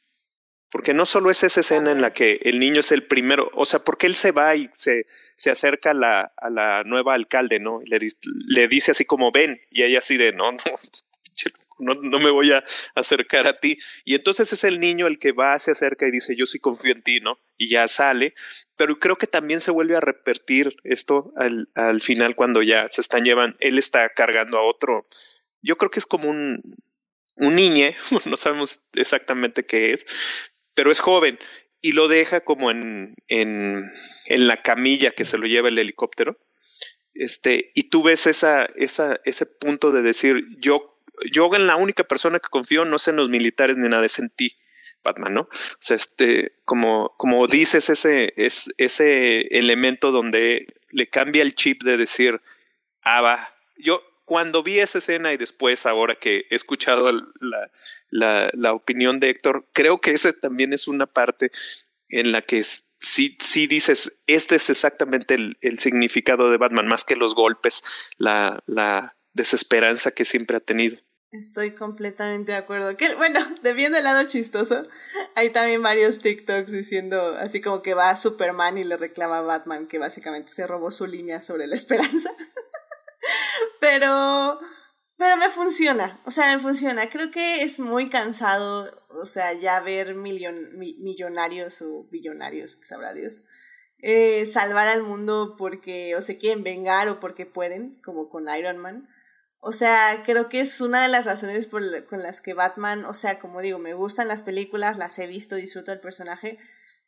[0.71, 3.65] Porque no solo es esa escena en la que el niño es el primero, o
[3.65, 5.05] sea, porque él se va y se,
[5.37, 7.81] se acerca a la, a la nueva alcalde, ¿no?
[7.85, 7.99] le,
[8.47, 10.59] le dice así como ven, y ella así de no, no,
[11.81, 13.79] no, no, me voy a acercar a ti.
[14.05, 16.93] Y entonces es el niño el que va, se acerca y dice, yo sí confío
[16.93, 17.39] en ti, ¿no?
[17.57, 18.35] Y ya sale.
[18.77, 23.01] Pero creo que también se vuelve a repetir esto al, al final cuando ya se
[23.01, 25.07] están llevando, él está cargando a otro.
[25.63, 26.63] Yo creo que es como un,
[27.37, 27.57] un
[28.27, 30.07] no sabemos exactamente qué es,
[30.75, 31.39] pero es joven
[31.81, 33.91] y lo deja como en, en,
[34.27, 36.39] en la camilla que se lo lleva el helicóptero.
[37.15, 41.00] Este, y tú ves esa, esa, ese punto de decir, yo
[41.31, 44.19] yo en la única persona que confío no es en los militares ni nada, es
[44.19, 44.57] en ti,
[45.03, 45.41] Batman, ¿no?
[45.43, 45.49] O
[45.79, 51.97] sea, este, como, como dices, ese, es, ese elemento donde le cambia el chip de
[51.97, 52.41] decir,
[53.03, 57.11] ah, va, yo cuando vi esa escena y después, ahora que he escuchado
[57.41, 57.71] la,
[58.11, 61.51] la, la opinión de Héctor, creo que esa también es una parte
[62.09, 67.05] en la que sí, sí dices, este es exactamente el, el significado de Batman, más
[67.05, 67.83] que los golpes,
[68.19, 70.99] la, la desesperanza que siempre ha tenido.
[71.33, 72.97] Estoy completamente de acuerdo.
[72.97, 74.83] Que, bueno, de viendo el lado chistoso,
[75.37, 79.43] hay también varios TikToks diciendo así como que va a Superman y le reclama a
[79.43, 82.35] Batman que básicamente se robó su línea sobre la esperanza.
[83.81, 84.59] pero,
[85.17, 87.09] pero me funciona, o sea, me funciona.
[87.09, 93.45] Creo que es muy cansado, o sea, ya ver millonarios o billonarios, que sabrá Dios,
[93.99, 98.79] eh, salvar al mundo porque o se quieren vengar o porque pueden, como con Iron
[98.79, 99.09] Man
[99.61, 103.39] o sea, creo que es una de las razones con las que Batman, o sea,
[103.39, 106.59] como digo, me gustan las películas, las he visto, disfruto del personaje,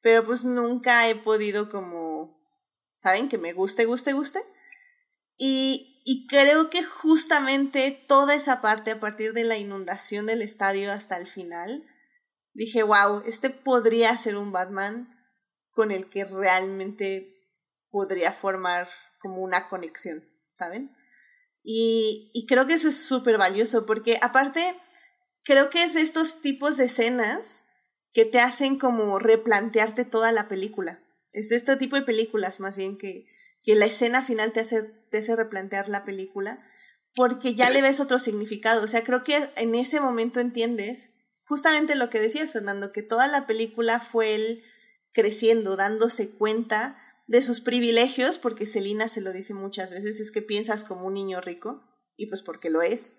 [0.03, 2.39] pero pues nunca he podido como,
[2.99, 3.31] ¿saben?
[3.31, 4.41] Que me guste, guste, guste.
[5.39, 10.93] Y, y creo que justamente toda esa parte, a partir de la inundación del estadio
[10.93, 11.87] hasta el final,
[12.53, 15.09] dije, wow, este podría ser un Batman
[15.70, 17.33] con el que realmente
[17.91, 18.89] podría formar
[19.20, 20.95] como una conexión, ¿saben?
[21.63, 24.77] Y, y creo que eso es súper valioso porque aparte,
[25.45, 27.67] creo que es estos tipos de escenas
[28.13, 31.03] que te hacen como replantearte toda la película.
[31.33, 33.27] Es de este tipo de películas más bien que,
[33.63, 36.61] que la escena final te hace, te hace replantear la película
[37.15, 38.83] porque ya le ves otro significado.
[38.83, 41.11] O sea, creo que en ese momento entiendes
[41.45, 44.63] justamente lo que decías, Fernando, que toda la película fue él
[45.13, 50.43] creciendo, dándose cuenta de sus privilegios, porque Celina se lo dice muchas veces, es que
[50.43, 51.82] piensas como un niño rico,
[52.16, 53.19] y pues porque lo es.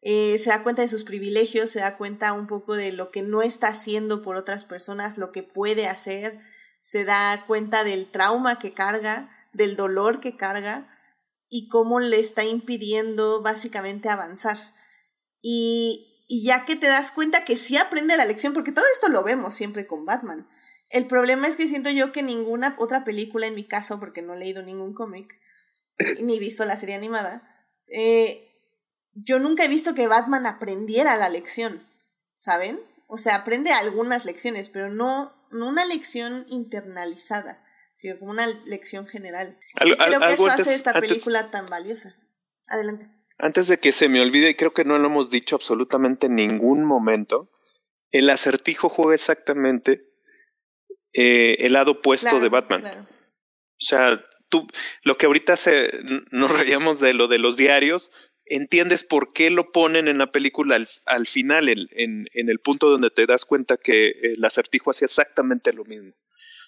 [0.00, 3.22] Eh, se da cuenta de sus privilegios, se da cuenta un poco de lo que
[3.22, 6.40] no está haciendo por otras personas, lo que puede hacer,
[6.80, 10.88] se da cuenta del trauma que carga, del dolor que carga
[11.48, 14.58] y cómo le está impidiendo básicamente avanzar.
[15.40, 19.08] Y, y ya que te das cuenta que sí aprende la lección, porque todo esto
[19.08, 20.48] lo vemos siempre con Batman,
[20.92, 24.34] el problema es que siento yo que ninguna otra película, en mi caso, porque no
[24.34, 25.34] he leído ningún cómic,
[26.22, 28.48] ni visto la serie animada, eh,
[29.14, 31.86] yo nunca he visto que Batman aprendiera la lección,
[32.36, 32.80] ¿saben?
[33.08, 37.64] O sea, aprende algunas lecciones, pero no, no una lección internalizada,
[37.94, 39.58] sino como una lección general.
[39.84, 42.16] y creo que eso hace esta película tan valiosa.
[42.68, 43.10] Adelante.
[43.38, 46.36] Antes de que se me olvide, y creo que no lo hemos dicho absolutamente en
[46.36, 47.50] ningún momento,
[48.10, 50.11] el acertijo juega exactamente
[51.14, 53.06] eh, el lado opuesto de Batman.
[53.06, 54.66] O sea, tú,
[55.02, 55.92] lo que ahorita se,
[56.30, 58.10] nos reíamos de lo de los diarios,
[58.44, 62.58] entiendes por qué lo ponen en la película al, al final, en, en, en, el
[62.58, 66.12] punto donde te das cuenta que el acertijo hacía exactamente lo mismo.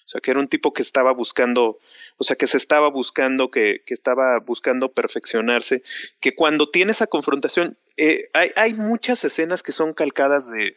[0.05, 1.79] O sea, que era un tipo que estaba buscando,
[2.17, 5.81] o sea, que se estaba buscando, que, que estaba buscando perfeccionarse,
[6.19, 10.75] que cuando tiene esa confrontación, eh, hay, hay muchas escenas que son calcadas de,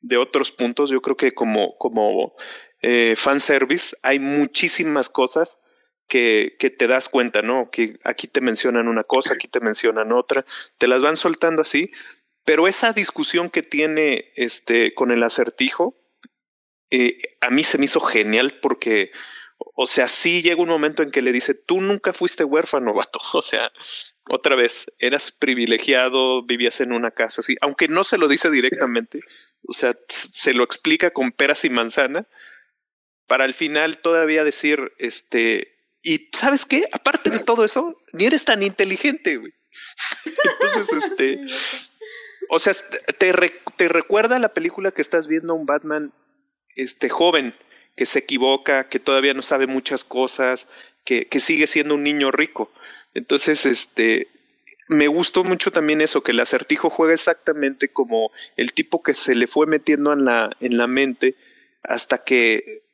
[0.00, 0.88] de otros puntos.
[0.88, 2.34] Yo creo que como, como
[2.82, 5.58] eh, fanservice, hay muchísimas cosas
[6.08, 7.70] que, que te das cuenta, ¿no?
[7.70, 10.44] Que aquí te mencionan una cosa, aquí te mencionan otra,
[10.78, 11.90] te las van soltando así,
[12.44, 15.96] pero esa discusión que tiene este con el acertijo,
[16.90, 19.12] eh, a mí se me hizo genial porque,
[19.58, 23.20] o sea, sí llega un momento en que le dice, tú nunca fuiste huérfano, vato,
[23.34, 23.70] o sea,
[24.28, 29.20] otra vez, eras privilegiado, vivías en una casa así, aunque no se lo dice directamente,
[29.66, 32.26] o sea, se lo explica con peras y manzanas,
[33.30, 36.86] para al final todavía decir, este, y ¿sabes qué?
[36.90, 39.52] Aparte de todo eso, ni eres tan inteligente, güey.
[40.60, 41.40] Entonces, este,
[42.48, 42.74] o sea,
[43.18, 43.32] te,
[43.76, 46.12] te recuerda la película que estás viendo un Batman,
[46.74, 47.54] este, joven,
[47.96, 50.66] que se equivoca, que todavía no sabe muchas cosas,
[51.04, 52.72] que, que sigue siendo un niño rico.
[53.14, 54.26] Entonces, este,
[54.88, 59.36] me gustó mucho también eso, que el acertijo juega exactamente como el tipo que se
[59.36, 61.36] le fue metiendo en la, en la mente
[61.84, 62.89] hasta que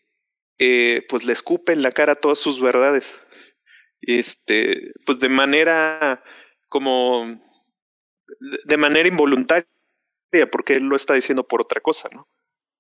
[0.58, 3.20] eh, pues le escupe en la cara todas sus verdades.
[4.00, 6.22] Este, pues de manera
[6.68, 7.40] como
[8.64, 9.66] de manera involuntaria,
[10.50, 12.28] porque él lo está diciendo por otra cosa, ¿no?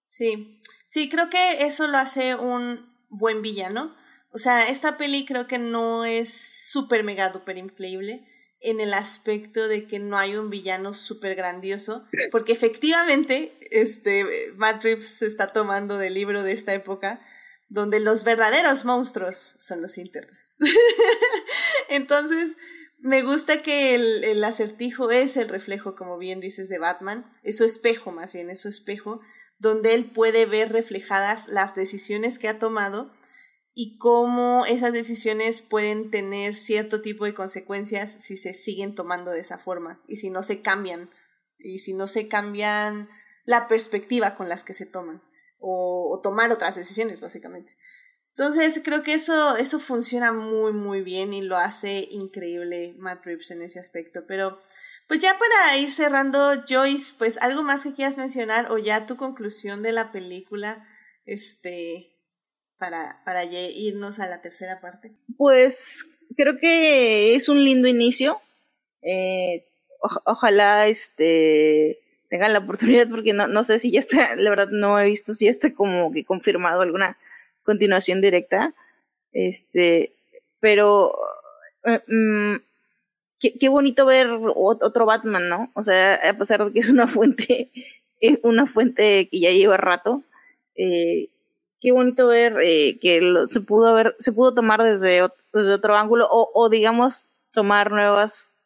[0.06, 3.96] Sí, sí, creo que eso lo hace un buen villano.
[4.30, 6.32] O sea, esta peli creo que no es
[6.70, 8.26] súper mega duper increíble
[8.60, 14.24] en el aspecto de que no hay un villano súper grandioso, porque efectivamente este,
[14.56, 17.24] Matt Reeves se está tomando del libro de esta época,
[17.68, 20.58] donde los verdaderos monstruos son los internos.
[21.88, 22.56] Entonces,
[22.98, 27.56] me gusta que el, el, acertijo es el reflejo, como bien dices, de Batman, es
[27.56, 29.20] su espejo más bien, es su espejo,
[29.58, 33.10] donde él puede ver reflejadas las decisiones que ha tomado
[33.78, 39.40] y cómo esas decisiones pueden tener cierto tipo de consecuencias si se siguen tomando de
[39.40, 41.10] esa forma y si no se cambian
[41.58, 43.08] y si no se cambian
[43.44, 45.22] la perspectiva con las que se toman
[45.58, 47.76] o, o tomar otras decisiones básicamente.
[48.30, 53.50] Entonces creo que eso, eso funciona muy muy bien y lo hace increíble Matt Reeves
[53.50, 54.24] en ese aspecto.
[54.26, 54.60] Pero
[55.08, 59.16] pues ya para ir cerrando, Joyce, pues algo más que quieras mencionar o ya tu
[59.16, 60.84] conclusión de la película,
[61.24, 62.16] este,
[62.78, 65.12] para, para irnos a la tercera parte?
[65.36, 66.06] Pues
[66.36, 68.40] creo que es un lindo inicio.
[69.02, 69.66] Eh,
[70.24, 74.98] ojalá este tengan la oportunidad porque no, no sé si ya está, la verdad no
[74.98, 77.16] he visto si está como que confirmado alguna
[77.62, 78.74] continuación directa.
[79.32, 80.12] Este,
[80.60, 81.14] pero
[81.84, 82.56] eh, mm,
[83.38, 85.70] qué, bonito ver otro Batman, ¿no?
[85.74, 87.70] O sea, a pesar de que es una fuente,
[88.42, 90.22] una fuente que ya lleva rato,
[90.74, 91.28] eh,
[91.80, 96.26] qué bonito ver eh, que se pudo ver, se pudo tomar desde, desde otro ángulo
[96.30, 98.56] o, o digamos tomar nuevas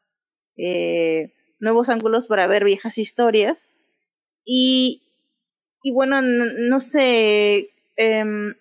[0.57, 1.31] eh,
[1.61, 3.67] nuevos ángulos para ver viejas historias.
[4.45, 5.03] Y
[5.83, 8.55] y bueno no, sé em,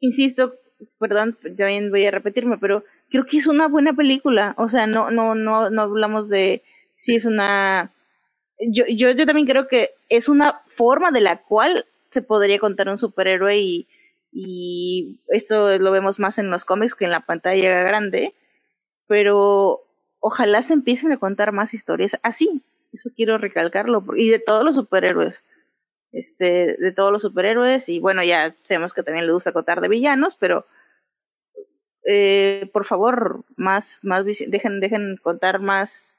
[0.00, 0.54] insisto
[0.98, 4.54] perdón también voy a repetirme pero creo que es una buena película.
[4.58, 6.62] O sea no no no no hablamos de
[6.96, 7.90] si es una
[8.60, 12.88] yo, yo, yo también creo que es una forma de la cual se podría contar
[12.88, 13.88] un superhéroe y,
[14.30, 18.34] y esto lo vemos más en los cómics que en la pantalla grande,
[19.06, 19.82] pero
[20.22, 22.62] ojalá se empiecen a contar más historias así,
[22.92, 25.44] eso quiero recalcarlo, y de todos los superhéroes,
[26.12, 29.88] este, de todos los superhéroes, y bueno, ya sabemos que también le gusta contar de
[29.88, 30.64] villanos, pero
[32.04, 36.18] eh, por favor, más, más dejen, dejen contar más,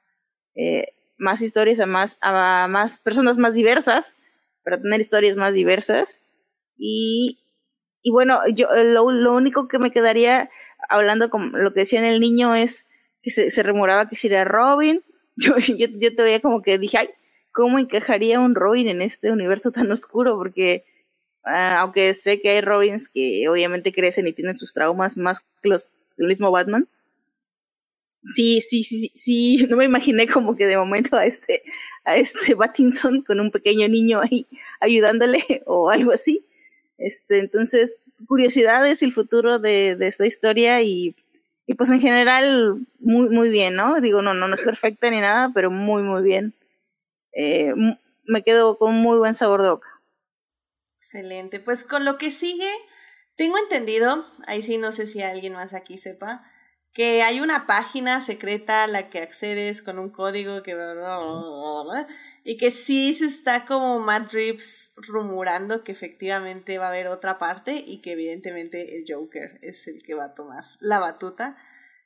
[0.55, 4.17] eh, más historias a más, a más personas más diversas,
[4.63, 6.21] para tener historias más diversas.
[6.77, 7.39] Y,
[8.01, 10.49] y bueno, yo lo, lo único que me quedaría
[10.89, 12.85] hablando con lo que decía en el niño es
[13.23, 15.01] que se, se rumoraba que si era Robin.
[15.35, 17.09] Yo, yo, yo todavía como que dije, ay,
[17.51, 20.35] ¿cómo encajaría un Robin en este universo tan oscuro?
[20.35, 20.83] Porque
[21.45, 25.69] uh, aunque sé que hay Robins que obviamente crecen y tienen sus traumas más que
[25.69, 26.87] los del mismo Batman,
[28.29, 31.63] sí, sí, sí, sí, no me imaginé como que de momento a este,
[32.03, 34.45] a este Battinson con un pequeño niño ahí
[34.79, 36.45] ayudándole o algo así.
[36.97, 41.15] Este, entonces, curiosidades y el futuro de, de esta historia y,
[41.65, 43.99] y pues en general muy, muy bien, ¿no?
[44.01, 46.53] Digo, no, no, no es perfecta ni nada, pero muy, muy bien.
[47.33, 47.73] Eh,
[48.25, 49.89] me quedo con muy buen sabor de boca.
[50.97, 51.59] Excelente.
[51.59, 52.69] Pues con lo que sigue,
[53.35, 56.43] tengo entendido, ahí sí no sé si alguien más aquí sepa,
[56.93, 60.77] que hay una página secreta a la que accedes con un código que
[62.43, 67.39] y que sí se está como Matt Reeves rumorando que efectivamente va a haber otra
[67.39, 71.57] parte y que evidentemente el Joker es el que va a tomar la batuta.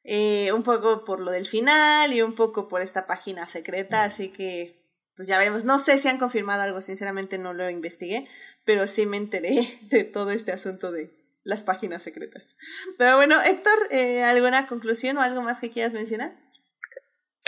[0.10, 4.30] Eh, un poco por lo del final y un poco por esta página secreta, así
[4.30, 4.78] que
[5.18, 5.66] pues ya veremos.
[5.66, 8.26] No sé si han confirmado algo, sinceramente no lo investigué,
[8.64, 11.12] pero sí me enteré de todo este asunto de,
[11.48, 12.58] las páginas secretas.
[12.98, 16.36] Pero bueno, Héctor, eh, ¿alguna conclusión o algo más que quieras mencionar?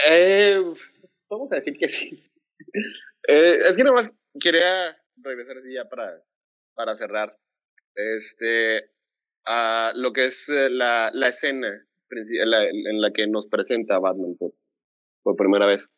[0.09, 0.57] Eh,
[1.29, 2.31] vamos a decir que sí.
[3.27, 4.09] Eh, es que nomás
[4.39, 6.23] quería regresar así ya para,
[6.73, 7.37] para cerrar.
[7.93, 8.89] Este,
[9.45, 14.53] a lo que es eh, la, la escena en la que nos presenta Batman por,
[15.23, 15.89] por primera vez,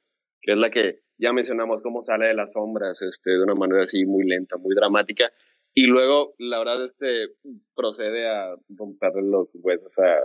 [0.42, 3.84] que es la que ya mencionamos cómo sale de las sombras este, de una manera
[3.84, 5.32] así muy lenta, muy dramática
[5.74, 7.28] y luego, la verdad, este
[7.76, 10.20] procede a romperle los huesos a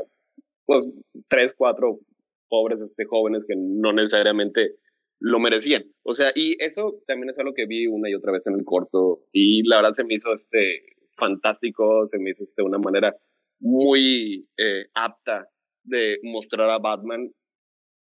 [0.65, 0.87] pues
[1.29, 2.01] tres, cuatro
[2.49, 4.73] pobres este, jóvenes que no necesariamente
[5.21, 5.85] lo merecían.
[6.03, 8.65] O sea, y eso también es algo que vi una y otra vez en el
[8.65, 10.83] corto y la verdad se me hizo este
[11.17, 13.17] fantástico, se me hizo este una manera
[13.61, 15.49] muy eh, apta
[15.85, 17.31] de mostrar a Batman,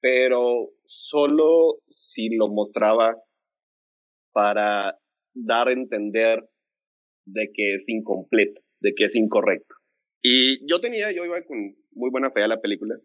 [0.00, 3.16] pero solo si lo mostraba
[4.32, 4.98] para
[5.34, 6.48] dar a entender
[7.32, 9.76] de que es incompleto, de que es incorrecto.
[10.22, 12.96] Y yo tenía, yo iba con muy buena fe a la película,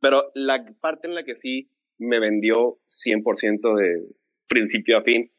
[0.00, 4.06] pero la parte en la que sí me vendió 100% de
[4.48, 5.30] principio a fin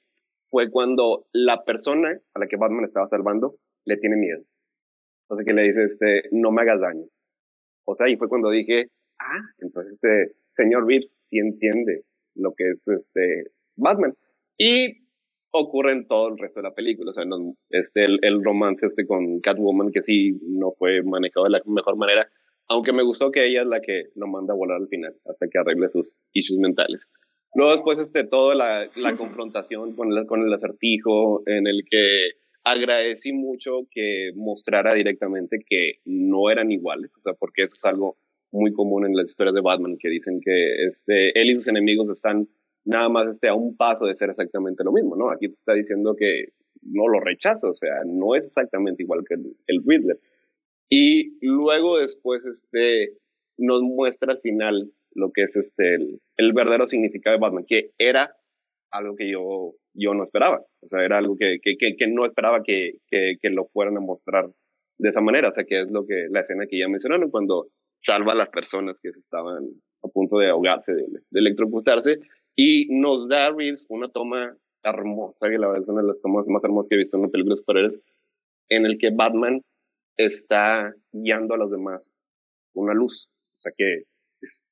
[0.50, 4.44] fue cuando la persona a la que Batman estaba salvando le tiene miedo.
[5.30, 7.06] Sea que le dice, este, no me hagas daño.
[7.86, 8.90] O sea, y fue cuando dije,
[9.20, 12.04] ah, entonces este señor Reeves sí entiende
[12.36, 14.14] lo que es este Batman.
[14.58, 15.05] Y
[15.58, 17.12] ocurre en todo el resto de la película.
[17.12, 17.24] O sea,
[17.70, 21.98] este, el, el, romance este con Catwoman, que sí no fue manejado de la mejor
[21.98, 22.28] manera,
[22.68, 25.48] aunque me gustó que ella es la que lo manda a volar al final, hasta
[25.48, 27.08] que arregle sus issues mentales.
[27.54, 32.32] Luego después, este, toda la, la confrontación con el, con el acertijo, en el que
[32.64, 38.18] agradecí mucho que mostrara directamente que no eran iguales, o sea, porque eso es algo
[38.52, 42.10] muy común en las historias de Batman, que dicen que este, él y sus enemigos
[42.10, 42.48] están
[42.86, 45.30] nada más este, a un paso de ser exactamente lo mismo, ¿no?
[45.30, 46.50] Aquí te está diciendo que
[46.82, 50.20] no lo rechaza, o sea, no es exactamente igual que el, el Riddler.
[50.90, 53.18] Y luego después este,
[53.58, 57.92] nos muestra al final lo que es este, el, el verdadero significado de Batman, que
[57.98, 58.36] era
[58.92, 60.62] algo que yo, yo no esperaba.
[60.82, 64.02] O sea, era algo que, que, que, no esperaba que, que, que, lo fueran a
[64.02, 64.50] mostrar
[64.98, 65.48] de esa manera.
[65.48, 67.68] O sea, que es lo que la escena que ya mencionaron cuando
[68.04, 69.64] salva a las personas que estaban
[70.04, 72.20] a punto de ahogarse, de, de electrocutarse,
[72.56, 76.48] y nos da Reeves una toma hermosa, que la verdad es una de las tomas
[76.48, 78.00] más hermosas que he visto en una película de superhéroes,
[78.70, 79.62] en el que Batman
[80.18, 82.16] está guiando a los demás
[82.74, 83.30] una luz.
[83.58, 84.04] O sea que
[84.42, 84.64] es,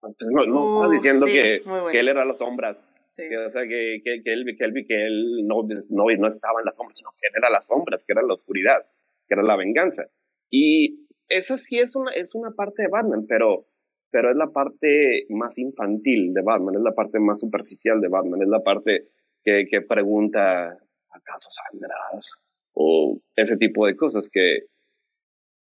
[0.00, 2.76] pues, pues no, no estaba diciendo que, que, él era las sombras.
[3.16, 6.60] Que, o sea, que, que, que, él, que, él, que él no, no, no estaba
[6.60, 8.84] en las sombras, sino que él era las sombras, que era la oscuridad,
[9.28, 10.08] que era la venganza.
[10.50, 13.68] Y esa sí es una, es una parte de Batman, pero
[14.14, 18.42] pero es la parte más infantil de Batman, es la parte más superficial de Batman,
[18.42, 19.08] es la parte
[19.42, 20.68] que, que pregunta,
[21.10, 22.44] ¿acaso sangras?
[22.74, 24.66] O ese tipo de cosas que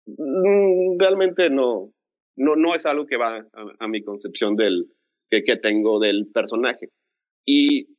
[0.05, 1.95] mm, realmente no,
[2.37, 3.47] no, no es algo que va
[3.79, 4.91] a, mi concepción del,
[5.31, 6.91] que, que, tengo del personaje.
[7.47, 7.97] Y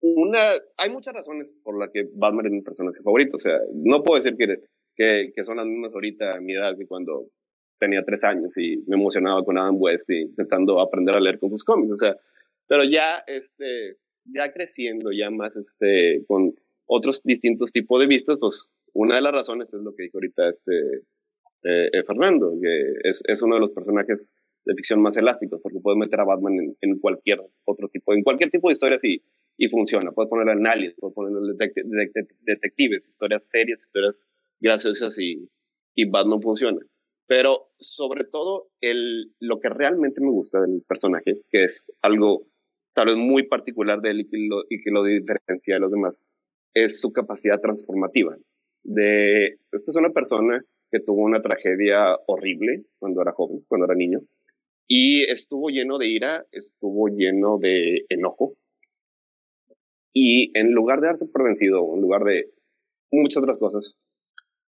[0.00, 3.36] una, hay muchas razones por las que Batman es mi personaje favorito.
[3.36, 4.62] O sea, no puedo decir que,
[4.96, 7.26] que, que son las mismas ahorita a mi edad que cuando
[7.84, 11.50] tenía tres años y me emocionaba con Adam West y intentando aprender a leer con
[11.50, 12.16] sus cómics, o sea,
[12.66, 16.54] pero ya, este, ya creciendo, ya más, este, con
[16.86, 20.48] otros distintos tipos de vistas, pues una de las razones es lo que dijo ahorita
[20.48, 20.72] este
[21.64, 24.34] eh, eh, Fernando, que es, es, uno de los personajes
[24.64, 28.22] de ficción más elásticos, porque puedes meter a Batman en, en cualquier otro tipo, en
[28.22, 29.22] cualquier tipo de historias y,
[29.56, 30.12] y funciona.
[30.12, 31.56] Puedes ponerlo en aliens, puedes ponerlo en
[32.40, 34.24] detectives, historias serias, historias
[34.60, 35.48] graciosas y,
[35.94, 36.80] y Batman funciona.
[37.26, 42.46] Pero sobre todo, el, lo que realmente me gusta del personaje, que es algo
[42.94, 45.90] tal vez muy particular de él y que lo, y que lo diferencia de los
[45.90, 46.20] demás,
[46.74, 48.36] es su capacidad transformativa.
[48.82, 53.94] De, esta es una persona que tuvo una tragedia horrible cuando era joven, cuando era
[53.94, 54.20] niño,
[54.86, 58.54] y estuvo lleno de ira, estuvo lleno de enojo,
[60.12, 62.50] y en lugar de darse por vencido, en lugar de
[63.10, 63.98] muchas otras cosas,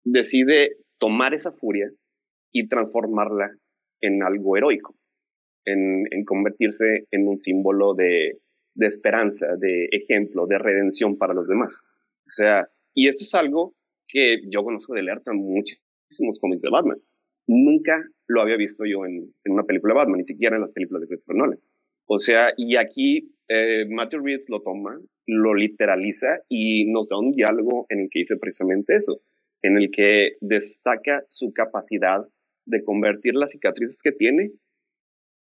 [0.05, 1.91] decide tomar esa furia
[2.53, 3.51] y transformarla
[4.01, 4.97] en algo heroico,
[5.65, 8.41] en, en convertirse en un símbolo de,
[8.75, 11.83] de esperanza, de ejemplo, de redención para los demás.
[12.27, 13.75] O sea, y esto es algo
[14.09, 16.99] que yo conozco de leer muchísimos cómics de Batman.
[17.47, 20.73] Nunca lo había visto yo en, en, una película de Batman, ni siquiera en las
[20.73, 21.61] películas de Christopher Nolan.
[22.07, 27.33] O sea, y aquí eh, Matthew Reeves lo toma, lo literaliza y nos da un
[27.33, 29.21] diálogo en el que dice precisamente eso,
[29.63, 32.27] en el que destaca su capacidad
[32.71, 34.53] de convertir las cicatrices que tiene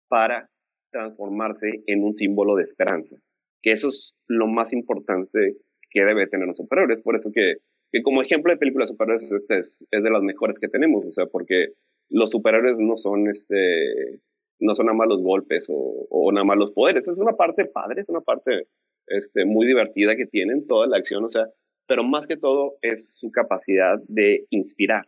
[0.09, 0.51] para
[0.91, 3.17] transformarse en un símbolo de esperanza.
[3.63, 5.57] Que eso es lo más importante
[5.91, 7.03] que debe tener los superhéroes.
[7.03, 7.57] Por eso que,
[7.93, 11.07] que como ejemplo de películas superhéroes, este es, es, de las mejores que tenemos.
[11.07, 11.75] O sea, porque
[12.09, 14.21] los superhéroes no son este,
[14.59, 17.07] no son nada más los golpes o, o nada más los poderes.
[17.07, 18.67] Es una parte padre, es una parte
[19.07, 21.25] este, muy divertida que tienen toda la acción.
[21.25, 21.47] O sea,
[21.87, 25.07] pero más que todo es su capacidad de inspirar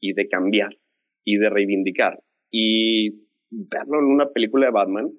[0.00, 0.76] y de cambiar
[1.24, 2.22] y de reivindicar.
[2.50, 3.10] Y
[3.50, 5.10] verlo en una película de Batman,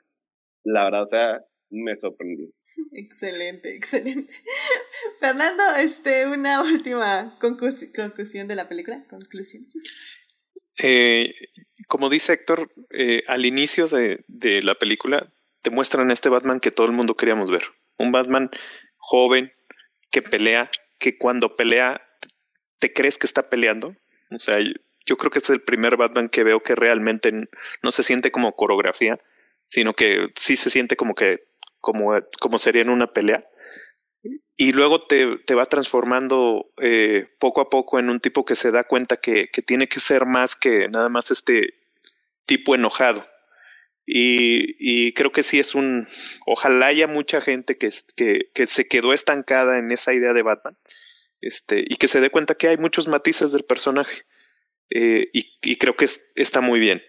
[0.63, 2.47] la verdad, o sea, me sorprendió.
[2.93, 4.33] Excelente, excelente.
[5.19, 9.03] Fernando, este, una última conclusión de la película.
[9.09, 9.65] Conclusión.
[10.81, 11.33] Eh,
[11.87, 15.31] como dice Héctor, eh, al inicio de, de la película
[15.61, 17.63] te muestran este Batman que todo el mundo queríamos ver.
[17.97, 18.49] Un Batman
[18.97, 19.51] joven,
[20.11, 20.69] que pelea,
[20.99, 22.01] que cuando pelea
[22.79, 23.95] te crees que está peleando.
[24.31, 24.59] O sea,
[25.05, 27.31] yo creo que este es el primer Batman que veo que realmente
[27.81, 29.19] no se siente como coreografía,
[29.67, 31.47] sino que sí se siente como que
[31.79, 33.45] como, como sería en una pelea.
[34.55, 38.71] Y luego te, te va transformando eh, poco a poco en un tipo que se
[38.71, 41.73] da cuenta que, que tiene que ser más que nada más este
[42.45, 43.27] tipo enojado.
[44.05, 46.07] Y, y, creo que sí es un.
[46.45, 50.77] Ojalá haya mucha gente que, que, que, se quedó estancada en esa idea de Batman.
[51.39, 54.23] Este, y que se dé cuenta que hay muchos matices del personaje.
[54.95, 57.01] Eh, y, y, creo que es, está muy bien.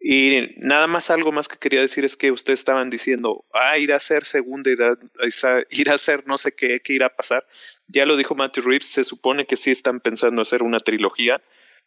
[0.00, 3.92] Y nada más algo más que quería decir es que ustedes estaban diciendo, ah, ir
[3.92, 4.96] a ser segunda, ir a,
[5.68, 7.46] ir a ser no sé qué, qué irá a pasar.
[7.86, 11.42] Ya lo dijo Matthew Reeves, se supone que sí están pensando hacer una trilogía.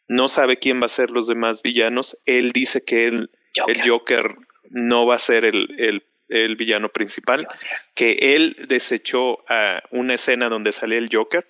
[0.08, 2.22] No sabe quién va a ser los demás villanos.
[2.24, 3.30] Él dice que él
[3.66, 4.36] el Joker
[4.70, 7.48] no va a ser el, el, el villano principal,
[7.94, 11.46] que él desechó a una escena donde sale el Joker,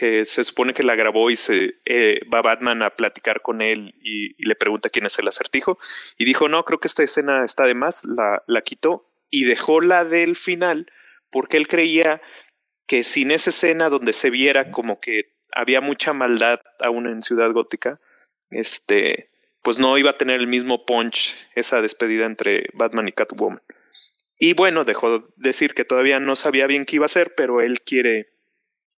[0.00, 3.94] que se supone que la grabó y se eh, va Batman a platicar con él
[4.02, 5.78] y, le pregunta quién es el acertijo
[6.16, 9.82] y dijo no creo que esta escena está de más la, la quitó y dejó
[9.82, 10.90] la del final
[11.30, 12.22] porque él creía
[12.86, 17.52] que sin esa escena donde se viera como que había mucha maldad aún en Ciudad
[17.52, 18.00] Gótica
[18.48, 19.28] este
[19.60, 23.60] pues no iba a tener el mismo punch esa despedida entre Batman y Catwoman.
[24.38, 27.82] Y bueno, dejó decir que todavía no sabía bien qué iba a hacer, pero él
[27.82, 28.30] quiere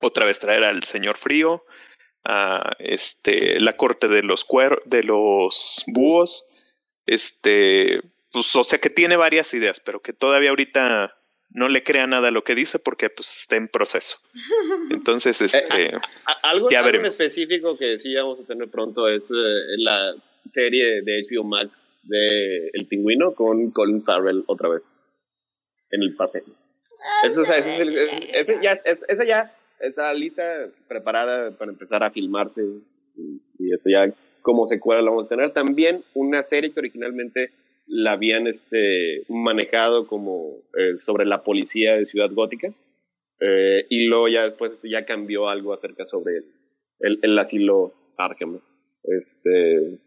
[0.02, 1.64] otra vez traer al señor frío,
[2.24, 6.46] a este, la corte de los cuer de los búhos,
[7.06, 11.14] este, pues, o sea que tiene varias ideas, pero que todavía ahorita
[11.50, 14.18] no le crea nada a lo que dice porque pues está en proceso.
[14.90, 15.92] Entonces, eh, este,
[16.42, 20.14] algo, ya algo específico que sí vamos a tener pronto es eh, la
[20.52, 24.84] serie de HBO Max de El Pingüino con Colin Farrell otra vez
[25.90, 26.44] en el papel.
[27.24, 27.42] Eso,
[28.62, 32.62] ya, esa ya está lista, preparada para empezar a filmarse
[33.16, 33.40] y,
[33.72, 35.52] eso ya como secuela lo vamos a tener.
[35.52, 37.50] También una serie que originalmente
[37.86, 42.72] la habían este, manejado como eh, sobre la policía de Ciudad Gótica
[43.40, 46.44] eh, y luego ya después este, ya cambió algo acerca sobre el,
[47.00, 48.60] el, el asilo Arkham.
[49.04, 49.98] Este,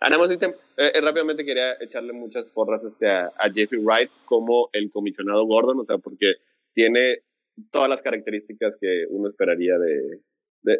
[0.00, 4.92] Ah, más eh, eh, rápidamente quería echarle muchas porras este, a, Jeffrey Wright como el
[4.92, 6.34] comisionado Gordon, o sea, porque
[6.72, 7.18] tiene
[7.70, 10.20] todas las características que uno esperaría de,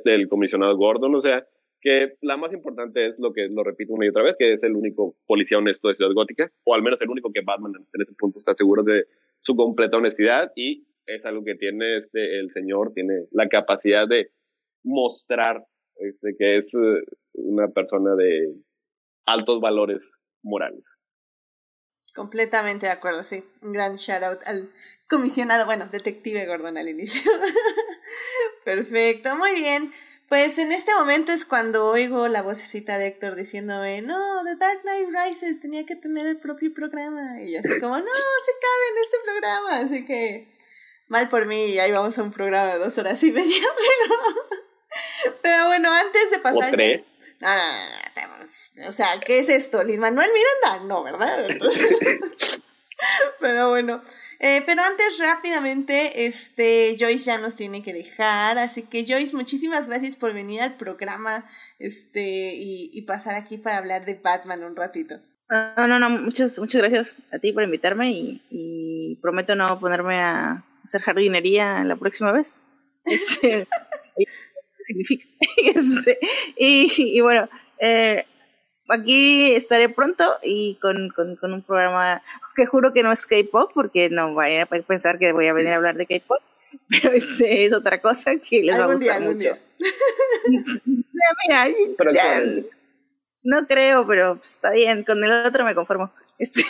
[0.04, 1.46] del comisionado Gordon, o sea,
[1.80, 4.62] que la más importante es lo que lo repito una y otra vez, que es
[4.64, 8.00] el único policía honesto de Ciudad Gótica, o al menos el único que Batman en
[8.00, 9.04] este punto está seguro de
[9.40, 14.30] su completa honestidad y es algo que tiene este el señor, tiene la capacidad de
[14.82, 15.64] mostrar
[15.96, 17.02] este, que es eh,
[17.34, 18.52] una persona de
[19.26, 20.02] altos valores
[20.42, 20.84] morales.
[22.18, 23.44] Completamente de acuerdo, sí.
[23.62, 24.72] Un gran shout out al
[25.06, 27.30] comisionado, bueno, detective Gordon al inicio.
[28.64, 29.92] Perfecto, muy bien.
[30.28, 34.80] Pues en este momento es cuando oigo la vocecita de Héctor diciéndome, no, The Dark
[34.82, 37.40] Knight Rises tenía que tener el propio programa.
[37.40, 39.76] Y yo así como, no, se cabe en este programa.
[39.78, 40.52] Así que,
[41.06, 45.36] mal por mí, y ahí vamos a un programa de dos horas y media, pero...
[45.40, 46.76] Pero bueno, antes de pasar...
[46.76, 48.07] No, no, no,
[48.86, 49.82] O sea, ¿qué es esto?
[49.82, 50.86] ¿Lin Manuel Miranda?
[50.86, 51.46] No, ¿verdad?
[53.40, 54.02] pero bueno.
[54.40, 58.58] Eh, pero antes, rápidamente, este, Joyce ya nos tiene que dejar.
[58.58, 61.44] Así que, Joyce, muchísimas gracias por venir al programa
[61.78, 65.20] este, y, y pasar aquí para hablar de Batman un ratito.
[65.50, 70.20] No, no, no, muchas, muchas gracias a ti por invitarme y, y prometo no ponerme
[70.20, 72.60] a hacer jardinería la próxima vez.
[73.04, 73.66] Este,
[74.84, 75.24] significa.
[76.58, 77.48] y, y, bueno,
[77.78, 78.26] eh,
[78.88, 82.22] aquí estaré pronto y con, con, con, un programa
[82.56, 85.72] que juro que no es K-pop, porque no vaya a pensar que voy a venir
[85.72, 86.40] a hablar de K-pop,
[86.88, 89.56] pero es, es, otra cosa que les va a gustar mucho.
[93.42, 96.12] no creo, pero está bien, con el otro me conformo.
[96.38, 96.62] Este,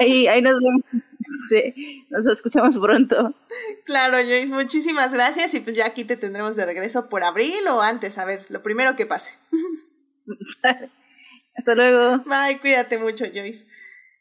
[0.00, 0.80] ahí, ahí nos vemos.
[1.20, 1.74] Este,
[2.08, 3.34] nos escuchamos pronto.
[3.84, 5.52] Claro, Joyce, muchísimas gracias.
[5.52, 8.16] Y pues ya aquí te tendremos de regreso por abril o antes.
[8.16, 9.38] A ver, lo primero que pase.
[11.56, 12.18] Hasta luego.
[12.24, 13.66] Bye, cuídate mucho, Joyce.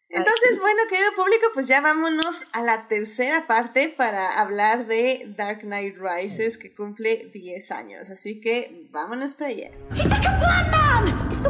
[0.10, 5.61] Entonces, bueno, querido público, pues ya vámonos a la tercera parte para hablar de Dark
[5.61, 8.10] Knight Rises, que cumple 10 años.
[8.11, 9.72] Así que vámonos para allá.
[9.95, 11.26] He's the man!
[11.26, 11.49] It's the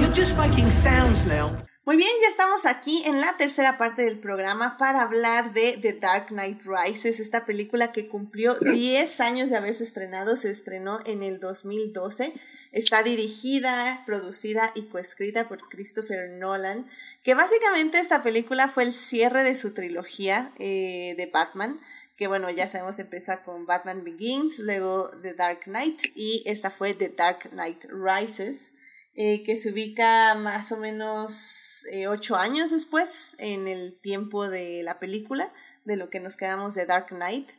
[0.00, 1.56] You're just making sounds now.
[1.88, 5.94] Muy bien, ya estamos aquí en la tercera parte del programa para hablar de The
[5.94, 11.22] Dark Knight Rises, esta película que cumplió 10 años de haberse estrenado, se estrenó en
[11.22, 12.34] el 2012,
[12.72, 16.86] está dirigida, producida y coescrita por Christopher Nolan,
[17.22, 21.80] que básicamente esta película fue el cierre de su trilogía eh, de Batman,
[22.18, 26.92] que bueno, ya sabemos empieza con Batman Begins, luego The Dark Knight y esta fue
[26.92, 28.74] The Dark Knight Rises.
[29.20, 34.84] Eh, que se ubica más o menos eh, ocho años después en el tiempo de
[34.84, 35.52] la película,
[35.84, 37.50] de lo que nos quedamos de Dark Knight.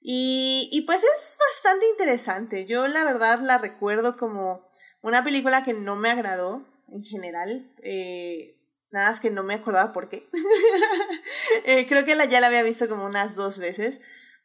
[0.00, 2.64] Y, y pues es bastante interesante.
[2.64, 4.66] Yo la verdad la recuerdo como
[5.02, 7.70] una película que no me agradó en general.
[7.82, 8.56] Eh,
[8.90, 10.30] nada más que no me acordaba por qué.
[11.88, 14.00] creo que la, ya la había visto como unas dos veces.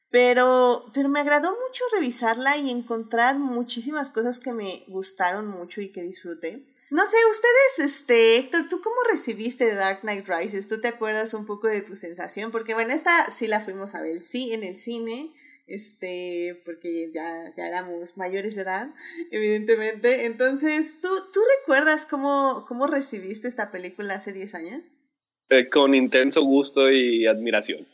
[0.10, 5.90] Pero, pero me agradó mucho revisarla y encontrar muchísimas cosas que me gustaron mucho y
[5.90, 6.64] que disfruté.
[6.92, 10.68] No sé, ustedes, este, Héctor, ¿tú cómo recibiste The Dark Knight Rises?
[10.68, 12.52] ¿Tú te acuerdas un poco de tu sensación?
[12.52, 15.34] Porque bueno, esta sí la fuimos a ver, sí, en el cine,
[15.68, 18.90] este, porque ya, ya éramos mayores de edad,
[19.32, 20.26] evidentemente.
[20.26, 24.96] Entonces, ¿tú, tú recuerdas cómo, cómo recibiste esta película hace 10 años?
[25.50, 27.86] Eh, con intenso gusto y admiración.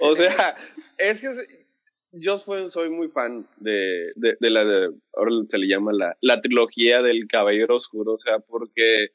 [0.00, 0.56] O sea,
[0.98, 1.66] es que
[2.12, 6.16] yo soy, soy muy fan de, de, de la, de, ahora se le llama la,
[6.20, 9.08] la trilogía del Caballero Oscuro, o sea, porque,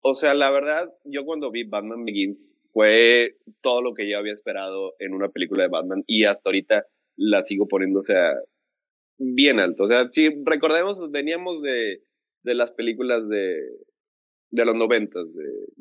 [0.00, 4.32] o sea, la verdad, yo cuando vi Batman Begins fue todo lo que yo había
[4.32, 6.86] esperado en una película de Batman y hasta ahorita
[7.16, 8.34] la sigo poniendo, o sea,
[9.18, 9.84] bien alto.
[9.84, 12.02] O sea, si recordemos, veníamos de,
[12.42, 13.60] de las películas de,
[14.50, 15.26] de los noventas,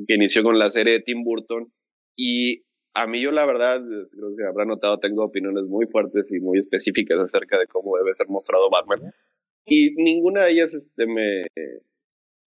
[0.07, 1.71] que inició con la serie de Tim Burton
[2.15, 2.63] y
[2.93, 6.59] a mí yo la verdad, creo que habrá notado, tengo opiniones muy fuertes y muy
[6.59, 9.13] específicas acerca de cómo debe ser mostrado Batman.
[9.65, 11.05] Y ninguna de ellas este,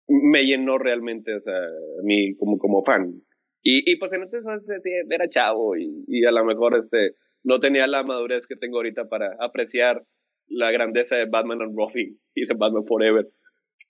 [0.07, 3.21] me, llenó realmente, o sea, a mí como, como fan.
[3.61, 4.39] Y, y pues en este
[5.09, 9.07] era chavo y, y a lo mejor este, no tenía la madurez que tengo ahorita
[9.07, 10.03] para apreciar
[10.47, 13.27] la grandeza de Batman and Robin y de Batman Forever.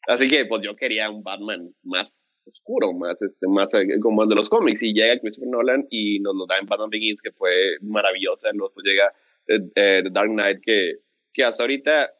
[0.07, 4.29] Así que pues yo quería un Batman más oscuro, más, este, más eh, como el
[4.29, 4.83] de los cómics.
[4.83, 8.49] Y llega Christopher Nolan y nos lo da en Batman Begins, que fue maravillosa.
[8.53, 9.13] Luego llega
[9.47, 10.99] eh, eh, The Dark Knight, que,
[11.33, 12.11] que hasta ahorita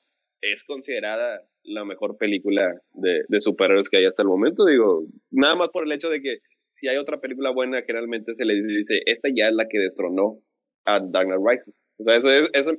[0.42, 4.66] es considerada la mejor película de, de superhéroes que hay hasta el momento.
[4.66, 6.40] Digo, nada más por el hecho de que
[6.70, 10.42] si hay otra película buena, generalmente se le dice, esta ya es la que destronó
[10.86, 11.86] a Dark Knight Rises.
[11.98, 12.74] O sea, eso es, eso,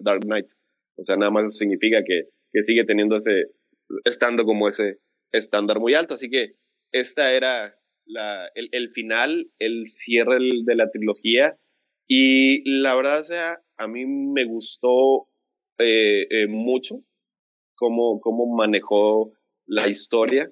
[0.00, 0.46] Dark Knight.
[0.96, 3.46] O sea, nada más significa que, que sigue teniendo ese,
[4.04, 4.98] estando como ese,
[5.38, 6.14] estándar muy alto.
[6.14, 6.54] Así que
[6.92, 11.58] esta era la, el, el, final, el cierre de la trilogía.
[12.06, 15.28] Y la verdad, o sea, a mí me gustó
[15.78, 17.02] eh, eh, mucho
[17.74, 19.32] cómo, cómo manejó
[19.66, 20.50] la historia.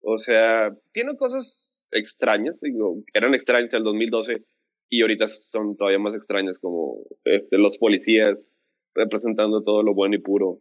[0.00, 4.44] O sea, tiene cosas extrañas, digo, eran extrañas el 2012
[4.90, 8.60] y ahorita son todavía más extrañas como este, los policías
[8.94, 10.60] representando todo lo bueno y puro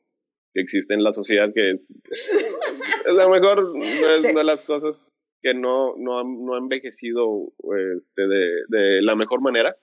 [0.54, 1.96] que existe en la sociedad, que es,
[3.08, 5.00] es lo mejor, es una de las cosas
[5.42, 7.54] que no, no, no ha envejecido
[7.96, 9.76] este, de, de la mejor manera.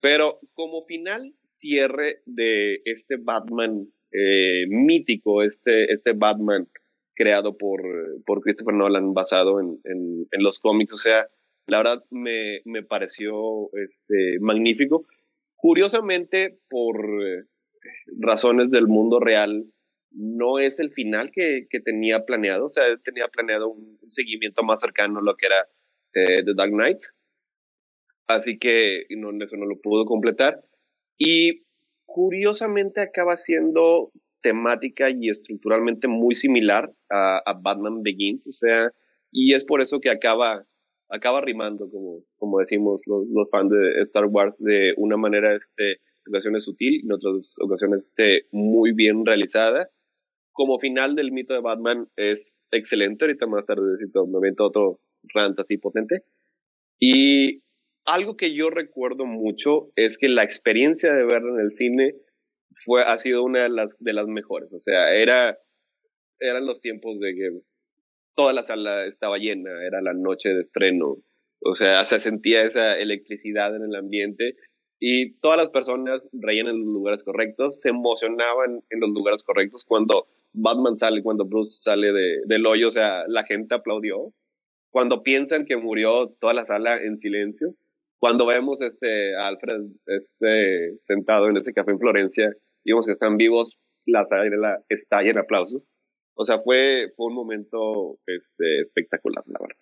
[0.00, 6.68] Pero como final cierre de este Batman eh, mítico, este, este Batman
[7.14, 7.82] creado por,
[8.26, 11.28] por Christopher Nolan, basado en, en, en, los cómics, o sea,
[11.66, 15.06] la verdad me, me pareció este, magnífico.
[15.56, 17.44] Curiosamente, por eh,
[18.18, 19.71] razones del mundo real,
[20.14, 24.80] no es el final que, que tenía planeado, o sea, tenía planeado un, seguimiento más
[24.80, 25.68] cercano a lo que era
[26.14, 26.98] eh, The Dark Knight,
[28.26, 30.62] así que no, eso no lo pudo completar.
[31.16, 31.64] Y
[32.04, 34.12] curiosamente acaba siendo
[34.42, 38.90] temática y estructuralmente muy similar a, Batman Begins, o sea,
[39.30, 40.66] y es por eso que acaba,
[41.08, 46.00] acaba rimando, como, como decimos los, los fans de Star Wars, de una manera, este,
[46.28, 49.88] ocasiones sutil, en otras ocasiones, este, muy bien realizada
[50.52, 53.24] como final del mito de Batman es excelente.
[53.24, 55.00] Ahorita más tarde me avento otro
[55.34, 56.24] rant así potente.
[56.98, 57.62] Y
[58.04, 62.14] algo que yo recuerdo mucho es que la experiencia de verlo en el cine
[62.70, 64.72] fue, ha sido una de las, de las mejores.
[64.72, 65.58] O sea, era,
[66.38, 67.60] eran los tiempos de que
[68.34, 71.16] toda la sala estaba llena, era la noche de estreno.
[71.60, 74.56] O sea, se sentía esa electricidad en el ambiente
[74.98, 79.84] y todas las personas reían en los lugares correctos, se emocionaban en los lugares correctos
[79.84, 84.32] cuando Batman sale, cuando Bruce sale de, del hoyo, o sea, la gente aplaudió.
[84.90, 87.74] Cuando piensan que murió toda la sala en silencio.
[88.18, 92.54] Cuando vemos este a Alfred este, sentado en ese café en Florencia
[92.84, 95.86] y vemos que están vivos, la sala está llena de aplausos.
[96.34, 99.76] O sea, fue, fue un momento este, espectacular, la verdad.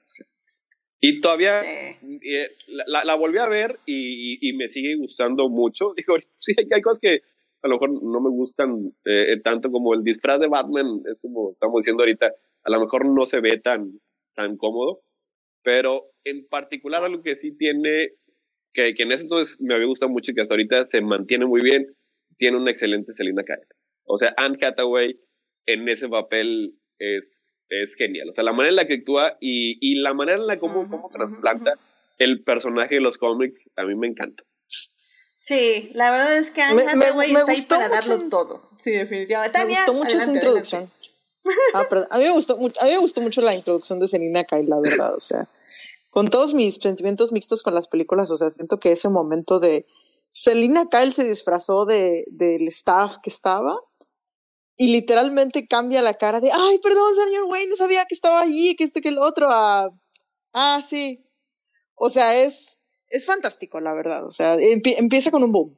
[1.01, 2.51] Y todavía eh,
[2.87, 5.95] la, la, volví a ver y, y, me sigue gustando mucho.
[5.97, 7.23] Digo, sí, hay, cosas que
[7.62, 11.53] a lo mejor no me gustan eh, tanto como el disfraz de Batman, es como
[11.53, 12.32] estamos diciendo ahorita,
[12.65, 14.01] a lo mejor no se ve tan,
[14.35, 15.03] tan cómodo,
[15.62, 18.11] pero en particular algo que sí tiene,
[18.73, 21.47] que, que en ese entonces me había gustado mucho y que hasta ahorita se mantiene
[21.47, 21.87] muy bien,
[22.39, 23.59] tiene una excelente Selina Kyle.
[24.05, 25.19] O sea, Anne Hathaway
[25.66, 28.28] en ese papel es es genial.
[28.28, 30.89] O sea, la manera en la que actúa y, y la manera en la cómo,
[30.89, 31.78] cómo trasplanta
[32.19, 34.43] el personaje de los cómics, a mí me encanta.
[35.43, 38.69] Sí, la verdad es que Anne Hathaway está ahí para darlo todo.
[38.77, 39.59] Sí, definitivamente.
[39.65, 40.93] me gustó mucho esa introducción.
[41.73, 42.09] Ah, perdón.
[42.11, 44.79] A mí, me gustó, a mí me gustó mucho la introducción de Selina Kyle, la
[44.79, 45.15] verdad.
[45.15, 45.49] O sea,
[46.11, 49.87] con todos mis sentimientos mixtos con las películas, o sea, siento que ese momento de
[50.29, 53.81] Selina Kyle se disfrazó de, del staff que estaba
[54.77, 58.77] y literalmente cambia la cara de, ay, perdón, señor Wayne, no sabía que estaba allí,
[58.77, 59.89] que este, que el otro, ah,
[60.53, 61.27] ah, sí.
[61.95, 62.79] O sea, es,
[63.11, 64.27] es fantástico, la verdad.
[64.27, 64.55] O sea,
[64.99, 65.77] empieza con un boom.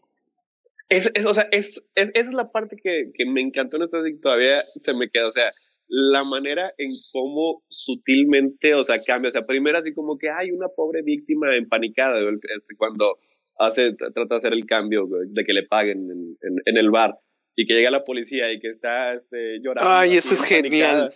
[0.88, 3.84] Es, es, o sea, es, es, esa es la parte que, que me encantó en
[3.84, 5.28] esto y todavía se me queda.
[5.28, 5.50] O sea,
[5.88, 9.30] la manera en cómo sutilmente, o sea, cambia.
[9.30, 13.18] O sea, primero así como que hay una pobre víctima empanicada este, cuando
[13.56, 17.18] hace, trata de hacer el cambio de que le paguen en, en el bar
[17.56, 19.90] y que llega la policía y que está este, llorando.
[19.90, 21.12] Ay, eso es genial.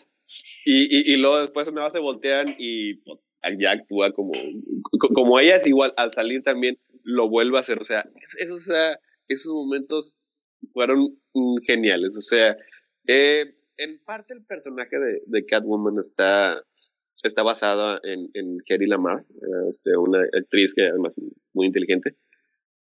[0.64, 3.20] Y, y, y, luego después me se voltean y pues,
[3.58, 4.32] ya actúa como,
[5.14, 7.80] como ella es igual, al salir también lo vuelve a hacer.
[7.80, 8.04] O sea,
[8.38, 8.98] esos, o sea,
[9.28, 10.16] esos momentos
[10.72, 11.16] fueron
[11.66, 12.16] geniales.
[12.16, 12.56] O sea,
[13.06, 16.62] eh, en parte el personaje de, de Catwoman está,
[17.22, 19.24] está basado en, en Kerry Lamar,
[19.68, 21.14] este, una actriz que además
[21.52, 22.16] muy inteligente.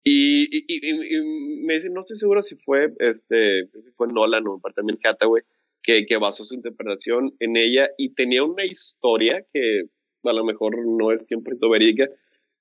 [0.03, 4.97] Y, y, y, me dice, no estoy seguro si fue, este, fue Nolan o también
[5.03, 5.43] Hathaway,
[5.83, 9.83] que, que basó su interpretación en ella y tenía una historia que
[10.23, 12.07] a lo mejor no es siempre verídica,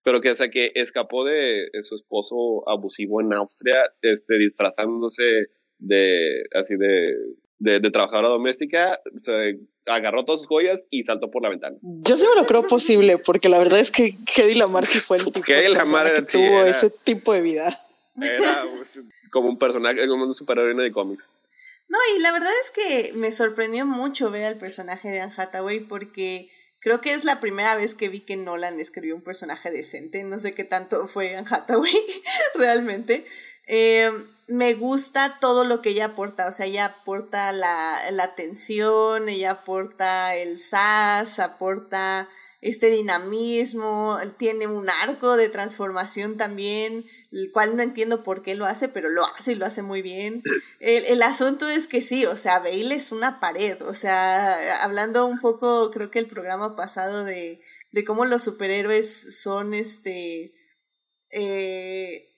[0.02, 5.48] pero que, o sea, que escapó de, su esposo abusivo en Austria, este, disfrazándose
[5.78, 7.14] de, así de,
[7.58, 11.76] de, de trabajadora doméstica, se agarró todas sus joyas y saltó por la ventana.
[11.82, 15.18] Yo sí me lo creo posible, porque la verdad es que Hedy Lamar sí fue
[15.18, 17.86] el tipo Lamar que tuvo ese tipo de vida.
[18.20, 18.64] Era
[19.30, 21.24] como un personaje, como un superhéroe de cómics.
[21.88, 25.80] No, y la verdad es que me sorprendió mucho ver al personaje de Anne Hathaway
[25.80, 30.24] porque creo que es la primera vez que vi que Nolan escribió un personaje decente.
[30.24, 31.94] No sé qué tanto fue Anne Hathaway
[32.54, 33.26] realmente.
[33.66, 34.10] Eh,
[34.46, 39.50] me gusta todo lo que ella aporta, o sea, ella aporta la, la atención, ella
[39.50, 42.28] aporta el sas, aporta
[42.60, 48.66] este dinamismo, tiene un arco de transformación también, el cual no entiendo por qué lo
[48.66, 50.42] hace, pero lo hace y lo hace muy bien.
[50.80, 55.26] El, el asunto es que sí, o sea, Bale es una pared, o sea, hablando
[55.26, 57.60] un poco, creo que el programa pasado de,
[57.92, 60.52] de cómo los superhéroes son este...
[61.30, 62.34] Eh,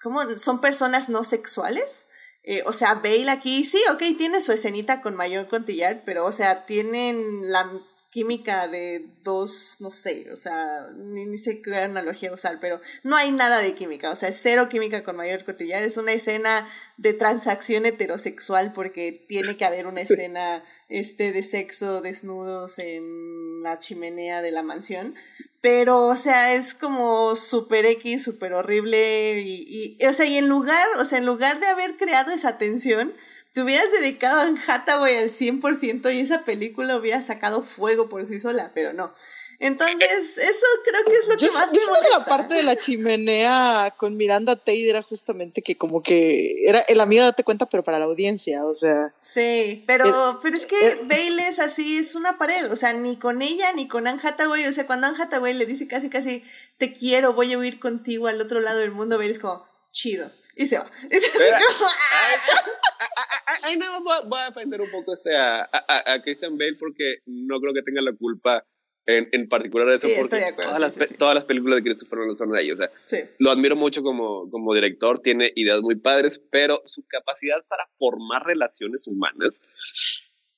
[0.00, 0.38] ¿cómo?
[0.38, 2.06] Son personas no sexuales.
[2.42, 6.32] Eh, o sea, Bale aquí, sí, ok, tiene su escenita con Mayor Contillar, pero, o
[6.32, 7.70] sea, tienen la
[8.10, 13.32] química de dos, no sé, o sea, ni, sé qué analogía usar, pero no hay
[13.32, 16.66] nada de química, o sea, es cero química con Mayor Contillar, es una escena
[16.96, 23.78] de transacción heterosexual porque tiene que haber una escena este, de sexo desnudos en la
[23.78, 25.14] chimenea de la mansión,
[25.60, 29.40] pero, o sea, es como super X, super horrible.
[29.40, 32.58] Y, y, o sea, y en lugar, o sea, en lugar de haber creado esa
[32.58, 33.12] tensión,
[33.58, 38.38] te hubieras dedicado a Hathaway al 100% y esa película hubiera sacado fuego por sí
[38.38, 39.12] sola, pero no.
[39.58, 42.18] Entonces, eso creo que es lo que más me molesta.
[42.20, 47.00] la parte de la chimenea con Miranda Tate era justamente que como que era el
[47.00, 49.12] amigo date cuenta, pero para la audiencia, o sea.
[49.16, 53.42] Sí, pero, pero es que Bale es así, es una pared, o sea, ni con
[53.42, 56.44] ella ni con Anne Hathaway, o sea, cuando Anne Hathaway le dice casi casi,
[56.76, 60.30] te quiero, voy a huir contigo al otro lado del mundo, Bale es como, chido.
[60.58, 60.90] Y se va.
[63.62, 67.18] Ahí nada más voy a defender un poco este a, a, a Christian Bale porque
[67.26, 68.64] no creo que tenga la culpa
[69.06, 72.58] en, en particular eso, porque todas, las, todas las películas de Christopher Nolan son de
[72.58, 72.70] ahí.
[72.70, 72.90] O sea,
[73.38, 78.44] lo admiro mucho como, como director, tiene ideas muy padres, pero su capacidad para formar
[78.44, 79.62] relaciones humanas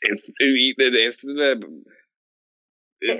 [0.00, 0.22] es,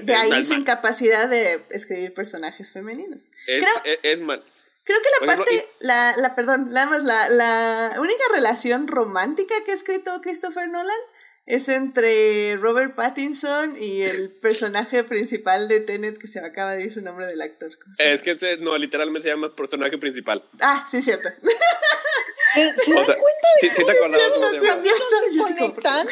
[0.05, 3.31] de, ahí su incapacidad de escribir personajes femeninos.
[3.47, 4.45] Es, creo, es, mal.
[4.91, 9.71] Creo que la parte, la, la, perdón, nada más la, la única relación romántica que
[9.71, 10.99] ha escrito Christopher Nolan
[11.47, 16.83] es entre Robert Pattinson y el personaje principal de Tenet que se me acaba de
[16.83, 17.71] ir su nombre del actor.
[17.99, 20.45] Es que no, literalmente se llama personaje principal.
[20.61, 21.29] Ah, sí, cierto.
[22.55, 26.09] ¿Se, dan cuenta de cómo se conectan?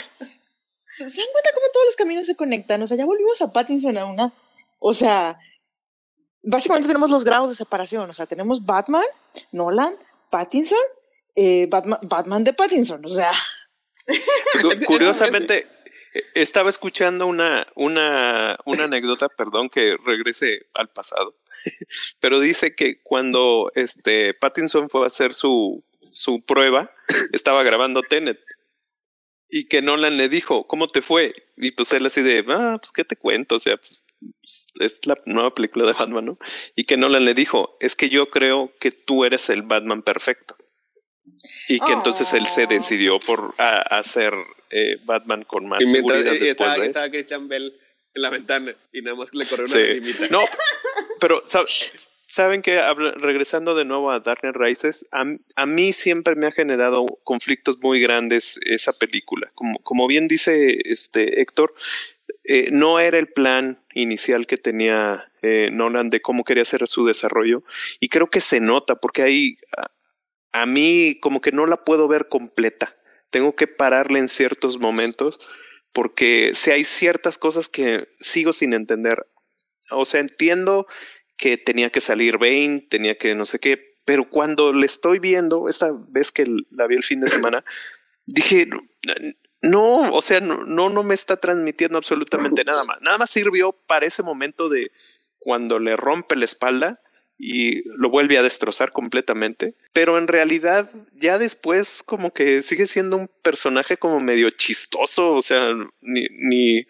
[0.87, 2.81] ¿Se dan cuenta cómo todos los caminos se conectan?
[2.83, 4.33] O sea, ya volvimos a Pattinson a una.
[4.79, 5.41] O sea,
[6.43, 8.09] básicamente tenemos los grados de separación.
[8.11, 9.05] O sea, tenemos Batman,
[9.53, 9.95] Nolan,
[10.31, 10.79] Pattinson,
[11.37, 13.05] eh, Batman, Batman de Pattinson.
[13.05, 13.33] O sea,
[14.87, 15.67] Curiosamente,
[16.15, 21.35] eh, estaba escuchando una, una, una anécdota, perdón que regrese al pasado,
[22.21, 26.91] pero dice que cuando este Pattinson fue a hacer su, su prueba,
[27.33, 28.39] estaba grabando Tenet
[29.51, 31.35] y que Nolan le dijo, ¿cómo te fue?
[31.57, 34.05] Y pues él así de, ah, pues qué te cuento, o sea, pues
[34.81, 36.39] es la nueva película de Batman, ¿no?
[36.77, 40.57] Y que Nolan le dijo, es que yo creo que tú eres el Batman perfecto.
[41.69, 42.69] Y que entonces él se Oh.
[42.69, 44.33] decidió por a- hacer
[44.71, 46.87] eh, Batman con más Y mientras seguridad y después estaba, de eso.
[46.91, 47.81] estaba Christian Bell
[48.15, 50.29] en la ventana y nada más que le corrió una Sí.
[50.31, 50.41] No,
[51.21, 51.43] pero
[52.29, 52.81] saben que
[53.17, 55.25] regresando de nuevo a Dark Knight Rises, a,
[55.57, 59.51] a mí siempre me ha generado conflictos muy grandes esa película.
[59.55, 61.75] Como, como bien dice este Héctor,
[62.45, 67.07] eh, no era el plan inicial que tenía eh, Nolan de cómo quería hacer su
[67.07, 67.63] desarrollo
[68.01, 72.09] y creo que se nota porque ahí a, a mí como que no la puedo
[72.09, 72.95] ver completa.
[73.31, 75.41] Tengo que pararle en ciertos momentos
[75.93, 79.27] porque si hay ciertas cosas que sigo sin entender.
[79.91, 80.87] O sea, entiendo
[81.39, 85.69] que tenía que salir Bane, tenía que no sé qué, pero cuando le estoy viendo,
[85.69, 87.65] esta vez que la vi el fin de semana,
[88.27, 88.67] dije,
[89.63, 93.01] no, o sea, no, no, no me está transmitiendo absolutamente nada más.
[93.01, 94.93] Nada más sirvió para ese momento de
[95.39, 97.01] cuando le rompe la espalda
[97.39, 99.75] y lo vuelve a destrozar completamente.
[99.93, 105.43] Pero en realidad, ya después, como que sigue siendo un personaje como medio chistoso, o
[105.43, 106.87] sea, ni, ni,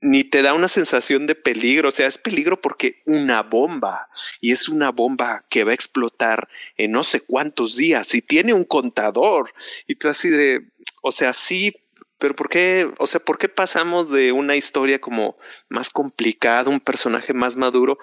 [0.00, 4.08] ni te da una sensación de peligro, o sea, es peligro porque una bomba,
[4.40, 8.52] y es una bomba que va a explotar en no sé cuántos días, y tiene
[8.52, 9.52] un contador,
[9.86, 10.68] y tú así de,
[11.02, 11.74] o sea, sí,
[12.18, 15.36] pero ¿por qué, o sea, por qué pasamos de una historia como
[15.68, 17.98] más complicada, un personaje más maduro,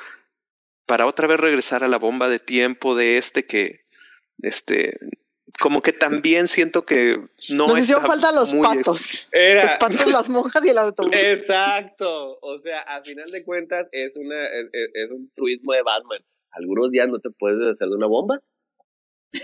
[0.85, 3.85] para otra vez regresar a la bomba de tiempo de este que,
[4.41, 4.99] este,
[5.59, 7.17] como que también siento que
[7.49, 9.29] no nos hicieron falta los patos.
[9.31, 11.13] Era, Los patos, las monjas y el autobús.
[11.15, 12.37] Exacto.
[12.41, 16.19] O sea, a final de cuentas es una es, es- es un truismo de Batman.
[16.51, 18.39] Algunos días no te puedes deshacer de una bomba.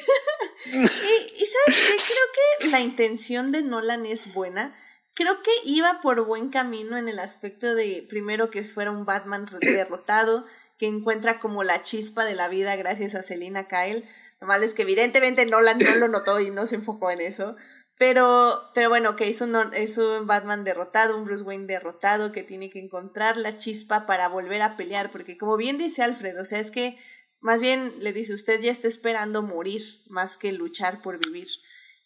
[0.71, 4.75] Y, y sabes qué, creo que la intención de Nolan es buena.
[5.15, 9.47] Creo que iba por buen camino en el aspecto de, primero, que fuera un Batman
[9.61, 10.45] derrotado,
[10.77, 14.05] que encuentra como la chispa de la vida gracias a Selina Kyle.
[14.39, 17.55] Lo malo es que evidentemente Nolan no lo notó y no se enfocó en eso.
[17.97, 22.43] Pero, pero bueno, que es un, es un Batman derrotado, un Bruce Wayne derrotado que
[22.43, 26.45] tiene que encontrar la chispa para volver a pelear, porque como bien dice Alfred, o
[26.45, 26.95] sea, es que
[27.41, 31.47] más bien le dice, usted ya está esperando morir más que luchar por vivir.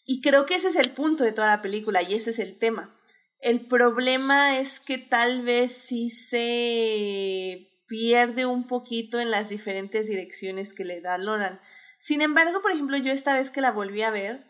[0.06, 2.58] Y creo que ese es el punto de toda la película y ese es el
[2.58, 3.00] tema.
[3.40, 10.74] El problema es que tal vez sí se pierde un poquito en las diferentes direcciones
[10.74, 11.60] que le da Nolan.
[12.04, 14.46] Sin embargo, por ejemplo, yo esta vez que la volví a ver,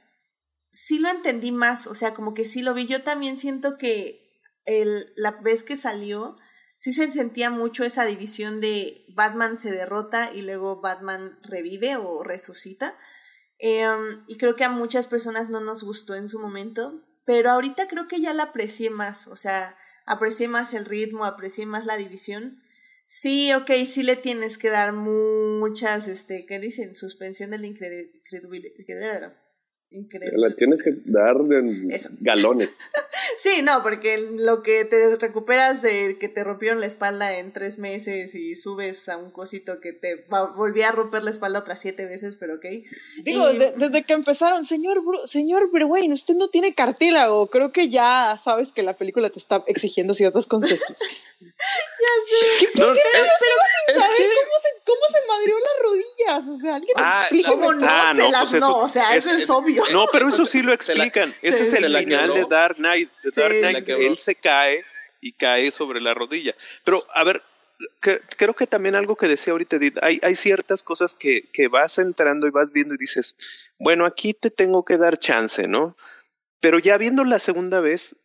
[0.72, 2.88] sí lo entendí más, o sea, como que sí lo vi.
[2.88, 4.42] Yo también siento que
[5.16, 6.36] la vez que salió,
[6.78, 12.24] sí se sentía mucho esa división de Batman se derrota y luego Batman revive o
[12.24, 12.98] resucita.
[13.60, 13.86] Eh,
[14.26, 18.08] y creo que a muchas personas no nos gustó en su momento, pero ahorita creo
[18.08, 19.78] que ya la aprecié más, o sea,
[20.08, 22.64] aprecié más el ritmo, aprecié más la división.
[23.16, 26.96] Sí, ok, sí le tienes que dar muchas, este, ¿qué dicen?
[26.96, 27.60] Suspensión de
[29.10, 29.43] la
[29.94, 30.50] incredibilidad.
[30.50, 32.10] La tienes que dar en Eso.
[32.20, 32.70] galones.
[33.38, 37.78] Sí, no, porque lo que te recuperas de que te rompieron la espalda en tres
[37.78, 41.80] meses y subes a un cosito que te va- volví a romper la espalda otras
[41.82, 42.66] siete veces, pero ok.
[43.24, 47.48] Digo, Y- de- desde que empezaron, señor, Bru- señor Berwayne, usted no tiene cartílago.
[47.50, 51.36] Creo que ya sabes que la película te está exigiendo ciertas concesiones.
[51.40, 55.76] ¿Qué No, eh, Yo sigo sin es saber que- cómo se, cómo se madrió las
[55.84, 56.50] rodillas.
[56.50, 57.56] O sea, alguien Ah, explíqueme.
[57.56, 57.88] ¿Cómo no?
[57.90, 59.83] Ah, se no, las pues eso no, o sea, es- eso es obvio.
[59.92, 61.34] No, pero eso sí lo la- explican.
[61.42, 63.10] Ese es el final de Dark Knight.
[63.24, 63.90] De Dark Knight.
[63.90, 64.86] Él se cae
[65.22, 66.56] y cae sobre la rodilla.
[66.84, 67.42] Pero, a ver,
[68.02, 71.68] que- creo que también algo que decía ahorita Edith, hay, hay ciertas cosas que, que
[71.68, 75.98] vas entrando y vas viendo y dices, bueno, aquí te tengo que dar chance, ¿no?
[76.60, 78.16] Pero ya viendo la segunda vez,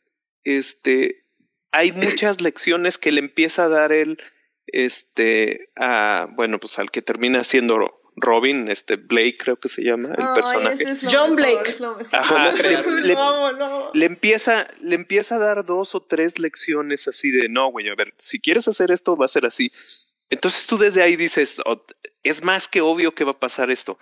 [0.45, 1.25] este,
[1.73, 4.19] hay muchas lecciones que le empieza a dar él,
[4.67, 10.09] este, a, bueno, pues al que termina siendo Robin, este Blake creo que se llama
[10.09, 10.74] el Ay, personaje.
[10.82, 11.70] ese es lo John mejor, Blake.
[11.70, 12.19] es lo mejor.
[12.20, 13.90] Ajá, le- le- Lo amo, lo amo.
[13.95, 17.95] le empieza, le empieza a dar dos o tres lecciones así de no, güey, a
[17.95, 19.70] ver, si quieres hacer esto, va a ser así.
[20.31, 21.85] Entonces tú desde ahí dices, "Oh,
[22.23, 23.99] es más que obvio que va a pasar esto.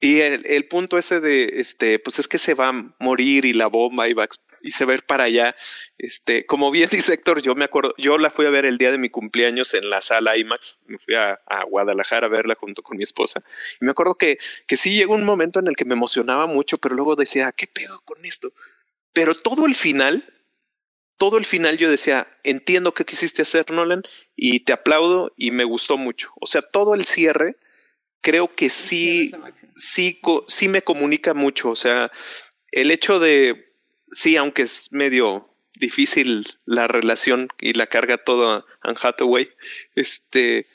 [0.00, 3.52] Y el, el punto ese de, este, pues es que se va a morir y
[3.52, 4.28] la bomba y va a,
[4.62, 5.54] y se ver para allá.
[5.98, 8.90] Este, como bien dice Héctor, yo me acuerdo, yo la fui a ver el día
[8.90, 12.96] de mi cumpleaños en la sala IMAX, me fui a, Guadalajara a verla junto con
[12.96, 13.42] mi esposa.
[13.80, 16.78] Y me acuerdo que, que sí llegó un momento en el que me emocionaba mucho,
[16.78, 18.52] pero luego decía, ¿qué pedo con esto?
[19.12, 20.24] Pero todo el final,
[21.18, 24.02] todo el final yo decía, entiendo qué quisiste hacer, Nolan,
[24.34, 26.32] y te aplaudo y me gustó mucho.
[26.40, 27.56] O sea, todo el cierre
[28.22, 29.30] creo que sí,
[29.76, 31.70] sí, sí me comunica mucho.
[31.70, 32.10] O sea,
[32.70, 33.71] el hecho de,
[34.12, 39.50] sí, aunque es medio difícil la relación y la carga toda Anne Hathaway,
[39.94, 40.66] este,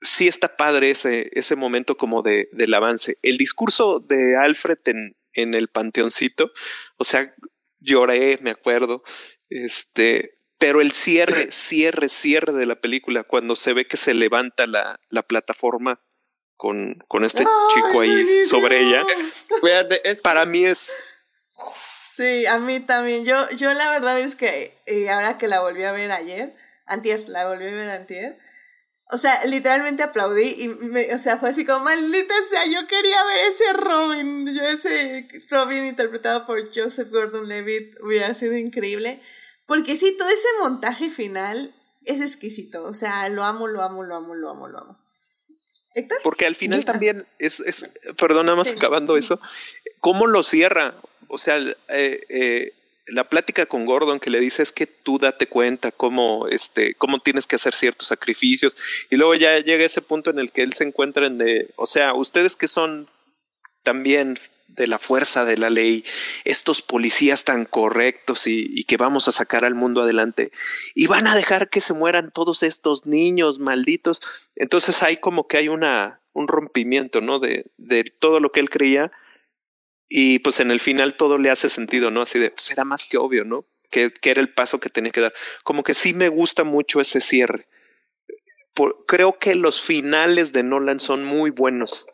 [0.00, 3.18] sí está padre ese, ese momento como de, del avance.
[3.22, 6.52] El discurso de Alfred en, en el panteoncito,
[6.96, 7.34] o sea,
[7.80, 9.02] lloré, me acuerdo,
[9.48, 14.66] este, pero el cierre, cierre, cierre de la película, cuando se ve que se levanta
[14.66, 16.00] la, la plataforma
[16.56, 19.06] con, con este chico ahí sobre ella,
[20.22, 20.90] para mí es...
[22.18, 23.24] Sí, a mí también.
[23.24, 26.52] Yo, yo la verdad es que eh, ahora que la volví a ver ayer,
[26.84, 28.40] antier, la volví a ver antier,
[29.08, 33.22] o sea, literalmente aplaudí y, me, o sea, fue así como, maldita sea, yo quería
[33.22, 39.22] ver ese Robin, yo ese Robin interpretado por Joseph Gordon-Levitt hubiera sido increíble,
[39.66, 41.72] porque sí, todo ese montaje final
[42.04, 44.98] es exquisito, o sea, lo amo, lo amo, lo amo, lo amo, lo amo.
[45.94, 46.18] ¿Héctor?
[46.24, 47.88] Porque al final también es, es,
[48.18, 49.40] perdón, nada más acabando eso,
[50.00, 51.00] ¿cómo lo cierra?
[51.28, 52.72] O sea, eh, eh,
[53.06, 57.20] la plática con Gordon que le dice es que tú date cuenta cómo, este, cómo
[57.20, 58.76] tienes que hacer ciertos sacrificios.
[59.10, 61.86] Y luego ya llega ese punto en el que él se encuentra en de, o
[61.86, 63.08] sea, ustedes que son
[63.82, 64.38] también
[64.68, 66.04] de la fuerza de la ley,
[66.44, 70.52] estos policías tan correctos y, y, que vamos a sacar al mundo adelante,
[70.94, 74.20] y van a dejar que se mueran todos estos niños malditos.
[74.54, 77.40] Entonces hay como que hay una, un rompimiento, ¿no?
[77.40, 79.10] De, de todo lo que él creía
[80.08, 82.22] y pues en el final todo le hace sentido, ¿no?
[82.22, 83.66] Así de, pues era más que obvio, ¿no?
[83.90, 85.34] Que, que era el paso que tenía que dar.
[85.64, 87.68] Como que sí me gusta mucho ese cierre.
[88.74, 92.06] Por, creo que los finales de Nolan son muy buenos.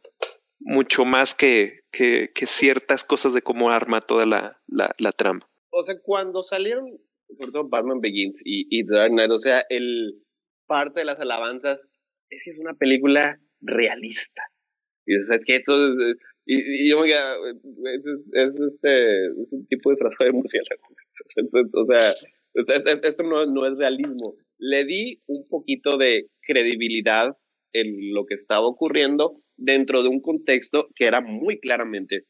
[0.59, 5.49] Mucho más que, que, que ciertas cosas de cómo arma toda la, la, la, trama.
[5.71, 6.87] O sea, cuando salieron,
[7.35, 10.23] sobre todo Batman Begins y, y Dark Knight, o sea, el
[10.67, 11.83] parte de las alabanzas
[12.31, 14.43] es que es una película realista.
[15.07, 16.17] Y o sea, que esto es,
[16.47, 17.37] y, yo me quedaba,
[18.33, 20.83] es, este, es un tipo de frase de murciélago.
[21.75, 22.15] o sea,
[23.03, 24.37] esto no, no es realismo.
[24.59, 27.37] Le di un poquito de credibilidad
[27.73, 32.27] en lo que estaba ocurriendo dentro de un contexto que era muy claramente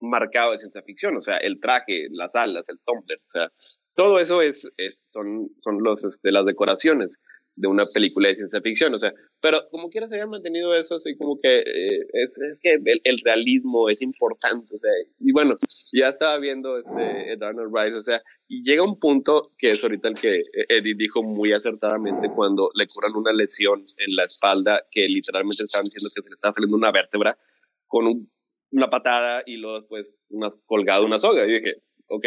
[0.00, 3.52] marcado de ciencia ficción, o sea, el traje, las alas, el tumbler, o sea,
[3.94, 7.20] todo eso es, es son, son los, este, las decoraciones
[7.54, 10.96] de una película de ciencia ficción, o sea, pero como quiera se había mantenido eso,
[10.96, 15.56] así como que eh, es, es, que el, realismo es importante, o sea, y bueno,
[15.92, 20.08] ya estaba viendo este Donald Rice, o sea, y llega un punto que es ahorita
[20.08, 25.08] el que Eddie dijo muy acertadamente cuando le curan una lesión en la espalda que
[25.08, 27.38] literalmente estaban diciendo que se le estaba saliendo una vértebra
[27.86, 28.28] con
[28.72, 32.26] una patada y luego después unas colgado una soga, y dije, ok,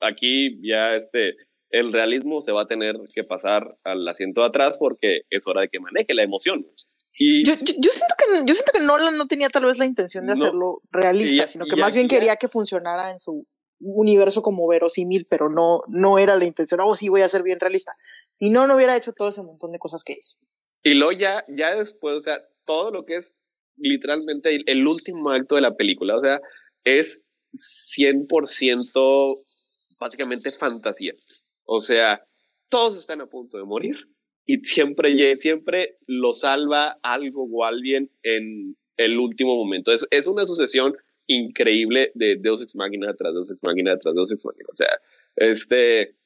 [0.00, 1.36] aquí ya este
[1.70, 5.62] el realismo se va a tener que pasar al asiento de atrás porque es hora
[5.62, 6.66] de que maneje la emoción.
[7.12, 10.26] Y yo, yo, siento que yo siento que Nolan no tenía tal vez la intención
[10.26, 13.46] de hacerlo realista, sino que más bien quería que funcionara en su
[13.80, 17.58] universo como verosímil, pero no, no era la intención, oh sí voy a ser bien
[17.58, 17.92] realista.
[18.38, 20.38] Y no, no hubiera hecho todo ese montón de cosas que hizo.
[20.82, 23.38] Y luego ya, ya después, o sea, todo lo que es
[23.76, 26.40] literalmente el, el último acto de la película, o sea,
[26.84, 27.18] es
[27.98, 29.42] 100%
[29.98, 31.14] básicamente fantasía.
[31.64, 32.24] O sea,
[32.68, 34.08] todos están a punto de morir
[34.46, 39.92] y siempre, siempre lo salva algo o alguien en el último momento.
[39.92, 40.96] Es, es una sucesión
[41.26, 44.68] increíble de Deus Ex Machina tras Deus Ex Machina tras Deus Ex Machina.
[44.72, 44.88] O sea,
[45.36, 46.16] este,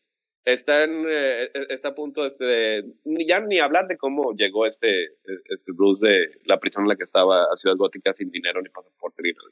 [0.45, 2.85] está, en, eh, está a punto este de,
[3.29, 7.05] ya ni hablar de cómo llegó este, este Bruce de la prisión en la que
[7.05, 9.51] estaba a Ciudad Gótica sin dinero ni pasaporte ni nada.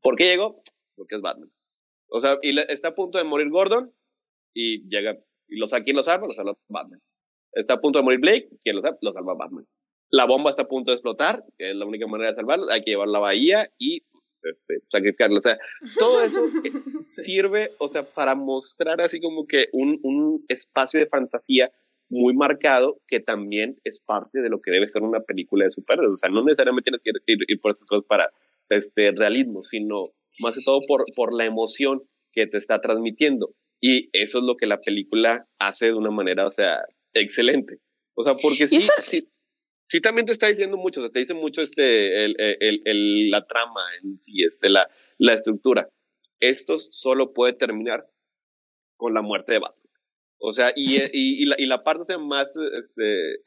[0.00, 0.62] ¿Por qué llegó?
[0.94, 1.50] Porque es Batman.
[2.08, 3.92] O sea, y está a punto de morir Gordon
[4.58, 5.16] y llega,
[5.46, 6.26] y los, aquí los salva?
[6.26, 7.00] Los salva Batman.
[7.52, 8.98] Está a punto de morir Blake, ¿quién lo salva?
[9.00, 9.64] Lo salva Batman.
[10.10, 12.82] La bomba está a punto de explotar, que es la única manera de salvarlo, hay
[12.82, 15.38] que llevarlo a la bahía y pues, este, sacrificarlo.
[15.38, 15.58] O sea,
[15.98, 16.40] todo eso
[17.06, 21.70] sirve, o sea, para mostrar así como que un, un espacio de fantasía
[22.10, 26.14] muy marcado que también es parte de lo que debe ser una película de superhéroes.
[26.14, 28.30] O sea, no necesariamente tienes que ir, ir, por estas cosas para
[28.70, 30.06] este realismo, sino
[30.40, 32.02] más que todo por, por la emoción
[32.32, 33.50] que te está transmitiendo.
[33.80, 36.78] Y eso es lo que la película hace de una manera, o sea,
[37.14, 37.78] excelente.
[38.14, 39.28] O sea, porque sí, sí,
[39.88, 43.30] sí, también te está diciendo mucho, o sea, te dice mucho este, el, el, el,
[43.30, 44.88] la trama en sí, este, la,
[45.18, 45.88] la estructura.
[46.40, 48.06] Esto solo puede terminar
[48.96, 49.88] con la muerte de Batman.
[50.40, 53.40] O sea, y, y, la, y la parte más este,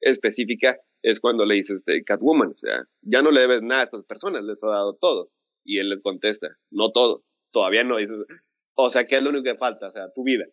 [0.00, 3.84] específica es cuando le dice este, Catwoman, o sea, ya no le debes nada a
[3.84, 5.30] estas personas, les ha dado todo.
[5.64, 7.98] Y él le contesta, no todo, todavía no.
[7.98, 8.12] Dice,
[8.82, 9.88] o sea, ¿qué es lo único que falta?
[9.88, 10.44] O sea, tu vida.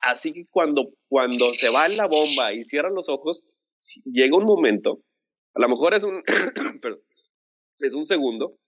[0.00, 3.44] Así que cuando, cuando se va en la bomba y cierra los ojos,
[4.04, 5.02] llega un momento,
[5.54, 6.22] a lo mejor es un,
[7.78, 8.58] es un segundo,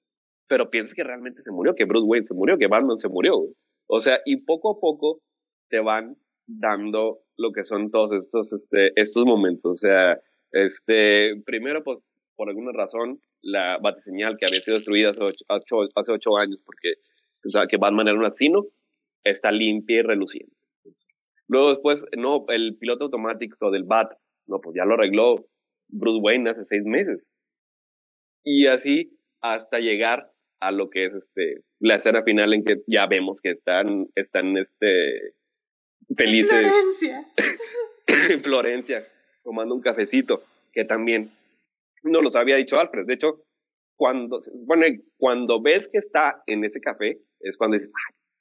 [0.47, 3.49] pero piensas que realmente se murió, que Bruce Wayne se murió, que Batman se murió.
[3.87, 5.21] O sea, y poco a poco
[5.69, 6.16] te van
[6.47, 9.73] dando lo que son todos estos, este, estos momentos.
[9.73, 10.21] O sea,
[10.53, 11.99] este, primero, pues,
[12.37, 16.95] por alguna razón, la batiseñal que había sido destruida hace ocho años, porque
[17.47, 18.66] o sea, que Batman era un asesino,
[19.25, 20.55] está limpia y reluciente.
[21.47, 24.12] Luego después, no, el piloto automático del Bat,
[24.47, 25.47] no, pues ya lo arregló
[25.89, 27.27] Bruce Wayne hace seis meses.
[28.43, 30.31] Y así hasta llegar
[30.61, 34.57] a lo que es este la escena final en que ya vemos que están están
[34.57, 35.35] este
[36.16, 37.27] felices Florencia
[38.07, 39.03] en Florencia
[39.43, 40.43] tomando un cafecito
[40.73, 41.31] que también
[42.03, 43.45] no los había dicho Alfred de hecho
[43.97, 44.87] cuando bueno
[45.19, 47.91] cuando ves que está en ese café es cuando dices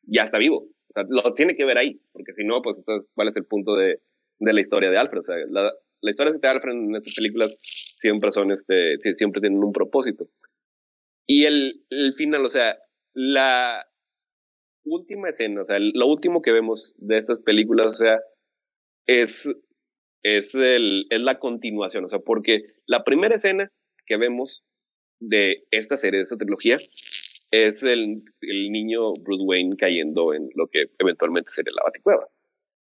[0.04, 3.10] ya está vivo o sea, lo tiene que ver ahí porque si no pues entonces
[3.14, 4.02] cuál es el punto de,
[4.40, 5.72] de la historia de Alfred o sea, la,
[6.04, 10.28] la historia de Alfred en estas películas siempre son este siempre tienen un propósito.
[11.26, 12.78] Y el, el final, o sea,
[13.14, 13.88] la
[14.84, 18.20] última escena, o sea, lo último que vemos de estas películas, o sea,
[19.08, 19.50] es,
[20.24, 23.72] es, el, es la continuación, o sea, porque la primera escena
[24.06, 24.66] que vemos
[25.22, 26.78] de esta serie, de esta trilogía,
[27.54, 32.28] es el, el niño Bruce Wayne cayendo en lo que eventualmente sería la Baticueva.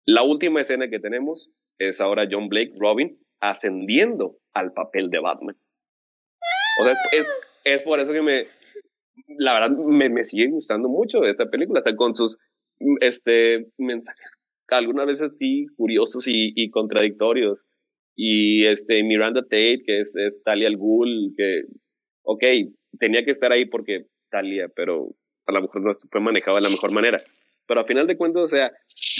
[0.05, 5.55] La última escena que tenemos es ahora John Blake, Robin, ascendiendo al papel de Batman.
[6.81, 7.25] O sea, es,
[7.63, 8.43] es por eso que me,
[9.37, 12.37] la verdad, me, me sigue gustando mucho esta película, hasta con sus
[12.99, 14.39] este, mensajes
[14.75, 17.65] algunas veces sí curiosos y, y contradictorios.
[18.15, 21.63] Y este, Miranda Tate, que es, es Talia al Ghul, que,
[22.23, 22.43] ok,
[22.99, 25.09] tenía que estar ahí porque Talia, pero
[25.45, 27.21] a lo mejor no fue manejado de la mejor manera.
[27.67, 28.71] Pero a final de cuentas, o sea,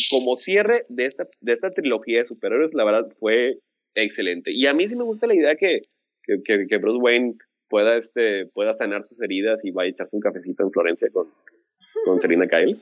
[0.10, 3.60] como cierre de esta, de esta trilogía de superhéroes, la verdad fue
[3.96, 4.52] excelente.
[4.52, 5.82] Y a mí sí me gusta la idea que,
[6.24, 7.36] que, que, que Bruce Wayne
[7.70, 11.32] pueda, este, pueda sanar sus heridas y va a echarse un cafecito en Florencia con,
[12.06, 12.82] con Selina Kyle.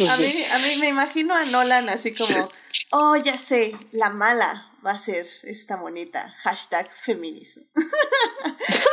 [0.00, 2.48] A mí, a mí me imagino a Nolan así como,
[2.92, 7.64] oh, ya sé, la mala va a ser esta monita, hashtag feminismo.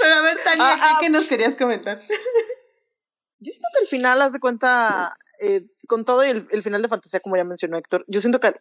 [0.00, 0.98] Pero a ver, Tania, Ah, ah.
[1.00, 2.00] ¿qué, nos querías comentar?
[3.38, 6.82] Yo siento que al final, haz de cuenta, eh, con todo y el, el final
[6.82, 8.54] de fantasía, como ya mencionó Héctor, yo siento que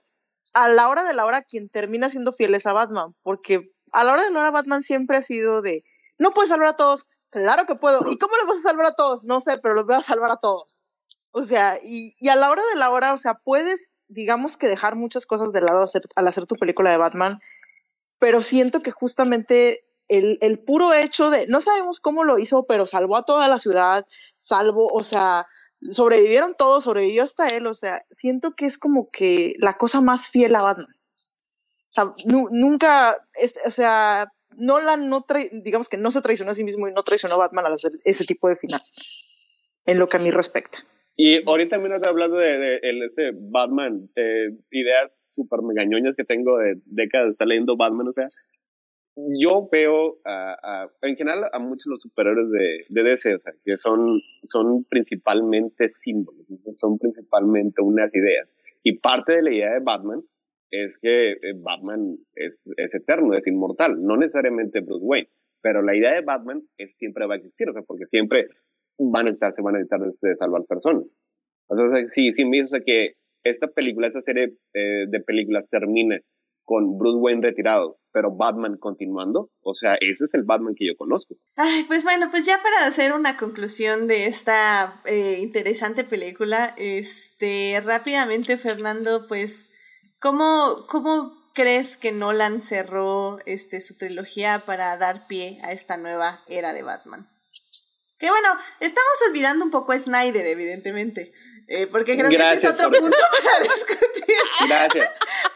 [0.53, 4.05] a la hora de la hora quien termina siendo fiel es a Batman, porque a
[4.05, 5.83] la hora de la hora Batman siempre ha sido de,
[6.17, 8.95] no puedes salvar a todos, claro que puedo, ¿y cómo los vas a salvar a
[8.95, 9.25] todos?
[9.25, 10.79] No sé, pero los voy a salvar a todos.
[11.31, 14.67] O sea, y, y a la hora de la hora, o sea, puedes, digamos que
[14.67, 17.39] dejar muchas cosas de lado hacer, al hacer tu película de Batman,
[18.17, 22.85] pero siento que justamente el, el puro hecho de, no sabemos cómo lo hizo, pero
[22.85, 24.05] salvó a toda la ciudad,
[24.39, 25.45] salvo, o sea,
[25.87, 30.29] sobrevivieron todos, sobrevivió hasta él, o sea, siento que es como que la cosa más
[30.29, 30.87] fiel a Batman.
[30.87, 35.25] O sea, nu nunca, es, o sea, Nolan no
[35.63, 37.91] digamos que no se traicionó a sí mismo y no traicionó a Batman al hacer
[38.03, 38.81] ese tipo de final,
[39.85, 40.79] en lo que a mí respecta.
[41.15, 46.23] Y ahorita también está hablando de, de, el, este Batman, eh, ideas súper megañoñas que
[46.23, 48.27] tengo de décadas de estar leyendo Batman, o sea,
[49.39, 53.53] yo veo a, a, en general a muchos los superhéroes de, de DC, o sea,
[53.63, 58.49] que son, son principalmente símbolos, son principalmente unas ideas.
[58.83, 60.21] Y parte de la idea de Batman
[60.71, 65.29] es que eh, Batman es, es eterno, es inmortal, no necesariamente Bruce Wayne,
[65.61, 68.47] pero la idea de Batman es siempre va a existir, o sea, porque siempre
[68.97, 71.05] van a estar, se van a necesitar de, de salvar personas.
[71.67, 73.13] O sea, sí, sí, me o sea, que
[73.43, 76.19] esta película, esta serie eh, de películas termina
[76.69, 79.49] con Bruce Wayne retirado, pero Batman continuando.
[79.63, 81.33] O sea, ese es el Batman que yo conozco.
[81.55, 87.81] Ay, pues bueno, pues ya para hacer una conclusión de esta eh, interesante película, este,
[87.83, 89.71] rápidamente, Fernando, pues,
[90.19, 96.43] ¿cómo, cómo crees que Nolan cerró este, su trilogía para dar pie a esta nueva
[96.47, 97.27] era de Batman?
[98.19, 101.33] Que bueno, estamos olvidando un poco a Snyder, evidentemente.
[101.71, 104.35] Eh, porque creo Gracias que ese es otro por- punto para discutir.
[104.67, 105.09] Gracias.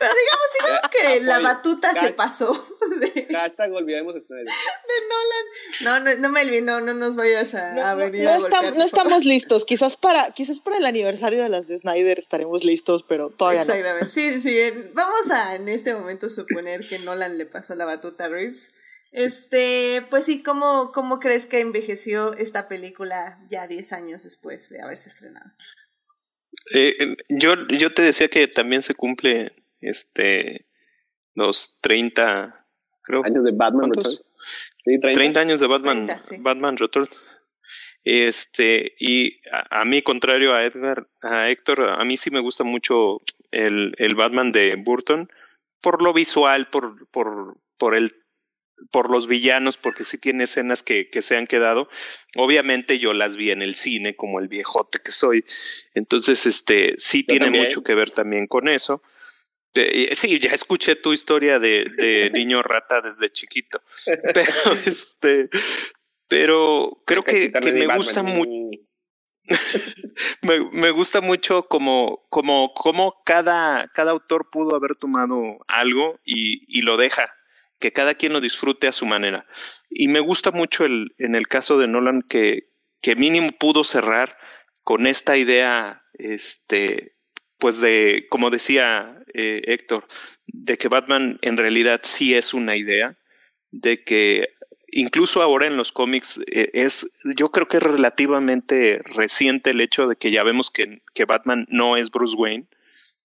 [0.07, 1.47] Pero digamos, digamos que la Apoyo.
[1.47, 4.33] batuta se pasó de, Hashtag olvidemos esto.
[4.33, 5.45] de Nolan.
[5.81, 8.37] No, no, no, Melvin, no, no nos vayas a, No, a no- venir no a
[8.71, 9.65] no estamos listos.
[9.65, 13.73] Quizás para, quizás para el aniversario de las de Snyder estaremos listos, pero todavía no.
[13.73, 14.09] Exactamente.
[14.09, 14.59] Sí, sí.
[14.59, 18.71] en- Vamos a en este momento suponer que Nolan le pasó la batuta a Reeves.
[19.11, 24.81] Este, pues sí, ¿cómo, ¿cómo crees que envejeció esta película ya 10 años después de
[24.81, 25.51] haberse estrenado?
[26.73, 29.53] Eh, yo, yo te decía que también se cumple
[29.83, 30.67] este
[31.35, 32.67] los 30
[33.01, 34.25] creo, años de Batman Returns.
[34.83, 35.39] Sí, 30.
[35.39, 36.07] años de Batman,
[36.39, 37.09] Batman Returns.
[38.03, 39.39] Este, y
[39.69, 44.15] a, mí, contrario a Edgar, a Héctor, a mí sí me gusta mucho el, el
[44.15, 45.29] Batman de Burton
[45.83, 48.15] por lo visual, por, por, por el
[48.91, 51.87] por los villanos, porque sí tiene escenas que, que, se han quedado.
[52.35, 55.45] Obviamente yo las vi en el cine, como el viejote que soy.
[55.93, 59.01] Entonces, este, sí tiene mucho que ver también con eso.
[60.13, 63.81] Sí, ya escuché tu historia de, de niño rata desde chiquito.
[64.33, 65.49] Pero, este,
[66.27, 68.49] pero creo que, que me gusta mucho.
[70.41, 76.63] me, me, gusta mucho como, como, como cada, cada autor pudo haber tomado algo y,
[76.67, 77.31] y, lo deja,
[77.77, 79.45] que cada quien lo disfrute a su manera.
[79.89, 82.69] Y me gusta mucho el, en el caso de Nolan que,
[83.01, 84.35] que mínimo pudo cerrar
[84.83, 87.17] con esta idea, este,
[87.63, 90.05] pues de, como decía eh, Héctor,
[90.47, 93.17] de que Batman en realidad sí es una idea,
[93.71, 94.49] de que
[94.87, 100.07] incluso ahora en los cómics eh, es, yo creo que es relativamente reciente el hecho
[100.07, 102.67] de que ya vemos que, que, Batman no es Bruce Wayne.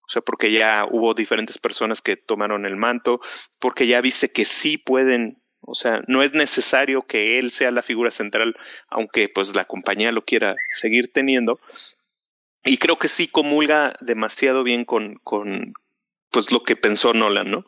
[0.06, 3.20] O sea, porque ya hubo diferentes personas que tomaron el manto,
[3.58, 7.82] porque ya viste que sí pueden, o sea, no es necesario que él sea la
[7.82, 8.54] figura central,
[8.86, 11.58] aunque pues la compañía lo quiera seguir teniendo.
[12.64, 15.74] Y creo que sí comulga demasiado bien con, con
[16.30, 17.66] pues lo que pensó Nolan, ¿no?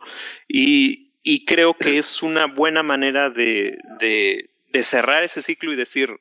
[0.48, 6.18] Y, y creo que es una buena manera de, de, cerrar ese ciclo y decir,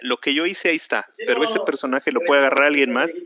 [0.00, 3.16] lo que yo hice ahí está, pero ese personaje lo puede agarrar alguien más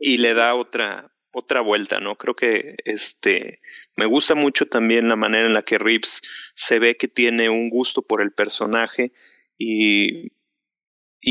[0.00, 2.16] y le da otra, otra vuelta, ¿no?
[2.16, 3.60] Creo que este
[3.96, 6.22] me gusta mucho también la manera en la que Reeves
[6.54, 9.12] se ve que tiene un gusto por el personaje
[9.58, 10.30] y,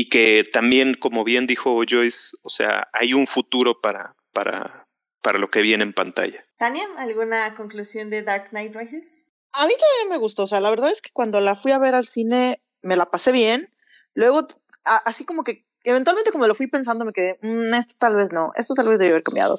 [0.00, 4.86] y que también, como bien dijo Joyce, o sea, hay un futuro para, para,
[5.22, 6.44] para lo que viene en pantalla.
[6.56, 9.32] Tania, ¿alguna conclusión de Dark Knight Rises?
[9.54, 11.80] A mí también me gustó, o sea, la verdad es que cuando la fui a
[11.80, 13.74] ver al cine me la pasé bien,
[14.14, 14.46] luego
[14.84, 18.52] así como que eventualmente como lo fui pensando me quedé, mm, esto tal vez no,
[18.54, 19.58] esto tal vez debe haber cambiado.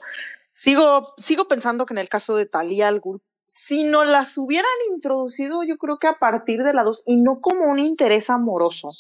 [0.54, 3.02] Sigo, sigo pensando que en el caso de Talia al
[3.46, 7.42] si no las hubieran introducido, yo creo que a partir de la 2, y no
[7.42, 8.92] como un interés amoroso,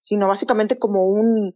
[0.00, 1.54] sino básicamente como un,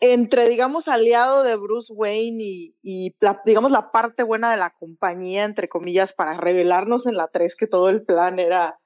[0.00, 2.38] entre, digamos, aliado de Bruce Wayne
[2.82, 7.56] y, digamos, la parte buena de la compañía, entre comillas, para revelarnos en la 3
[7.56, 8.80] que todo el plan era,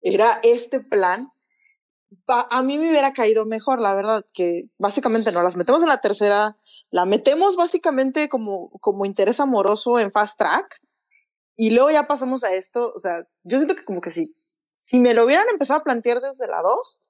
[0.00, 1.30] era este plan,
[2.26, 6.00] a mí me hubiera caído mejor, la verdad, que básicamente no las metemos en la
[6.00, 6.56] tercera,
[6.90, 10.80] la metemos básicamente como, como interés amoroso en fast track,
[11.56, 14.34] y luego ya pasamos a esto, o sea, yo siento que como que sí,
[14.82, 17.00] si me lo hubieran empezado a plantear desde la 2,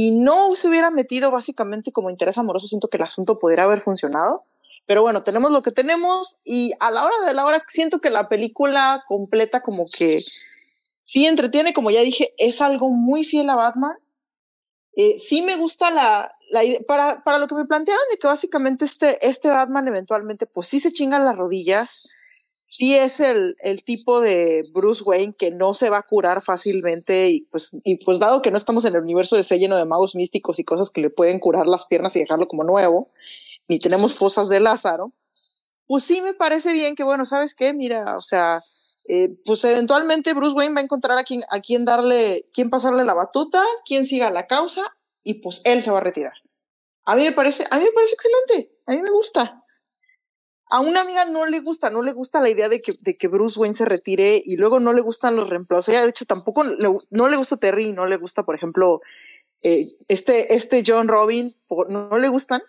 [0.00, 3.80] y no se hubiera metido básicamente como interés amoroso, siento que el asunto podría haber
[3.80, 4.44] funcionado.
[4.86, 8.08] Pero bueno, tenemos lo que tenemos y a la hora de la hora siento que
[8.08, 10.24] la película completa como que
[11.02, 13.96] sí entretiene, como ya dije, es algo muy fiel a Batman.
[14.94, 18.84] Eh, sí me gusta la, la para, para lo que me plantearon de que básicamente
[18.84, 22.06] este, este Batman eventualmente pues sí se chinga las rodillas,
[22.68, 27.30] sí es el, el, tipo de Bruce Wayne que no se va a curar fácilmente
[27.30, 29.86] y pues, y pues dado que no estamos en el universo de ese lleno de
[29.86, 33.10] magos místicos y cosas que le pueden curar las piernas y dejarlo como nuevo,
[33.68, 35.14] ni tenemos fosas de Lázaro,
[35.86, 37.72] pues sí me parece bien que bueno, ¿sabes qué?
[37.72, 38.62] Mira, o sea,
[39.08, 43.02] eh, pues eventualmente Bruce Wayne va a encontrar a quien, a quien darle, quien pasarle
[43.02, 44.82] la batuta, quien siga la causa
[45.22, 46.34] y pues él se va a retirar.
[47.06, 49.57] A mí me parece, a mí me parece excelente, a mí me gusta
[50.70, 53.28] a una amiga no le gusta, no le gusta la idea de que, de que
[53.28, 55.88] Bruce Wayne se retire y luego no le gustan los reemplazos.
[55.88, 59.00] Ella, de hecho, tampoco no le gusta Terry, no le gusta, por ejemplo,
[59.62, 61.54] eh, este, este John Robin,
[61.88, 62.62] no, le gustan.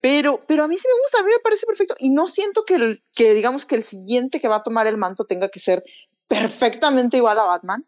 [0.00, 2.64] Pero, pero a mí sí me gusta, a mí me parece perfecto y no siento
[2.64, 5.82] que, que digamos que el siguiente que va a tomar el manto tenga que ser
[6.28, 7.84] perfectamente igual a Batman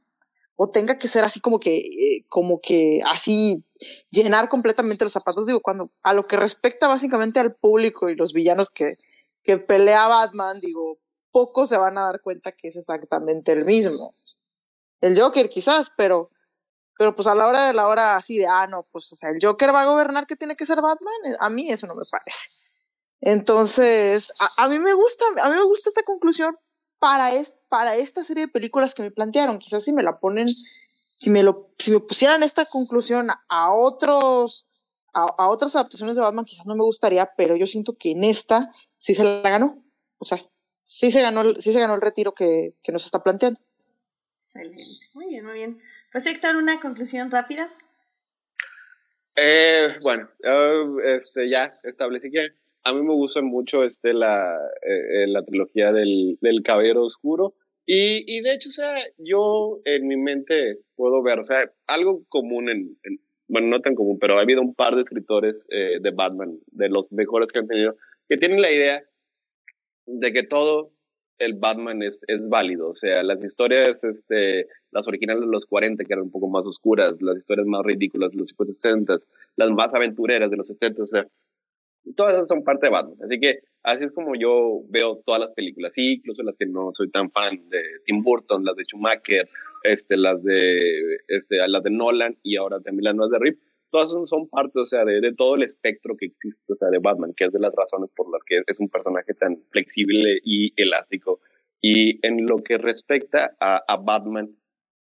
[0.63, 3.65] o tenga que ser así como que, eh, como que así
[4.11, 5.47] llenar completamente los zapatos.
[5.47, 8.93] Digo, cuando a lo que respecta básicamente al público y los villanos que,
[9.43, 10.99] que pelea Batman, digo,
[11.31, 14.15] pocos se van a dar cuenta que es exactamente el mismo.
[15.01, 16.29] El Joker quizás, pero,
[16.99, 19.31] pero pues a la hora de la hora así de, ah, no, pues o sea,
[19.31, 22.05] el Joker va a gobernar que tiene que ser Batman, a mí eso no me
[22.11, 22.51] parece.
[23.23, 26.55] Entonces, a mí me gusta, a mí me gusta esta conclusión
[27.01, 29.59] para, es, para esta serie de películas que me plantearon.
[29.59, 30.47] Quizás si me la ponen
[31.21, 34.67] si me lo, si me pusieran esta conclusión a otros,
[35.13, 38.73] a, otras adaptaciones de Batman, quizás no me gustaría, pero yo siento que en esta
[38.97, 39.85] sí se la ganó.
[40.17, 40.39] O sea,
[40.83, 43.61] sí se ganó, sí se ganó el retiro que, que nos está planteando.
[44.43, 44.83] Excelente.
[45.13, 45.79] Muy bien, muy bien.
[46.11, 47.71] Pues Héctor, una conclusión rápida.
[49.37, 50.29] Eh, bueno,
[51.05, 52.49] este, ya establecí que
[52.85, 57.55] a mí me gusta mucho este, la, eh, la trilogía del, del Caballero Oscuro.
[57.87, 62.25] Y, y, de hecho, o sea, yo en mi mente puedo ver, o sea, algo
[62.29, 62.97] común en,
[63.49, 66.89] bueno, no tan común, pero ha habido un par de escritores eh, de Batman, de
[66.89, 67.97] los mejores que han tenido,
[68.29, 69.03] que tienen la idea
[70.07, 70.93] de que todo
[71.39, 72.91] el Batman es, es válido.
[72.91, 76.67] O sea, las historias, este, las originales de los 40, que eran un poco más
[76.67, 79.17] oscuras, las historias más ridículas de los 60,
[79.57, 81.27] las más aventureras de los 70, o sea,
[82.17, 83.19] todas esas son parte de Batman.
[83.25, 86.91] Así que así es como yo veo todas las películas, sí, incluso las que no
[86.93, 89.49] soy tan fan de Tim Burton, las de Schumacher,
[89.85, 93.59] este, las de, este, las de Nolan y ahora también las nuevas de Rip
[93.91, 96.99] todas son parte, o sea, de, de, todo el espectro que existe, o sea, de
[96.99, 100.73] Batman, que es de las razones por las que es un personaje tan flexible y
[100.81, 101.41] elástico.
[101.81, 104.57] Y en lo que respecta a, a Batman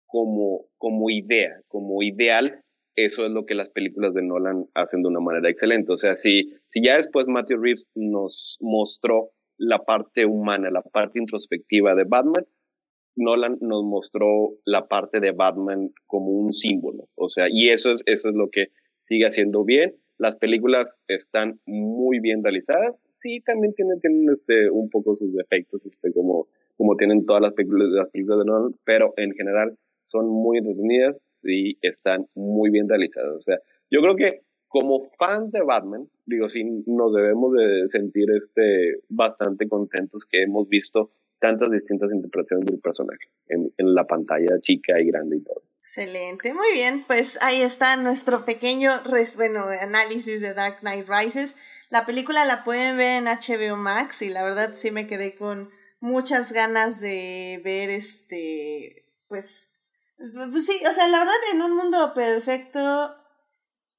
[0.05, 2.63] como, como idea, como ideal,
[2.95, 5.91] eso es lo que las películas de Nolan hacen de una manera excelente.
[5.91, 11.19] O sea, si, si ya después Matthew Reeves nos mostró la parte humana, la parte
[11.19, 12.45] introspectiva de Batman,
[13.15, 17.09] Nolan nos mostró la parte de Batman como un símbolo.
[17.15, 18.67] O sea, y eso es, eso es lo que
[19.01, 19.95] sigue haciendo bien.
[20.17, 23.05] Las películas están muy bien realizadas.
[23.09, 27.53] Sí, también tienen, tienen este, un poco sus defectos, este, como, como tienen todas las
[27.53, 32.87] películas, las películas de Nolan, pero en general son muy entretenidas y están muy bien
[32.89, 33.35] realizadas.
[33.35, 38.29] O sea, yo creo que como fan de Batman, digo, sí nos debemos de sentir
[38.35, 44.59] este, bastante contentos que hemos visto tantas distintas interpretaciones del personaje en, en, la pantalla
[44.61, 45.63] chica y grande y todo.
[45.79, 48.91] Excelente, muy bien, pues ahí está nuestro pequeño
[49.37, 51.55] bueno, análisis de Dark Knight Rises.
[51.89, 55.69] La película la pueden ver en HBO Max y la verdad sí me quedé con
[55.99, 59.73] muchas ganas de ver este, pues,
[60.51, 63.15] pues sí, o sea, la verdad en un mundo perfecto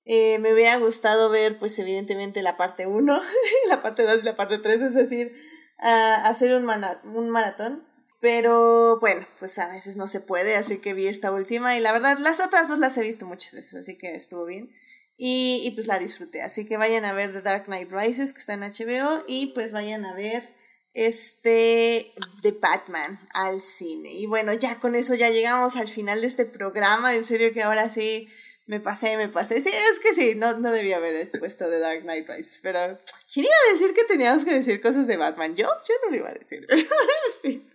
[0.05, 3.23] eh, me hubiera gustado ver pues evidentemente la parte 1,
[3.69, 5.35] la parte 2 y la parte 3, es decir,
[5.79, 6.69] hacer un,
[7.15, 7.87] un maratón.
[8.21, 11.93] Pero bueno, pues a veces no se puede, así que vi esta última y la
[11.93, 14.71] verdad las otras dos las he visto muchas veces, así que estuvo bien.
[15.17, 18.41] Y, y pues la disfruté, así que vayan a ver The Dark Knight Rises, que
[18.41, 20.43] está en HBO, y pues vayan a ver
[20.95, 24.13] este de Batman al cine.
[24.13, 27.63] Y bueno, ya con eso ya llegamos al final de este programa, en serio que
[27.63, 28.29] ahora sí
[28.71, 29.61] me pasé, me pasé.
[29.61, 32.79] Sí, es que sí, no, no debía haber puesto The Dark Knight Rises, pero
[33.33, 35.57] ¿quién iba a decir que teníamos que decir cosas de Batman?
[35.57, 36.67] Yo, yo no lo iba a decir.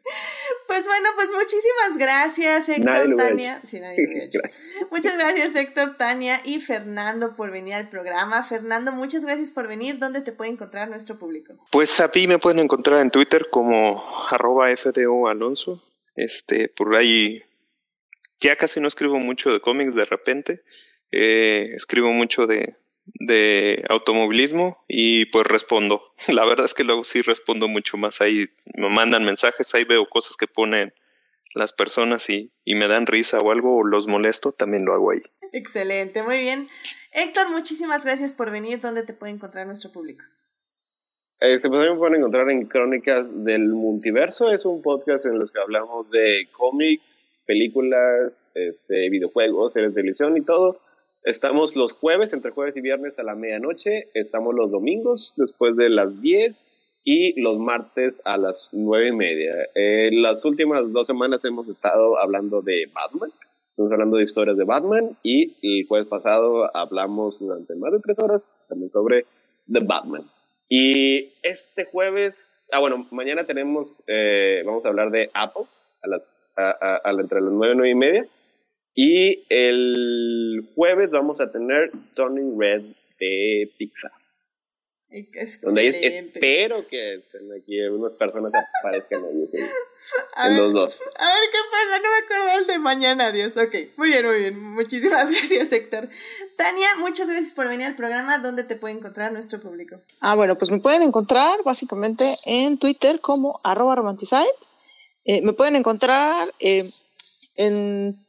[0.67, 3.59] Pues bueno, pues muchísimas gracias, Héctor, Tania.
[3.63, 4.29] Sí, nadie
[4.91, 8.43] Muchas gracias, Héctor, Tania y Fernando por venir al programa.
[8.43, 9.97] Fernando, muchas gracias por venir.
[9.97, 11.55] ¿Dónde te puede encontrar nuestro público?
[11.71, 15.81] Pues a mí me pueden encontrar en Twitter como arroba FDO Alonso.
[16.15, 17.43] Este, por ahí
[18.39, 20.63] ya casi no escribo mucho de cómics de repente,
[21.11, 26.13] eh, escribo mucho de, de automovilismo y pues respondo.
[26.27, 30.07] La verdad es que luego sí respondo mucho más ahí, me mandan mensajes, ahí veo
[30.07, 30.93] cosas que ponen
[31.53, 35.11] las personas y, y me dan risa o algo o los molesto, también lo hago
[35.11, 35.21] ahí.
[35.53, 36.67] Excelente, muy bien.
[37.13, 38.81] Héctor, muchísimas gracias por venir.
[38.81, 40.25] ¿Dónde te puede encontrar nuestro público?
[41.41, 44.51] Eh, se pueden encontrar en Crónicas del Multiverso.
[44.51, 50.37] Es un podcast en los que hablamos de cómics, películas, este, videojuegos, series de televisión
[50.37, 50.79] y todo.
[51.23, 54.09] Estamos los jueves, entre jueves y viernes a la medianoche.
[54.13, 56.55] Estamos los domingos después de las 10
[57.03, 59.55] y los martes a las 9 y media.
[59.75, 63.31] En las últimas dos semanas hemos estado hablando de Batman.
[63.71, 68.19] Estamos hablando de historias de Batman y el jueves pasado hablamos durante más de tres
[68.19, 69.25] horas también sobre
[69.69, 70.23] The Batman.
[70.67, 75.65] Y este jueves, ah, bueno, mañana tenemos, eh, vamos a hablar de Apple
[76.01, 78.27] a las, a, a, entre las nueve, nueve y media.
[78.95, 82.83] Y el jueves vamos a tener Turning Red
[83.19, 84.11] de Pixar.
[85.61, 87.23] Donde espero que
[87.57, 89.47] aquí unas personas aparezcan ahí
[90.47, 91.01] en, los dos.
[91.17, 93.55] A ver qué pasa, no me acuerdo el de mañana, Dios.
[93.55, 94.59] Ok, muy bien, muy bien.
[94.59, 96.09] Muchísimas gracias, Héctor.
[96.57, 98.39] Tania, muchas gracias por venir al programa.
[98.39, 100.01] ¿Dónde te puede encontrar nuestro público?
[100.19, 104.51] Ah, bueno, pues me pueden encontrar básicamente en Twitter como arroba romanticide.
[105.23, 106.91] Eh, me pueden encontrar eh,
[107.55, 108.19] en,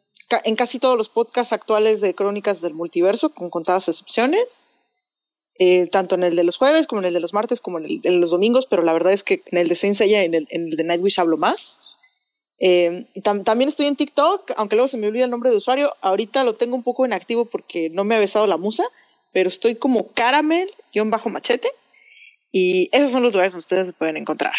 [0.45, 4.65] en casi todos los podcasts actuales de Crónicas del Multiverso, con contadas excepciones.
[5.59, 7.87] Eh, tanto en el de los jueves como en el de los martes como en
[7.87, 10.27] el de los domingos, pero la verdad es que en el de Saint Seiya y
[10.27, 11.79] en el, en el de Nightwish hablo más.
[12.59, 15.91] Eh, también estoy en TikTok, aunque luego se me olvida el nombre de usuario.
[16.03, 18.85] Ahorita lo tengo un poco inactivo porque no me ha besado la musa,
[19.33, 21.69] pero estoy como caramel-machete.
[22.53, 24.55] Y esos son los lugares donde ustedes se pueden encontrar.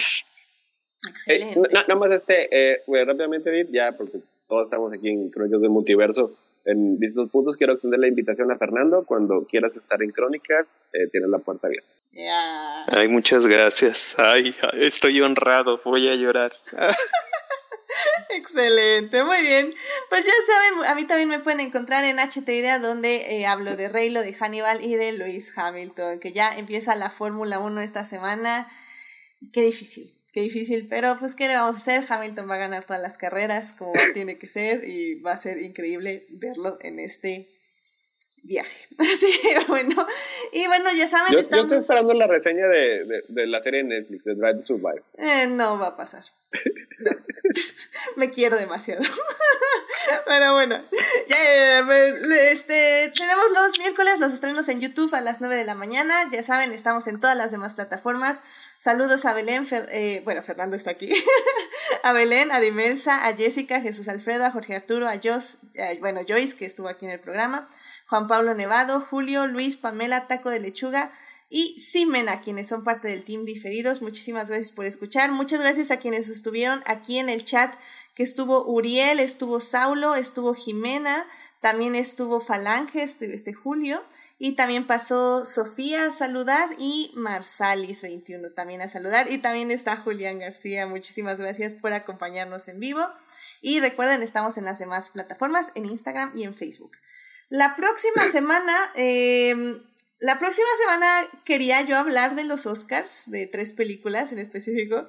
[1.07, 1.59] Excelente.
[1.71, 6.35] nada más este, eh, rápidamente, ya porque todos estamos aquí en Crónicas del Multiverso
[6.67, 7.57] en distintos puntos.
[7.57, 9.05] Quiero extender la invitación a Fernando.
[9.05, 11.89] Cuando quieras estar en Crónicas, eh, tienes la puerta abierta.
[12.87, 14.15] Ay, muchas gracias.
[14.17, 16.53] Ay, estoy honrado, voy a llorar.
[18.29, 19.73] Excelente, muy bien.
[20.09, 23.75] Pues ya saben, a mí también me pueden encontrar en HT Idea, donde eh, hablo
[23.75, 28.03] de Reylo, de Hannibal y de Lewis Hamilton, que ya empieza la Fórmula 1 esta
[28.03, 28.67] semana.
[29.53, 32.03] Qué difícil, qué difícil, pero pues ¿qué le vamos a hacer?
[32.07, 35.59] Hamilton va a ganar todas las carreras como tiene que ser y va a ser
[35.59, 37.49] increíble verlo en este
[38.47, 38.87] viaje.
[38.97, 39.31] Así
[39.67, 40.05] bueno.
[40.53, 41.65] Y bueno, ya saben, Yo, yo estamos...
[41.65, 45.03] estoy esperando la reseña de, de, de la serie de Netflix, de Drive to Survive.
[45.17, 46.23] Eh, no va a pasar.
[46.99, 47.11] No.
[48.15, 49.01] me quiero demasiado.
[50.25, 50.81] Pero bueno,
[51.27, 51.79] ya,
[52.51, 56.13] este, tenemos los miércoles los estrenos en YouTube a las 9 de la mañana.
[56.31, 58.41] Ya saben, estamos en todas las demás plataformas.
[58.77, 61.09] Saludos a Belén, Fer- eh, bueno, Fernando está aquí.
[62.03, 65.97] a Belén, a Dimelsa, a Jessica, a Jesús Alfredo, a Jorge Arturo, a Jos, eh,
[65.99, 67.69] bueno, Joyce, que estuvo aquí en el programa,
[68.07, 71.11] Juan Pablo Nevado, Julio, Luis, Pamela, Taco de Lechuga,
[71.49, 74.01] y Simena, quienes son parte del team diferidos.
[74.01, 75.31] Muchísimas gracias por escuchar.
[75.31, 77.73] Muchas gracias a quienes estuvieron aquí en el chat,
[78.15, 81.25] que estuvo Uriel, estuvo Saulo, estuvo Jimena,
[81.61, 84.03] también estuvo Falange, este, este Julio,
[84.37, 89.31] y también pasó Sofía a saludar y Marsalis21 también a saludar.
[89.31, 90.85] Y también está Julián García.
[90.85, 93.07] Muchísimas gracias por acompañarnos en vivo.
[93.61, 96.91] Y recuerden, estamos en las demás plataformas, en Instagram y en Facebook.
[97.49, 99.55] La próxima semana, eh,
[100.19, 105.07] la próxima semana quería yo hablar de los Oscars, de tres películas en específico,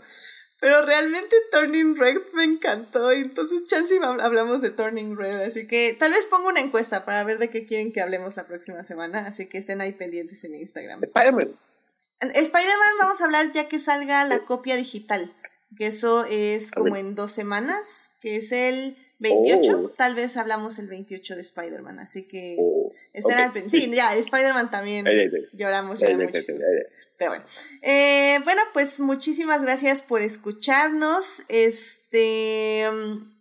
[0.60, 5.96] pero realmente Turning Red me encantó, y entonces chance hablamos de Turning Red, así que
[5.98, 9.20] tal vez pongo una encuesta para ver de qué quieren que hablemos la próxima semana,
[9.26, 11.02] así que estén ahí pendientes en Instagram.
[11.04, 11.56] Spider-Man.
[12.20, 15.32] Spider-Man vamos a hablar ya que salga la copia digital,
[15.76, 19.88] que eso es como en dos semanas, que es el 28, Oh.
[19.90, 23.40] tal vez hablamos el 28 de Spider-Man, así que Oh, estén ok.
[23.44, 25.30] al pen- Sí, ya, Spider-Man también ahí, ahí.
[25.52, 26.44] lloramos, lloramos ahí.
[27.18, 27.44] Pero bueno.
[27.82, 31.42] Eh, bueno, pues muchísimas gracias por escucharnos.
[31.48, 32.88] Este.
[32.92, 33.38] mm,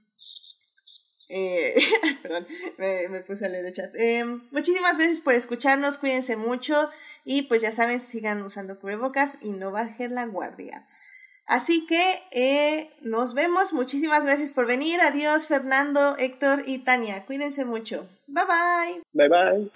[1.29, 1.75] eh,
[2.23, 2.47] perdón,
[2.77, 3.93] me, me puse a leer el chat.
[3.97, 6.89] Eh, muchísimas gracias por escucharnos, cuídense mucho
[7.23, 10.87] y pues ya saben, sigan usando cubrebocas y no bajen la guardia.
[11.47, 14.99] Así que eh, nos vemos, muchísimas gracias por venir.
[14.99, 17.25] Adiós Fernando, Héctor y Tania.
[17.25, 18.05] Cuídense mucho.
[18.27, 19.01] Bye bye.
[19.13, 19.71] Bye bye.